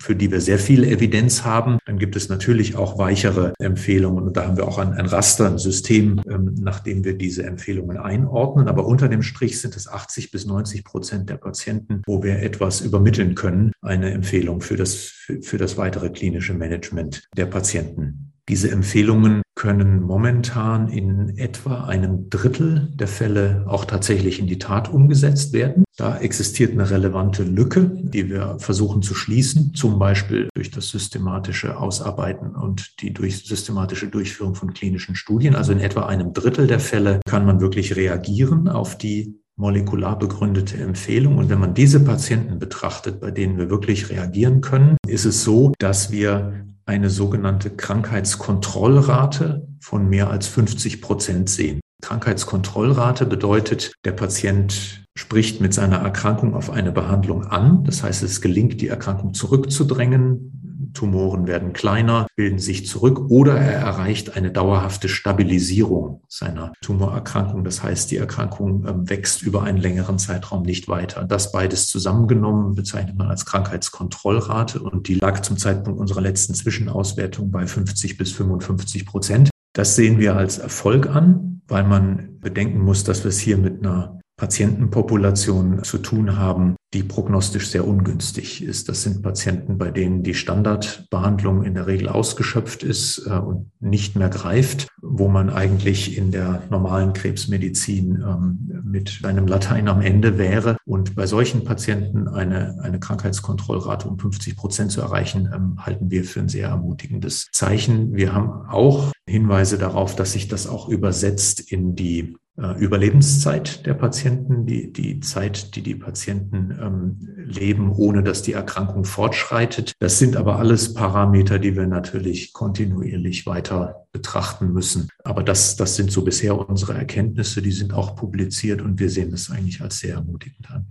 für 0.00 0.14
die 0.14 0.30
wir 0.30 0.40
sehr 0.40 0.58
viel 0.58 0.84
Evidenz 0.84 1.44
haben. 1.44 1.78
Dann 1.86 1.98
gibt 1.98 2.16
es 2.16 2.28
natürlich 2.28 2.76
auch 2.76 2.98
weichere 2.98 3.54
Empfehlungen 3.58 4.24
und 4.24 4.36
da 4.36 4.46
haben 4.46 4.56
wir 4.56 4.66
auch 4.66 4.78
ein, 4.78 4.92
ein 4.92 5.06
Raster, 5.06 5.46
ein 5.46 5.58
System, 5.58 6.20
ähm, 6.28 6.54
nach 6.60 6.80
dem 6.80 7.04
wir 7.04 7.16
diese 7.16 7.44
Empfehlungen 7.44 7.96
einordnen. 7.96 8.68
Aber 8.68 8.86
unter 8.86 9.08
dem 9.08 9.22
Strich 9.22 9.60
sind 9.60 9.76
es 9.76 9.88
80 9.88 10.30
bis 10.30 10.46
90 10.46 10.84
Prozent 10.84 11.30
der 11.30 11.36
Patienten, 11.36 12.02
wo 12.06 12.22
wir 12.22 12.40
etwas 12.40 12.80
übermitteln 12.80 13.34
können, 13.34 13.72
eine 13.82 14.10
Empfehlung 14.10 14.60
für 14.60 14.76
das, 14.76 14.94
für, 14.94 15.42
für 15.42 15.58
das 15.58 15.76
weitere 15.76 16.10
klinische 16.10 16.54
Management 16.54 17.28
der 17.36 17.46
Patienten. 17.46 18.32
Diese 18.48 18.70
Empfehlungen 18.70 19.42
können 19.56 20.02
momentan 20.02 20.88
in 20.88 21.36
etwa 21.38 21.84
einem 21.84 22.28
Drittel 22.28 22.92
der 22.94 23.08
Fälle 23.08 23.64
auch 23.66 23.86
tatsächlich 23.86 24.38
in 24.38 24.46
die 24.46 24.58
Tat 24.58 24.92
umgesetzt 24.92 25.54
werden. 25.54 25.84
Da 25.96 26.18
existiert 26.18 26.72
eine 26.72 26.90
relevante 26.90 27.42
Lücke, 27.42 27.90
die 28.02 28.28
wir 28.28 28.58
versuchen 28.58 29.00
zu 29.00 29.14
schließen, 29.14 29.72
zum 29.74 29.98
Beispiel 29.98 30.50
durch 30.54 30.70
das 30.70 30.90
systematische 30.90 31.78
Ausarbeiten 31.78 32.54
und 32.54 33.00
die 33.00 33.14
durch 33.14 33.46
systematische 33.46 34.08
Durchführung 34.08 34.54
von 34.54 34.74
klinischen 34.74 35.14
Studien. 35.14 35.56
Also 35.56 35.72
in 35.72 35.80
etwa 35.80 36.04
einem 36.04 36.34
Drittel 36.34 36.66
der 36.66 36.80
Fälle 36.80 37.20
kann 37.26 37.46
man 37.46 37.60
wirklich 37.60 37.96
reagieren 37.96 38.68
auf 38.68 38.98
die 38.98 39.40
molekular 39.56 40.18
begründete 40.18 40.76
Empfehlung. 40.76 41.38
Und 41.38 41.48
wenn 41.48 41.58
man 41.58 41.72
diese 41.72 42.00
Patienten 42.00 42.58
betrachtet, 42.58 43.20
bei 43.20 43.30
denen 43.30 43.56
wir 43.56 43.70
wirklich 43.70 44.10
reagieren 44.10 44.60
können, 44.60 44.98
ist 45.08 45.24
es 45.24 45.44
so, 45.44 45.72
dass 45.78 46.12
wir 46.12 46.66
eine 46.86 47.10
sogenannte 47.10 47.70
Krankheitskontrollrate 47.70 49.66
von 49.80 50.08
mehr 50.08 50.30
als 50.30 50.46
50 50.46 51.02
Prozent 51.02 51.50
sehen. 51.50 51.80
Krankheitskontrollrate 52.02 53.26
bedeutet, 53.26 53.92
der 54.04 54.12
Patient 54.12 55.04
spricht 55.18 55.60
mit 55.60 55.74
seiner 55.74 55.96
Erkrankung 55.96 56.54
auf 56.54 56.70
eine 56.70 56.92
Behandlung 56.92 57.44
an. 57.44 57.84
Das 57.84 58.02
heißt, 58.02 58.22
es 58.22 58.40
gelingt, 58.40 58.80
die 58.80 58.88
Erkrankung 58.88 59.34
zurückzudrängen, 59.34 60.55
Tumoren 60.96 61.46
werden 61.46 61.72
kleiner, 61.72 62.26
bilden 62.36 62.58
sich 62.58 62.86
zurück 62.86 63.30
oder 63.30 63.56
er 63.56 63.78
erreicht 63.80 64.36
eine 64.36 64.50
dauerhafte 64.50 65.08
Stabilisierung 65.08 66.22
seiner 66.28 66.72
Tumorerkrankung. 66.80 67.64
Das 67.64 67.82
heißt, 67.82 68.10
die 68.10 68.16
Erkrankung 68.16 68.86
ähm, 68.86 69.08
wächst 69.08 69.42
über 69.42 69.62
einen 69.62 69.78
längeren 69.78 70.18
Zeitraum 70.18 70.62
nicht 70.62 70.88
weiter. 70.88 71.24
Das 71.24 71.52
beides 71.52 71.88
zusammengenommen 71.88 72.74
bezeichnet 72.74 73.16
man 73.16 73.28
als 73.28 73.44
Krankheitskontrollrate 73.44 74.80
und 74.80 75.08
die 75.08 75.14
lag 75.14 75.40
zum 75.42 75.58
Zeitpunkt 75.58 76.00
unserer 76.00 76.22
letzten 76.22 76.54
Zwischenauswertung 76.54 77.50
bei 77.50 77.66
50 77.66 78.16
bis 78.16 78.32
55 78.32 79.06
Prozent. 79.06 79.50
Das 79.74 79.94
sehen 79.94 80.18
wir 80.18 80.36
als 80.36 80.58
Erfolg 80.58 81.06
an, 81.14 81.60
weil 81.68 81.84
man 81.84 82.40
bedenken 82.40 82.80
muss, 82.80 83.04
dass 83.04 83.24
wir 83.24 83.28
es 83.28 83.38
hier 83.38 83.58
mit 83.58 83.84
einer 83.84 84.20
Patientenpopulation 84.36 85.82
zu 85.82 85.98
tun 85.98 86.36
haben, 86.36 86.76
die 86.92 87.02
prognostisch 87.02 87.68
sehr 87.68 87.86
ungünstig 87.86 88.62
ist. 88.62 88.88
Das 88.88 89.02
sind 89.02 89.22
Patienten, 89.22 89.76
bei 89.78 89.90
denen 89.90 90.22
die 90.22 90.34
Standardbehandlung 90.34 91.62
in 91.62 91.74
der 91.74 91.86
Regel 91.86 92.08
ausgeschöpft 92.08 92.82
ist 92.82 93.26
äh, 93.26 93.38
und 93.38 93.70
nicht 93.80 94.16
mehr 94.16 94.28
greift, 94.28 94.88
wo 95.02 95.28
man 95.28 95.50
eigentlich 95.50 96.16
in 96.16 96.30
der 96.30 96.62
normalen 96.70 97.12
Krebsmedizin 97.12 98.22
ähm, 98.26 98.82
mit 98.84 99.20
einem 99.24 99.46
Latein 99.46 99.88
am 99.88 100.00
Ende 100.00 100.38
wäre. 100.38 100.76
Und 100.84 101.14
bei 101.14 101.26
solchen 101.26 101.64
Patienten 101.64 102.28
eine, 102.28 102.78
eine 102.82 103.00
Krankheitskontrollrate 103.00 104.08
um 104.08 104.18
50 104.18 104.56
Prozent 104.56 104.92
zu 104.92 105.00
erreichen, 105.00 105.50
ähm, 105.54 105.84
halten 105.84 106.10
wir 106.10 106.24
für 106.24 106.40
ein 106.40 106.48
sehr 106.48 106.68
ermutigendes 106.68 107.48
Zeichen. 107.52 108.14
Wir 108.14 108.32
haben 108.32 108.50
auch 108.68 109.12
Hinweise 109.28 109.76
darauf, 109.76 110.14
dass 110.14 110.32
sich 110.32 110.48
das 110.48 110.66
auch 110.66 110.88
übersetzt 110.88 111.60
in 111.72 111.96
die 111.96 112.36
Überlebenszeit 112.56 113.84
der 113.84 113.92
Patienten, 113.92 114.64
die, 114.64 114.90
die 114.90 115.20
Zeit, 115.20 115.76
die 115.76 115.82
die 115.82 115.94
Patienten 115.94 116.70
ähm, 116.80 117.18
leben, 117.36 117.92
ohne 117.92 118.22
dass 118.22 118.40
die 118.40 118.54
Erkrankung 118.54 119.04
fortschreitet. 119.04 119.92
Das 119.98 120.18
sind 120.18 120.36
aber 120.36 120.58
alles 120.58 120.94
Parameter, 120.94 121.58
die 121.58 121.76
wir 121.76 121.86
natürlich 121.86 122.54
kontinuierlich 122.54 123.44
weiter 123.44 124.06
betrachten 124.10 124.72
müssen. 124.72 125.10
Aber 125.22 125.42
das, 125.42 125.76
das 125.76 125.96
sind 125.96 126.10
so 126.10 126.24
bisher 126.24 126.56
unsere 126.56 126.94
Erkenntnisse, 126.94 127.60
die 127.60 127.72
sind 127.72 127.92
auch 127.92 128.16
publiziert 128.16 128.80
und 128.80 128.98
wir 128.98 129.10
sehen 129.10 129.30
das 129.30 129.50
eigentlich 129.50 129.82
als 129.82 129.98
sehr 129.98 130.14
ermutigend 130.14 130.70
an. 130.70 130.90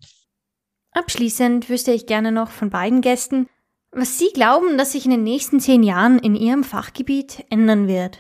Abschließend 0.92 1.68
wüsste 1.68 1.92
ich 1.92 2.06
gerne 2.06 2.32
noch 2.32 2.52
von 2.52 2.70
beiden 2.70 3.02
Gästen, 3.02 3.48
was 3.92 4.20
Sie 4.20 4.30
glauben, 4.34 4.78
dass 4.78 4.92
sich 4.92 5.06
in 5.06 5.12
den 5.12 5.24
nächsten 5.24 5.60
zehn 5.60 5.82
Jahren 5.82 6.20
in 6.20 6.36
Ihrem 6.36 6.64
Fachgebiet 6.64 7.44
ändern 7.50 7.88
wird. 7.88 8.20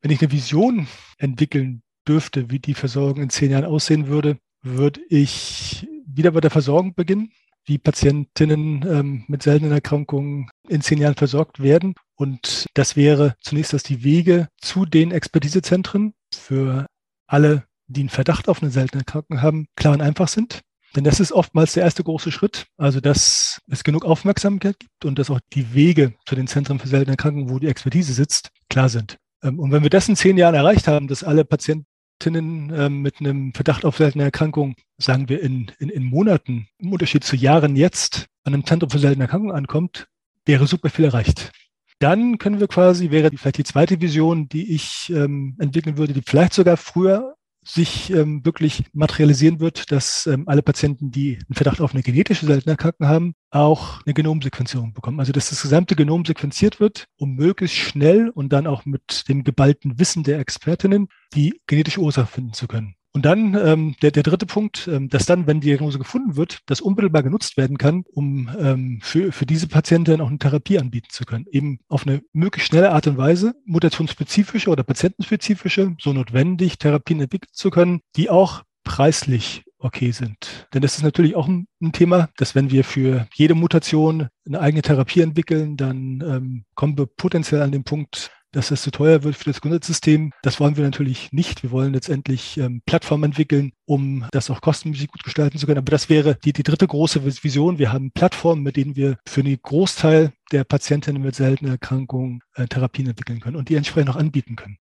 Wenn 0.00 0.12
ich 0.12 0.20
eine 0.20 0.30
Vision 0.30 0.86
entwickeln 1.18 1.82
dürfte, 2.08 2.50
wie 2.50 2.58
die 2.58 2.74
Versorgung 2.74 3.22
in 3.22 3.30
zehn 3.30 3.50
Jahren 3.50 3.64
aussehen 3.64 4.08
würde, 4.08 4.38
würde 4.62 5.00
ich 5.08 5.86
wieder 6.06 6.30
bei 6.32 6.40
der 6.40 6.50
Versorgung 6.50 6.94
beginnen, 6.94 7.30
wie 7.64 7.78
Patientinnen 7.78 8.84
ähm, 8.88 9.24
mit 9.26 9.42
seltenen 9.42 9.72
Erkrankungen 9.72 10.48
in 10.68 10.80
zehn 10.80 10.98
Jahren 10.98 11.16
versorgt 11.16 11.60
werden. 11.60 11.94
Und 12.14 12.66
das 12.74 12.96
wäre 12.96 13.34
zunächst, 13.40 13.72
dass 13.72 13.82
die 13.82 14.04
Wege 14.04 14.48
zu 14.60 14.86
den 14.86 15.10
Expertisezentren 15.10 16.14
für 16.32 16.86
alle, 17.26 17.64
die 17.88 18.00
einen 18.00 18.08
Verdacht 18.08 18.48
auf 18.48 18.62
eine 18.62 18.70
seltene 18.70 19.02
Erkrankung 19.02 19.42
haben, 19.42 19.66
klar 19.76 19.94
und 19.94 20.00
einfach 20.00 20.28
sind. 20.28 20.60
Denn 20.94 21.04
das 21.04 21.20
ist 21.20 21.32
oftmals 21.32 21.74
der 21.74 21.82
erste 21.82 22.04
große 22.04 22.32
Schritt. 22.32 22.66
Also, 22.78 23.00
dass 23.00 23.60
es 23.68 23.84
genug 23.84 24.04
Aufmerksamkeit 24.04 24.78
gibt 24.78 25.04
und 25.04 25.18
dass 25.18 25.30
auch 25.30 25.40
die 25.52 25.74
Wege 25.74 26.14
zu 26.24 26.34
den 26.34 26.46
Zentren 26.46 26.78
für 26.78 26.88
seltene 26.88 27.12
Erkrankungen, 27.12 27.50
wo 27.50 27.58
die 27.58 27.66
Expertise 27.66 28.14
sitzt, 28.14 28.50
klar 28.70 28.88
sind. 28.88 29.18
Ähm, 29.42 29.58
und 29.58 29.72
wenn 29.72 29.82
wir 29.82 29.90
das 29.90 30.08
in 30.08 30.16
zehn 30.16 30.38
Jahren 30.38 30.54
erreicht 30.54 30.88
haben, 30.88 31.08
dass 31.08 31.24
alle 31.24 31.44
Patienten 31.44 31.86
Patientinnen 32.18 32.70
äh, 32.70 32.88
mit 32.88 33.20
einem 33.20 33.52
Verdacht 33.52 33.84
auf 33.84 33.98
seltene 33.98 34.24
Erkrankung, 34.24 34.74
sagen 34.98 35.28
wir 35.28 35.42
in, 35.42 35.70
in, 35.78 35.88
in 35.90 36.04
Monaten, 36.04 36.68
im 36.78 36.92
Unterschied 36.92 37.24
zu 37.24 37.36
Jahren 37.36 37.76
jetzt, 37.76 38.26
an 38.44 38.54
einem 38.54 38.64
Zentrum 38.64 38.90
für 38.90 38.98
seltene 38.98 39.24
Erkrankungen 39.24 39.54
ankommt, 39.54 40.08
wäre 40.44 40.66
super 40.66 40.88
viel 40.88 41.04
erreicht. 41.04 41.52
Dann 41.98 42.38
können 42.38 42.60
wir 42.60 42.68
quasi, 42.68 43.10
wäre 43.10 43.30
vielleicht 43.36 43.58
die 43.58 43.64
zweite 43.64 44.00
Vision, 44.00 44.48
die 44.48 44.74
ich 44.74 45.10
ähm, 45.10 45.56
entwickeln 45.58 45.96
würde, 45.96 46.12
die 46.12 46.22
vielleicht 46.22 46.52
sogar 46.52 46.76
früher 46.76 47.35
sich 47.66 48.10
ähm, 48.10 48.44
wirklich 48.44 48.84
materialisieren 48.92 49.58
wird, 49.58 49.90
dass 49.90 50.26
ähm, 50.26 50.44
alle 50.46 50.62
Patienten, 50.62 51.10
die 51.10 51.36
einen 51.36 51.54
Verdacht 51.54 51.80
auf 51.80 51.92
eine 51.92 52.02
genetische 52.02 52.46
seltene 52.46 52.72
Erkrankung 52.72 53.08
haben, 53.08 53.34
auch 53.50 54.00
eine 54.06 54.14
Genomsequenzierung 54.14 54.94
bekommen. 54.94 55.18
Also 55.18 55.32
dass 55.32 55.50
das 55.50 55.62
gesamte 55.62 55.96
Genom 55.96 56.24
sequenziert 56.24 56.78
wird, 56.78 57.06
um 57.16 57.34
möglichst 57.34 57.76
schnell 57.76 58.30
und 58.30 58.52
dann 58.52 58.66
auch 58.66 58.84
mit 58.84 59.28
dem 59.28 59.42
geballten 59.42 59.98
Wissen 59.98 60.22
der 60.22 60.38
Expertinnen 60.38 61.08
die 61.34 61.60
genetische 61.66 62.00
Ursache 62.00 62.28
finden 62.28 62.52
zu 62.52 62.68
können. 62.68 62.94
Und 63.16 63.22
dann 63.22 63.54
ähm, 63.54 63.96
der, 64.02 64.10
der 64.10 64.22
dritte 64.22 64.44
Punkt, 64.44 64.90
ähm, 64.92 65.08
dass 65.08 65.24
dann, 65.24 65.46
wenn 65.46 65.62
die 65.62 65.68
Diagnose 65.68 65.96
gefunden 65.96 66.36
wird, 66.36 66.60
das 66.66 66.82
unmittelbar 66.82 67.22
genutzt 67.22 67.56
werden 67.56 67.78
kann, 67.78 68.04
um 68.12 68.50
ähm, 68.58 69.00
für, 69.02 69.32
für 69.32 69.46
diese 69.46 69.68
Patienten 69.68 70.20
auch 70.20 70.28
eine 70.28 70.38
Therapie 70.38 70.78
anbieten 70.78 71.08
zu 71.08 71.24
können. 71.24 71.46
Eben 71.50 71.78
auf 71.88 72.06
eine 72.06 72.20
möglichst 72.34 72.68
schnelle 72.68 72.92
Art 72.92 73.06
und 73.06 73.16
Weise, 73.16 73.54
mutationsspezifische 73.64 74.68
oder 74.68 74.82
patientenspezifische, 74.82 75.96
so 75.98 76.12
notwendig 76.12 76.76
Therapien 76.76 77.22
entwickeln 77.22 77.48
zu 77.54 77.70
können, 77.70 78.02
die 78.16 78.28
auch 78.28 78.64
preislich 78.84 79.64
okay 79.78 80.10
sind. 80.10 80.68
Denn 80.74 80.82
das 80.82 80.98
ist 80.98 81.02
natürlich 81.02 81.36
auch 81.36 81.48
ein, 81.48 81.68
ein, 81.80 81.92
Thema, 81.92 82.28
dass 82.36 82.54
wenn 82.54 82.70
wir 82.70 82.84
für 82.84 83.28
jede 83.32 83.54
Mutation 83.54 84.28
eine 84.46 84.60
eigene 84.60 84.82
Therapie 84.82 85.22
entwickeln, 85.22 85.78
dann 85.78 86.20
ähm, 86.20 86.64
kommen 86.74 86.98
wir 86.98 87.06
potenziell 87.06 87.62
an 87.62 87.72
den 87.72 87.84
Punkt, 87.84 88.30
dass 88.56 88.70
es 88.70 88.80
zu 88.80 88.90
teuer 88.90 89.22
wird 89.22 89.36
für 89.36 89.44
das 89.44 89.60
Gesundheitssystem. 89.60 90.32
Das 90.42 90.58
wollen 90.60 90.78
wir 90.78 90.84
natürlich 90.84 91.30
nicht. 91.30 91.62
Wir 91.62 91.70
wollen 91.70 91.92
letztendlich 91.92 92.56
ähm, 92.56 92.80
Plattformen 92.86 93.24
entwickeln, 93.24 93.72
um 93.84 94.24
das 94.32 94.50
auch 94.50 94.62
kostenmäßig 94.62 95.08
gut 95.08 95.24
gestalten 95.24 95.58
zu 95.58 95.66
können. 95.66 95.78
Aber 95.78 95.90
das 95.90 96.08
wäre 96.08 96.38
die, 96.42 96.54
die 96.54 96.62
dritte 96.62 96.86
große 96.86 97.22
Vision. 97.44 97.78
Wir 97.78 97.92
haben 97.92 98.12
Plattformen, 98.12 98.62
mit 98.62 98.76
denen 98.76 98.96
wir 98.96 99.18
für 99.28 99.42
einen 99.42 99.58
Großteil 99.60 100.32
der 100.52 100.64
Patientinnen 100.64 101.20
mit 101.20 101.34
seltenen 101.34 101.72
Erkrankungen 101.72 102.40
äh, 102.54 102.66
Therapien 102.66 103.08
entwickeln 103.08 103.40
können 103.40 103.56
und 103.56 103.68
die 103.68 103.74
entsprechend 103.74 104.08
auch 104.08 104.16
anbieten 104.16 104.56
können. 104.56 104.78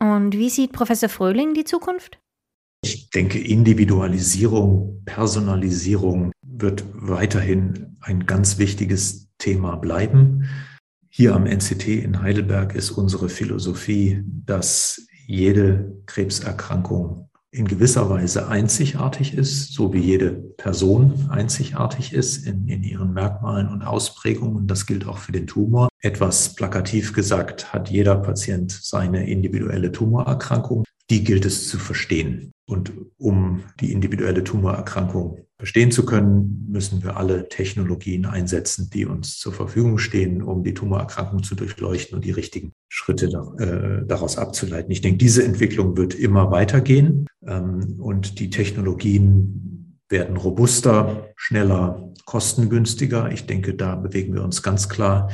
Und 0.00 0.36
wie 0.36 0.50
sieht 0.50 0.72
Professor 0.72 1.08
Fröhling 1.08 1.54
die 1.54 1.64
Zukunft? 1.64 2.18
Ich 2.82 3.10
denke, 3.10 3.38
Individualisierung, 3.38 5.02
Personalisierung 5.04 6.32
wird 6.42 6.84
weiterhin 6.94 7.96
ein 8.00 8.26
ganz 8.26 8.58
wichtiges 8.58 9.28
Thema 9.38 9.76
bleiben. 9.76 10.48
Hier 11.12 11.34
am 11.34 11.44
NCT 11.44 11.88
in 11.88 12.22
Heidelberg 12.22 12.76
ist 12.76 12.92
unsere 12.92 13.28
Philosophie, 13.28 14.22
dass 14.46 15.08
jede 15.26 15.92
Krebserkrankung 16.06 17.28
in 17.50 17.66
gewisser 17.66 18.08
Weise 18.08 18.46
einzigartig 18.46 19.34
ist, 19.34 19.74
so 19.74 19.92
wie 19.92 19.98
jede 19.98 20.30
Person 20.30 21.28
einzigartig 21.28 22.12
ist 22.12 22.46
in, 22.46 22.68
in 22.68 22.84
ihren 22.84 23.12
Merkmalen 23.12 23.66
und 23.66 23.82
Ausprägungen. 23.82 24.68
Das 24.68 24.86
gilt 24.86 25.04
auch 25.04 25.18
für 25.18 25.32
den 25.32 25.48
Tumor. 25.48 25.88
Etwas 26.00 26.54
plakativ 26.54 27.12
gesagt 27.12 27.72
hat 27.72 27.90
jeder 27.90 28.14
Patient 28.14 28.70
seine 28.70 29.28
individuelle 29.28 29.90
Tumorerkrankung. 29.90 30.84
Die 31.10 31.24
gilt 31.24 31.44
es 31.44 31.68
zu 31.68 31.78
verstehen. 31.78 32.52
Und 32.66 32.92
um 33.18 33.64
die 33.80 33.90
individuelle 33.90 34.44
Tumorerkrankung 34.44 35.40
verstehen 35.60 35.90
zu 35.90 36.06
können, 36.06 36.68
müssen 36.70 37.04
wir 37.04 37.18
alle 37.18 37.46
Technologien 37.50 38.24
einsetzen, 38.24 38.88
die 38.90 39.04
uns 39.04 39.38
zur 39.38 39.52
Verfügung 39.52 39.98
stehen, 39.98 40.40
um 40.40 40.64
die 40.64 40.72
Tumorerkrankung 40.72 41.42
zu 41.42 41.54
durchleuchten 41.54 42.16
und 42.16 42.24
die 42.24 42.30
richtigen 42.30 42.72
Schritte 42.88 43.26
äh, 43.58 44.06
daraus 44.06 44.38
abzuleiten. 44.38 44.90
Ich 44.90 45.02
denke, 45.02 45.18
diese 45.18 45.44
Entwicklung 45.44 45.98
wird 45.98 46.14
immer 46.14 46.50
weitergehen 46.50 47.26
ähm, 47.46 47.96
und 47.98 48.40
die 48.40 48.48
Technologien 48.48 49.98
werden 50.08 50.38
robuster, 50.38 51.28
schneller, 51.36 52.10
kostengünstiger. 52.24 53.30
Ich 53.30 53.44
denke, 53.44 53.74
da 53.74 53.96
bewegen 53.96 54.32
wir 54.32 54.42
uns 54.42 54.62
ganz 54.62 54.88
klar 54.88 55.28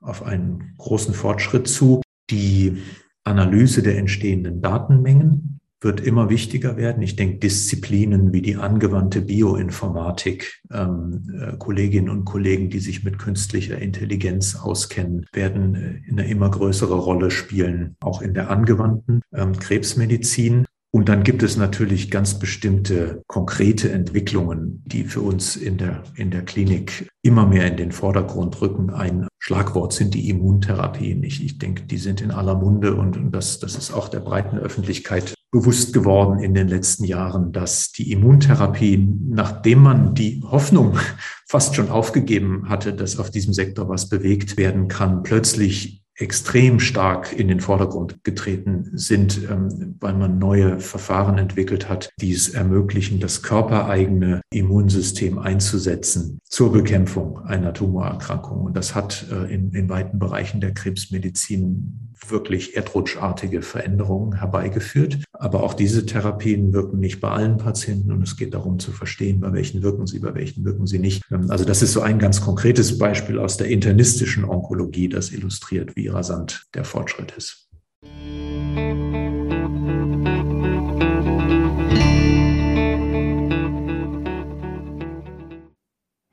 auf 0.00 0.22
einen 0.22 0.72
großen 0.78 1.12
Fortschritt 1.12 1.68
zu. 1.68 2.00
Die 2.30 2.78
Analyse 3.22 3.82
der 3.82 3.98
entstehenden 3.98 4.62
Datenmengen 4.62 5.57
wird 5.80 6.00
immer 6.00 6.28
wichtiger 6.28 6.76
werden. 6.76 7.02
Ich 7.02 7.16
denke, 7.16 7.38
Disziplinen 7.38 8.32
wie 8.32 8.42
die 8.42 8.56
angewandte 8.56 9.22
Bioinformatik, 9.22 10.60
ähm, 10.72 11.30
äh, 11.40 11.56
Kolleginnen 11.56 12.08
und 12.08 12.24
Kollegen, 12.24 12.68
die 12.68 12.80
sich 12.80 13.04
mit 13.04 13.18
künstlicher 13.18 13.78
Intelligenz 13.78 14.56
auskennen, 14.56 15.26
werden 15.32 15.74
äh, 15.74 16.10
eine 16.10 16.28
immer 16.28 16.50
größere 16.50 16.96
Rolle 16.96 17.30
spielen, 17.30 17.96
auch 18.00 18.22
in 18.22 18.34
der 18.34 18.50
angewandten 18.50 19.22
ähm, 19.32 19.58
Krebsmedizin. 19.58 20.66
Und 20.90 21.10
dann 21.10 21.22
gibt 21.22 21.42
es 21.42 21.58
natürlich 21.58 22.10
ganz 22.10 22.38
bestimmte 22.38 23.22
konkrete 23.26 23.92
Entwicklungen, 23.92 24.82
die 24.86 25.04
für 25.04 25.20
uns 25.20 25.54
in 25.54 25.76
der, 25.76 26.02
in 26.14 26.30
der 26.30 26.42
Klinik 26.42 27.10
immer 27.22 27.46
mehr 27.46 27.66
in 27.66 27.76
den 27.76 27.92
Vordergrund 27.92 28.58
rücken. 28.62 28.88
Ein 28.90 29.28
Schlagwort 29.38 29.92
sind 29.92 30.14
die 30.14 30.30
Immuntherapien. 30.30 31.22
Ich, 31.24 31.44
ich 31.44 31.58
denke, 31.58 31.82
die 31.82 31.98
sind 31.98 32.22
in 32.22 32.30
aller 32.30 32.54
Munde 32.54 32.94
und, 32.94 33.18
und 33.18 33.32
das, 33.32 33.58
das 33.58 33.76
ist 33.76 33.92
auch 33.92 34.08
der 34.08 34.20
breiten 34.20 34.58
Öffentlichkeit 34.58 35.34
bewusst 35.50 35.92
geworden 35.92 36.40
in 36.40 36.54
den 36.54 36.68
letzten 36.68 37.04
Jahren, 37.04 37.52
dass 37.52 37.92
die 37.92 38.12
Immuntherapie, 38.12 39.14
nachdem 39.28 39.82
man 39.82 40.14
die 40.14 40.42
Hoffnung 40.42 40.98
fast 41.46 41.74
schon 41.74 41.90
aufgegeben 41.90 42.68
hatte, 42.68 42.94
dass 42.94 43.18
auf 43.18 43.30
diesem 43.30 43.52
Sektor 43.52 43.88
was 43.88 44.08
bewegt 44.08 44.56
werden 44.56 44.88
kann, 44.88 45.22
plötzlich 45.22 46.02
extrem 46.18 46.80
stark 46.80 47.32
in 47.32 47.46
den 47.48 47.60
Vordergrund 47.60 48.24
getreten 48.24 48.90
sind, 48.94 49.40
ähm, 49.48 49.96
weil 50.00 50.14
man 50.14 50.38
neue 50.38 50.80
Verfahren 50.80 51.38
entwickelt 51.38 51.88
hat, 51.88 52.10
die 52.20 52.32
es 52.32 52.48
ermöglichen, 52.48 53.20
das 53.20 53.42
körpereigene 53.42 54.40
Immunsystem 54.50 55.38
einzusetzen 55.38 56.40
zur 56.44 56.72
Bekämpfung 56.72 57.38
einer 57.44 57.72
Tumorerkrankung. 57.72 58.62
Und 58.62 58.76
das 58.76 58.96
hat 58.96 59.26
äh, 59.30 59.54
in, 59.54 59.70
in 59.72 59.88
weiten 59.88 60.18
Bereichen 60.18 60.60
der 60.60 60.74
Krebsmedizin 60.74 62.07
wirklich 62.26 62.76
erdrutschartige 62.76 63.62
Veränderungen 63.62 64.38
herbeigeführt. 64.38 65.22
Aber 65.32 65.62
auch 65.62 65.74
diese 65.74 66.06
Therapien 66.06 66.72
wirken 66.72 66.98
nicht 66.98 67.20
bei 67.20 67.30
allen 67.30 67.58
Patienten 67.58 68.12
und 68.12 68.22
es 68.22 68.36
geht 68.36 68.54
darum 68.54 68.78
zu 68.78 68.92
verstehen, 68.92 69.40
bei 69.40 69.52
welchen 69.52 69.82
wirken 69.82 70.06
sie, 70.06 70.18
bei 70.18 70.34
welchen 70.34 70.64
wirken 70.64 70.86
sie 70.86 70.98
nicht. 70.98 71.22
Ähm, 71.30 71.50
also 71.50 71.64
das 71.64 71.82
ist 71.82 71.92
so 71.92 72.00
ein 72.00 72.18
ganz 72.18 72.40
konkretes 72.40 72.98
Beispiel 72.98 73.38
aus 73.38 73.56
der 73.56 73.68
internistischen 73.68 74.44
Onkologie, 74.44 75.08
das 75.08 75.30
illustriert, 75.30 75.96
wie 75.96 76.08
rasant 76.08 76.66
der 76.74 76.84
Fortschritt 76.84 77.32
ist. 77.36 77.68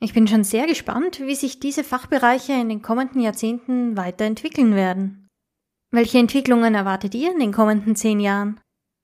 Ich 0.06 0.14
bin 0.14 0.28
schon 0.28 0.44
sehr 0.44 0.68
gespannt, 0.68 1.20
wie 1.26 1.34
sich 1.34 1.60
diese 1.60 1.84
Fachbereiche 1.84 2.54
in 2.54 2.70
den 2.70 2.84
kommenden 2.84 3.22
Jahrzehnten 3.22 3.98
weiterentwickeln 3.98 4.76
werden. 4.76 5.25
Welche 5.96 6.18
Entwicklungen 6.18 6.76
erwartet 6.76 7.16
ihr 7.16 7.32
in 7.32 7.40
den 7.40 7.54
kommenden 7.54 7.96
zehn 7.96 8.20
Jahren? 8.20 8.60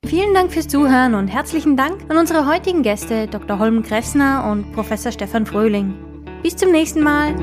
Vielen 0.05 0.33
Dank 0.35 0.51
fürs 0.51 0.67
Zuhören 0.67 1.15
und 1.15 1.27
herzlichen 1.27 1.75
Dank 1.75 2.05
an 2.07 2.17
unsere 2.17 2.45
heutigen 2.45 2.83
Gäste 2.83 3.25
Dr. 3.27 3.57
Holm 3.57 3.81
Kressner 3.81 4.47
und 4.49 4.71
Professor 4.73 5.11
Stefan 5.11 5.47
Fröhling. 5.47 5.95
Bis 6.43 6.55
zum 6.55 6.71
nächsten 6.71 7.01
Mal. 7.01 7.33